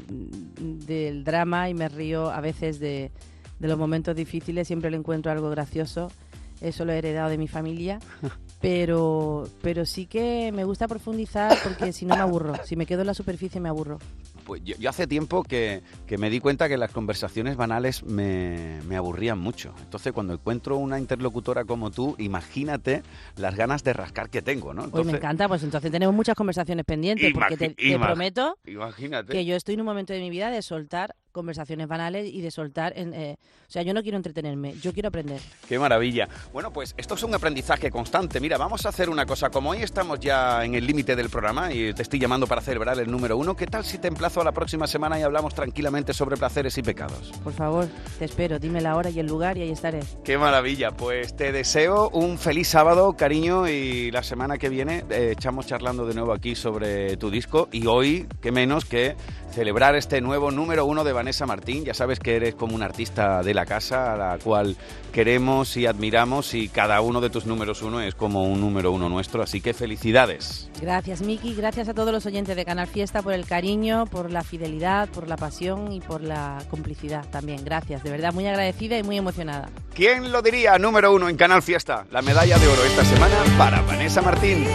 del 0.60 1.24
drama 1.24 1.70
y 1.70 1.74
me 1.74 1.90
río 1.90 2.30
a 2.32 2.40
veces 2.40 2.80
de, 2.80 3.12
de 3.60 3.68
los 3.68 3.78
momentos 3.78 4.16
difíciles, 4.16 4.66
siempre 4.68 4.92
le 4.92 4.98
encuentro 4.98 5.30
algo 5.32 5.50
gracioso, 5.50 6.10
eso 6.64 6.86
lo 6.86 6.94
he 6.94 6.98
heredado 6.98 7.30
de 7.30 7.38
mi 7.38 7.48
familia, 7.48 8.00
pero, 8.62 9.48
pero 9.62 9.86
sí 9.86 10.06
que 10.06 10.52
me 10.54 10.64
gusta 10.64 10.88
profundizar 10.88 11.58
porque 11.64 11.92
si 11.92 12.06
no 12.06 12.16
me 12.16 12.22
aburro, 12.22 12.54
si 12.64 12.76
me 12.76 12.86
quedo 12.86 13.02
en 13.02 13.08
la 13.08 13.14
superficie 13.14 13.60
me 13.60 13.70
aburro. 13.70 14.00
Pues 14.46 14.62
yo, 14.64 14.76
yo 14.78 14.90
hace 14.90 15.08
tiempo 15.08 15.44
que, 15.44 15.84
que 16.06 16.18
me 16.18 16.30
di 16.30 16.40
cuenta 16.40 16.68
que 16.68 16.78
las 16.78 16.92
conversaciones 16.92 17.56
banales 17.56 18.04
me, 18.04 18.82
me 18.88 18.98
aburrían 18.98 19.40
mucho. 19.40 19.74
Entonces, 19.84 20.12
cuando 20.12 20.34
encuentro 20.34 20.78
una 20.78 21.00
interlocutora 21.00 21.64
como 21.64 21.92
tú, 21.92 22.16
imagínate 22.18 23.04
las 23.38 23.56
ganas 23.56 23.84
de 23.84 23.94
rascar 23.94 24.30
que 24.30 24.42
tengo, 24.42 24.74
¿no? 24.74 24.84
Entonces, 24.86 25.12
me 25.12 25.18
encanta, 25.18 25.48
pues 25.48 25.64
entonces 25.64 25.92
tenemos 25.92 26.14
muchas 26.14 26.36
conversaciones 26.36 26.86
pendientes, 26.86 27.32
porque 27.34 27.58
te, 27.58 28.00
prometo 28.00 28.58
Imagínate. 28.66 29.32
que 29.32 29.46
yo 29.46 29.56
estoy 29.56 29.76
en 29.76 29.82
un 29.82 29.86
momento 29.86 30.12
de 30.12 30.20
mi 30.20 30.30
vida 30.30 30.52
de 30.52 30.62
soltar 30.62 31.16
conversaciones 31.34 31.88
banales 31.88 32.32
y 32.32 32.40
de 32.40 32.52
soltar... 32.52 32.94
En, 32.96 33.14
eh, 33.14 33.36
o 33.68 33.72
sea, 33.74 33.82
yo 33.82 33.94
no 33.94 34.04
quiero 34.04 34.18
entretenerme, 34.18 34.76
yo 34.82 34.94
quiero 34.94 35.10
aprender. 35.10 35.42
Qué 35.68 35.78
maravilla. 35.80 36.30
Bueno, 36.54 36.72
pues 36.72 36.94
esto 36.96 37.16
es 37.16 37.24
un 37.24 37.34
aprendizaje 37.34 37.92
constante. 37.92 38.40
Mira, 38.40 38.58
vamos 38.58 38.86
a 38.86 38.90
hacer 38.90 39.10
una 39.10 39.26
cosa. 39.26 39.50
Como 39.50 39.72
hoy 39.72 39.82
estamos 39.82 40.20
ya 40.20 40.64
en 40.64 40.76
el 40.76 40.86
límite 40.86 41.16
del 41.16 41.30
programa 41.30 41.74
y 41.74 41.94
te 41.94 42.04
estoy 42.04 42.20
llamando 42.20 42.48
para 42.48 42.62
celebrar 42.62 43.00
el 43.00 43.10
número 43.10 43.36
uno, 43.36 43.56
¿qué 43.56 43.66
tal 43.66 43.84
si 43.84 43.98
te 43.98 44.08
emplazo 44.08 44.42
a 44.42 44.44
la 44.44 44.52
próxima 44.52 44.86
semana 44.88 45.20
y 45.20 45.24
hablamos 45.24 45.56
tranquilamente 45.56 46.14
sobre 46.14 46.38
placeres 46.38 46.78
y 46.78 46.84
pecados? 46.84 47.32
Por 47.44 47.54
favor, 47.54 47.88
te 48.20 48.26
espero, 48.26 48.60
dime 48.60 48.80
la 48.80 48.96
hora 48.96 49.10
y 49.10 49.20
el 49.20 49.26
lugar 49.26 49.58
y 49.58 49.64
ahí 49.64 49.72
estaré. 49.72 50.02
Qué 50.24 50.38
maravilla. 50.38 50.92
Pues 50.92 51.36
te 51.36 51.52
deseo 51.52 52.10
un 52.10 52.38
feliz 52.38 52.68
sábado, 52.68 53.18
cariño, 53.18 53.68
y 53.68 54.12
la 54.12 54.22
semana 54.22 54.58
que 54.58 54.70
viene 54.70 55.04
eh, 55.10 55.32
echamos 55.32 55.66
charlando 55.66 56.06
de 56.06 56.14
nuevo 56.14 56.32
aquí 56.32 56.56
sobre 56.56 57.18
tu 57.18 57.32
disco 57.32 57.70
y 57.72 57.88
hoy, 57.88 58.28
qué 58.42 58.52
menos 58.52 58.86
que 58.86 59.16
celebrar 59.52 59.96
este 59.96 60.22
nuevo 60.22 60.52
número 60.52 60.86
uno 60.86 61.04
de 61.04 61.14
Vanessa 61.24 61.46
Martín. 61.46 61.86
Ya 61.86 61.94
sabes 61.94 62.20
que 62.20 62.36
eres 62.36 62.54
como 62.54 62.76
una 62.76 62.84
artista 62.84 63.42
de 63.44 63.54
la 63.54 63.66
casa, 63.66 64.14
a 64.14 64.18
la 64.18 64.38
cual 64.40 64.76
queremos 65.14 65.78
y 65.78 65.86
admiramos 65.86 66.54
y 66.54 66.68
cada 66.68 67.00
uno 67.00 67.22
de 67.22 67.30
tus 67.30 67.46
números 67.46 67.82
uno 67.82 68.02
es 68.02 68.14
como 68.14 68.44
un 68.44 68.60
número 68.60 68.92
uno 68.92 69.08
nuestro, 69.08 69.42
así 69.42 69.62
que 69.62 69.74
felicidades. 69.74 70.70
Gracias 70.82 71.22
Miki, 71.22 71.56
gracias 71.56 71.88
a 71.88 71.94
todos 71.94 72.12
los 72.12 72.26
oyentes 72.26 72.58
de 72.58 72.66
Canal 72.66 72.88
Fiesta 72.88 73.22
por 73.22 73.32
el 73.32 73.46
cariño, 73.46 74.06
por 74.08 74.32
la 74.32 74.44
fidelidad, 74.44 75.08
por 75.10 75.30
la 75.30 75.38
pasión 75.38 75.94
y 75.94 76.02
por 76.02 76.22
la 76.22 76.62
complicidad 76.70 77.26
también. 77.30 77.64
Gracias, 77.64 78.04
de 78.04 78.12
verdad 78.12 78.34
muy 78.34 78.46
agradecida 78.46 78.98
y 78.98 79.04
muy 79.04 79.18
emocionada. 79.18 79.70
¿Quién 79.94 80.34
lo 80.34 80.42
diría? 80.42 80.78
Número 80.78 81.14
uno 81.14 81.30
en 81.30 81.38
Canal 81.38 81.62
Fiesta, 81.62 82.06
la 82.12 82.22
medalla 82.22 82.60
de 82.60 82.68
oro 82.68 82.84
esta 82.84 83.06
semana 83.06 83.36
para 83.58 83.82
Vanessa 83.82 84.22
Martín. 84.22 84.68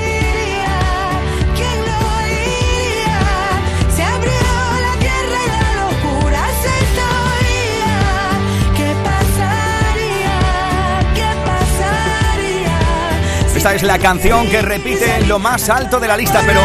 Esta 13.59 13.75
es 13.75 13.83
la 13.83 13.99
canción 13.99 14.49
que 14.49 14.63
repite 14.63 15.17
en 15.17 15.27
lo 15.27 15.41
más 15.41 15.69
alto 15.69 15.99
de 15.99 16.07
la 16.07 16.17
lista, 16.17 16.43
pero 16.47 16.61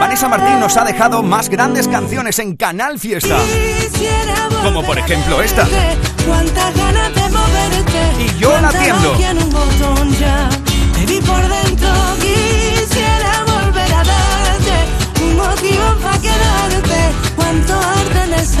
Vanessa 0.00 0.26
Martín 0.26 0.58
nos 0.58 0.74
ha 0.78 0.82
dejado 0.82 1.22
más 1.22 1.50
grandes 1.50 1.86
canciones 1.86 2.38
en 2.38 2.56
Canal 2.56 2.98
Fiesta. 2.98 3.36
Como 4.62 4.82
por 4.82 4.98
ejemplo 4.98 5.42
esta. 5.42 5.68
Y 8.18 8.38
yo 8.38 8.58
la 8.58 8.68
atiendo. 8.68 9.18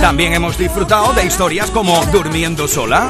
También 0.02 0.34
hemos 0.34 0.58
disfrutado 0.58 1.14
de 1.14 1.24
historias 1.24 1.70
como 1.70 2.04
Durmiendo 2.12 2.68
sola. 2.68 3.08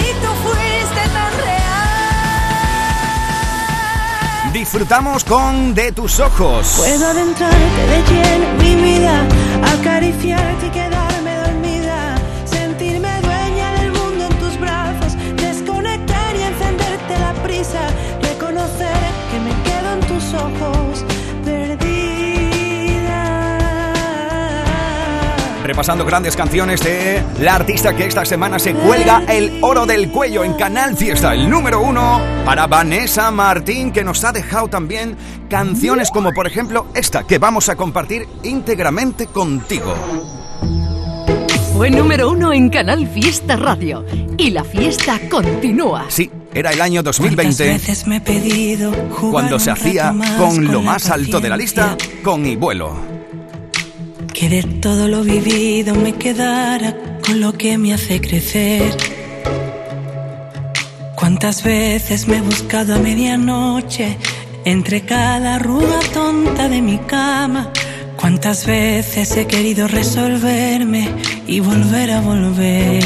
y 0.00 0.08
tú 0.20 0.30
fuiste 0.42 1.02
tan 1.12 1.32
real. 1.44 2.22
Disfrutamos 4.52 5.24
con 5.24 5.74
De 5.74 5.92
tus 5.92 6.20
ojos. 6.20 6.74
Puedo 6.76 7.06
adentrarte 7.06 7.86
de 7.88 8.02
lleno 8.08 8.44
en 8.50 8.56
mi 8.58 8.74
vida, 8.82 9.26
acariciarte 9.78 10.66
y 10.66 10.70
quedarme 10.70 11.03
Repasando 25.84 26.06
grandes 26.06 26.34
canciones 26.34 26.82
de 26.82 27.22
la 27.40 27.56
artista 27.56 27.94
que 27.94 28.06
esta 28.06 28.24
semana 28.24 28.58
se 28.58 28.72
cuelga 28.72 29.22
el 29.28 29.58
oro 29.60 29.84
del 29.84 30.10
cuello 30.10 30.42
en 30.42 30.54
Canal 30.54 30.96
Fiesta, 30.96 31.34
el 31.34 31.50
número 31.50 31.82
uno 31.82 32.22
para 32.46 32.66
Vanessa 32.66 33.30
Martín, 33.30 33.92
que 33.92 34.02
nos 34.02 34.24
ha 34.24 34.32
dejado 34.32 34.68
también 34.68 35.14
canciones 35.50 36.10
como 36.10 36.32
por 36.32 36.46
ejemplo 36.46 36.86
esta 36.94 37.24
que 37.24 37.36
vamos 37.36 37.68
a 37.68 37.76
compartir 37.76 38.26
íntegramente 38.44 39.26
contigo. 39.26 39.94
Fue 41.74 41.90
número 41.90 42.30
uno 42.30 42.54
en 42.54 42.70
Canal 42.70 43.06
Fiesta 43.06 43.56
Radio. 43.56 44.06
Y 44.38 44.52
la 44.52 44.64
fiesta 44.64 45.20
continúa. 45.28 46.06
Sí, 46.08 46.30
era 46.54 46.70
el 46.70 46.80
año 46.80 47.02
¿Cuántas 47.02 47.18
2020 47.18 47.62
veces 47.62 48.06
me 48.06 48.16
he 48.16 48.20
pedido 48.22 48.90
jugar 49.10 49.30
cuando 49.30 49.58
se 49.58 49.70
hacía 49.70 50.14
con 50.38 50.64
lo 50.64 50.80
más 50.80 51.10
alto 51.10 51.40
de 51.40 51.50
la 51.50 51.58
lista 51.58 51.94
con 52.22 52.40
mi 52.40 52.56
vuelo. 52.56 53.13
Que 54.34 54.48
de 54.48 54.62
todo 54.64 55.06
lo 55.06 55.22
vivido 55.22 55.94
me 55.94 56.12
quedara 56.12 56.96
con 57.24 57.40
lo 57.40 57.52
que 57.52 57.78
me 57.78 57.94
hace 57.94 58.20
crecer. 58.20 58.94
Cuántas 61.14 61.62
veces 61.62 62.26
me 62.26 62.38
he 62.38 62.40
buscado 62.40 62.96
a 62.96 62.98
medianoche 62.98 64.18
entre 64.64 65.02
cada 65.02 65.54
arruga 65.54 66.00
tonta 66.12 66.68
de 66.68 66.82
mi 66.82 66.98
cama. 66.98 67.70
Cuántas 68.16 68.66
veces 68.66 69.36
he 69.36 69.46
querido 69.46 69.86
resolverme 69.86 71.08
y 71.46 71.60
volver 71.60 72.10
a 72.10 72.20
volver. 72.20 73.04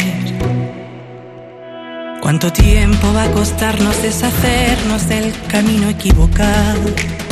Cuánto 2.23 2.51
tiempo 2.53 3.13
va 3.15 3.25
a 3.25 3.33
costarnos 3.33 4.03
deshacernos 4.03 5.09
del 5.09 5.33
camino 5.47 5.91
equivocado. 5.91 7.28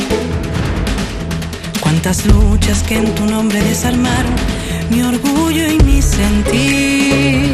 Cuántas 1.87 2.25
luchas 2.25 2.83
que 2.83 2.97
en 2.97 3.15
tu 3.15 3.25
nombre 3.25 3.61
desarmaron 3.61 4.35
mi 4.89 5.03
orgullo 5.03 5.71
y 5.71 5.79
mi 5.85 6.01
sentir. 6.01 7.53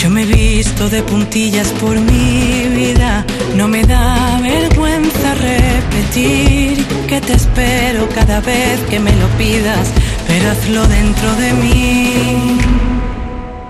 Yo 0.00 0.10
me 0.10 0.22
he 0.22 0.26
visto 0.26 0.90
de 0.90 1.00
puntillas 1.04 1.68
por 1.80 1.94
mi 2.00 2.66
vida, 2.74 3.24
no 3.54 3.68
me 3.68 3.84
da 3.84 4.40
vergüenza 4.42 5.34
repetir 5.34 6.84
que 7.06 7.20
te 7.20 7.34
espero 7.34 8.08
cada 8.08 8.40
vez 8.40 8.80
que 8.90 8.98
me 8.98 9.12
lo 9.12 9.28
pidas, 9.38 9.86
pero 10.26 10.50
hazlo 10.50 10.84
dentro 10.88 11.32
de 11.36 11.52
mí. 11.52 12.58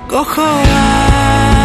Cojo 0.09 0.43
aire 0.43 1.60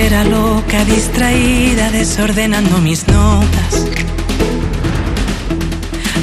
Carretera 0.00 0.24
loca, 0.24 0.82
distraída, 0.86 1.90
desordenando 1.90 2.78
mis 2.78 3.06
notas. 3.06 3.84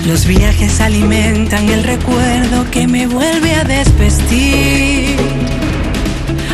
Los 0.07 0.25
viajes 0.25 0.81
alimentan 0.81 1.69
el 1.69 1.83
recuerdo 1.83 2.65
que 2.71 2.87
me 2.87 3.05
vuelve 3.05 3.53
a 3.53 3.63
desvestir. 3.65 5.15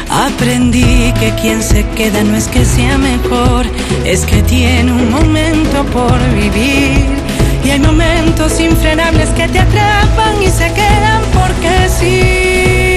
Aprendí 0.09 1.13
que 1.17 1.34
quien 1.41 1.63
se 1.63 1.86
queda 1.95 2.26
no 2.26 2.36
es 2.36 2.49
que 2.49 2.65
sea 2.65 2.97
mejor, 2.97 3.67
es 4.03 4.26
que 4.26 4.41
tiene 4.43 4.91
un 4.91 5.09
momento 5.09 5.86
por 5.93 6.19
vivir. 6.34 7.05
Y 7.63 7.69
hay 7.69 7.80
momentos 7.80 8.59
infrenables 8.59 9.30
que 9.30 9.47
te 9.47 9.59
atrapan 9.59 10.43
y 10.43 10.49
se 10.49 10.69
quedan 10.74 11.21
porque 11.32 11.88
sí. 11.88 12.93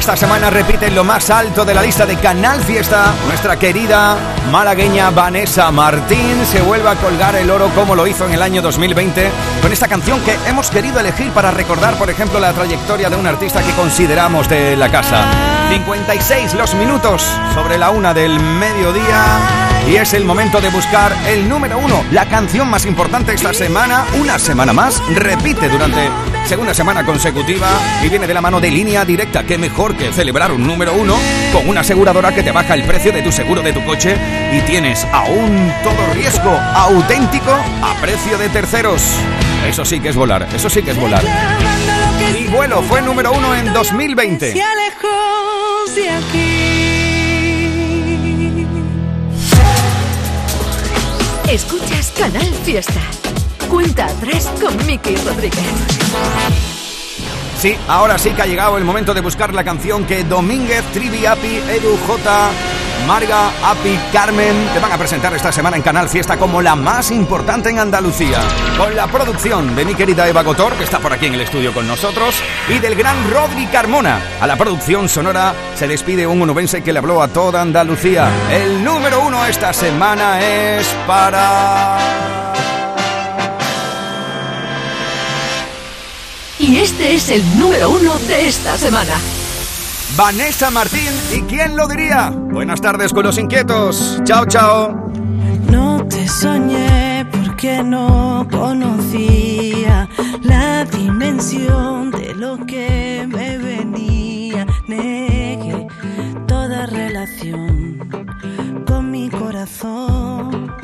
Semana 0.00 0.50
repite 0.50 0.86
en 0.86 0.94
lo 0.94 1.04
más 1.04 1.28
alto 1.30 1.64
de 1.64 1.74
la 1.74 1.82
lista 1.82 2.06
de 2.06 2.16
Canal 2.16 2.60
Fiesta. 2.62 3.12
Nuestra 3.28 3.58
querida 3.58 4.16
malagueña 4.50 5.10
Vanessa 5.10 5.70
Martín 5.70 6.44
se 6.50 6.62
vuelve 6.62 6.88
a 6.88 6.96
colgar 6.96 7.36
el 7.36 7.50
oro 7.50 7.68
como 7.74 7.94
lo 7.94 8.06
hizo 8.06 8.26
en 8.26 8.32
el 8.32 8.42
año 8.42 8.62
2020 8.62 9.30
con 9.60 9.72
esta 9.72 9.88
canción 9.88 10.20
que 10.22 10.36
hemos 10.46 10.70
querido 10.70 10.98
elegir 11.00 11.30
para 11.32 11.50
recordar, 11.50 11.96
por 11.96 12.08
ejemplo, 12.08 12.40
la 12.40 12.52
trayectoria 12.52 13.10
de 13.10 13.16
un 13.16 13.26
artista 13.26 13.62
que 13.62 13.72
consideramos 13.72 14.48
de 14.48 14.74
la 14.74 14.90
casa. 14.90 15.24
56 15.70 16.54
los 16.54 16.74
minutos 16.74 17.22
sobre 17.54 17.78
la 17.78 17.90
una 17.90 18.14
del 18.14 18.40
mediodía. 18.40 19.22
Y 19.86 19.96
es 19.96 20.14
el 20.14 20.24
momento 20.24 20.60
de 20.60 20.70
buscar 20.70 21.12
el 21.28 21.48
número 21.48 21.78
uno, 21.78 22.04
la 22.10 22.26
canción 22.26 22.68
más 22.68 22.86
importante 22.86 23.34
esta 23.34 23.52
semana, 23.52 24.04
una 24.20 24.38
semana 24.38 24.72
más, 24.72 25.02
repite 25.14 25.68
durante 25.68 26.08
segunda 26.46 26.74
semana 26.74 27.04
consecutiva 27.04 27.68
y 28.02 28.08
viene 28.08 28.26
de 28.26 28.34
la 28.34 28.40
mano 28.40 28.60
de 28.60 28.70
línea 28.70 29.04
directa. 29.04 29.44
Qué 29.44 29.58
mejor 29.58 29.96
que 29.96 30.12
celebrar 30.12 30.52
un 30.52 30.66
número 30.66 30.94
uno 30.94 31.16
con 31.52 31.68
una 31.68 31.80
aseguradora 31.80 32.34
que 32.34 32.42
te 32.42 32.50
baja 32.50 32.74
el 32.74 32.84
precio 32.84 33.12
de 33.12 33.22
tu 33.22 33.32
seguro 33.32 33.62
de 33.62 33.72
tu 33.72 33.84
coche 33.84 34.16
y 34.52 34.60
tienes 34.62 35.04
aún 35.12 35.72
todo 35.82 36.14
riesgo 36.14 36.50
auténtico 36.50 37.52
a 37.52 37.94
precio 38.00 38.38
de 38.38 38.48
terceros. 38.48 39.02
Eso 39.66 39.84
sí 39.84 40.00
que 40.00 40.08
es 40.08 40.16
volar, 40.16 40.48
eso 40.54 40.68
sí 40.68 40.82
que 40.82 40.90
es 40.92 40.98
volar. 40.98 41.22
Y 42.38 42.48
vuelo 42.48 42.82
fue 42.82 43.02
número 43.02 43.32
uno 43.32 43.54
en 43.54 43.72
2020. 43.72 44.52
Se 44.52 44.62
alejó 44.62 45.08
de 45.94 46.10
aquí. 46.10 46.90
Escuchas 51.48 52.12
Canal 52.16 52.54
Fiesta. 52.64 53.00
Cuenta 53.70 54.06
atrás 54.06 54.50
con 54.60 54.76
Miki 54.84 55.14
Rodríguez. 55.16 55.62
Sí, 57.58 57.76
ahora 57.88 58.18
sí 58.18 58.30
que 58.30 58.42
ha 58.42 58.46
llegado 58.46 58.78
el 58.78 58.84
momento 58.84 59.14
de 59.14 59.20
buscar 59.20 59.54
la 59.54 59.62
canción 59.62 60.04
que 60.06 60.24
Domínguez, 60.24 60.82
Trivi, 60.92 61.26
Api, 61.26 61.56
Edu, 61.68 61.96
J, 62.06 62.50
Marga, 63.06 63.50
Api, 63.62 63.98
Carmen 64.12 64.68
te 64.72 64.78
van 64.80 64.92
a 64.92 64.98
presentar 64.98 65.34
esta 65.34 65.52
semana 65.52 65.76
en 65.76 65.82
Canal 65.82 66.08
Fiesta 66.08 66.36
como 66.36 66.62
la 66.62 66.74
más 66.74 67.10
importante 67.10 67.70
en 67.70 67.78
Andalucía. 67.78 68.40
Con 68.76 68.96
la 68.96 69.06
producción 69.06 69.76
de 69.76 69.84
mi 69.84 69.94
querida 69.94 70.26
Eva 70.26 70.42
Gotor, 70.42 70.72
que 70.74 70.84
está 70.84 70.98
por 70.98 71.12
aquí 71.12 71.26
en 71.26 71.34
el 71.34 71.42
estudio 71.42 71.72
con 71.72 71.86
nosotros, 71.86 72.34
y 72.68 72.78
del 72.78 72.96
gran 72.96 73.30
Rodri 73.30 73.66
Carmona. 73.66 74.20
A 74.40 74.46
la 74.46 74.56
producción 74.56 75.08
sonora 75.08 75.54
se 75.76 75.86
despide 75.86 76.26
un 76.26 76.42
onubense 76.42 76.82
que 76.82 76.92
le 76.92 76.98
habló 76.98 77.22
a 77.22 77.28
toda 77.28 77.60
Andalucía. 77.60 78.28
El 78.50 78.82
número 78.82 79.20
uno 79.20 79.44
esta 79.44 79.72
semana 79.72 80.40
es 80.40 80.86
para... 81.06 81.98
Y 86.60 86.76
este 86.76 87.14
es 87.14 87.30
el 87.30 87.42
número 87.58 87.88
uno 87.88 88.14
de 88.28 88.46
esta 88.46 88.76
semana. 88.76 89.14
Vanessa 90.14 90.70
Martín, 90.70 91.10
¿y 91.34 91.40
quién 91.42 91.74
lo 91.74 91.88
diría? 91.88 92.28
Buenas 92.30 92.82
tardes 92.82 93.14
con 93.14 93.24
los 93.24 93.38
inquietos. 93.38 94.20
Chao, 94.24 94.44
chao. 94.44 95.10
No 95.70 96.04
te 96.06 96.28
soñé 96.28 97.26
porque 97.32 97.82
no 97.82 98.46
conocía 98.50 100.06
la 100.42 100.84
dimensión 100.84 102.10
de 102.10 102.34
lo 102.34 102.58
que 102.66 103.26
me 103.26 103.56
venía. 103.56 104.66
Negué 104.86 105.86
toda 106.46 106.84
relación 106.84 108.06
con 108.86 109.10
mi 109.10 109.30
corazón. 109.30 110.74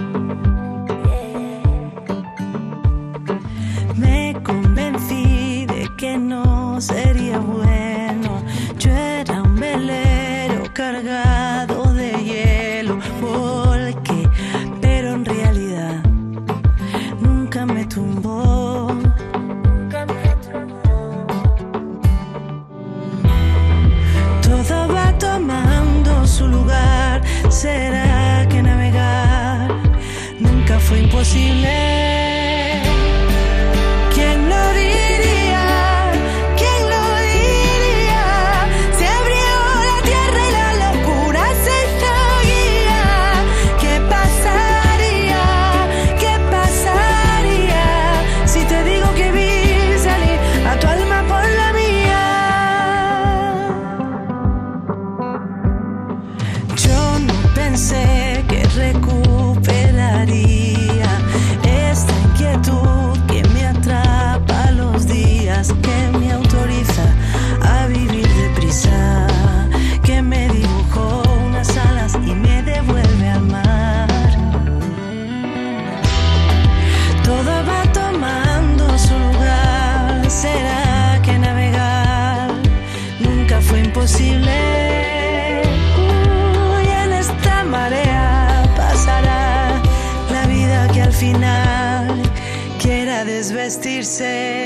Me 3.97 4.35
convencí 4.43 5.36
sería 6.81 7.39
bueno. 7.39 8.43
Yo 8.79 8.91
era 8.91 9.43
un 9.43 9.57
velero 9.57 10.65
cargado 10.73 11.26
vestirse. 93.77 94.66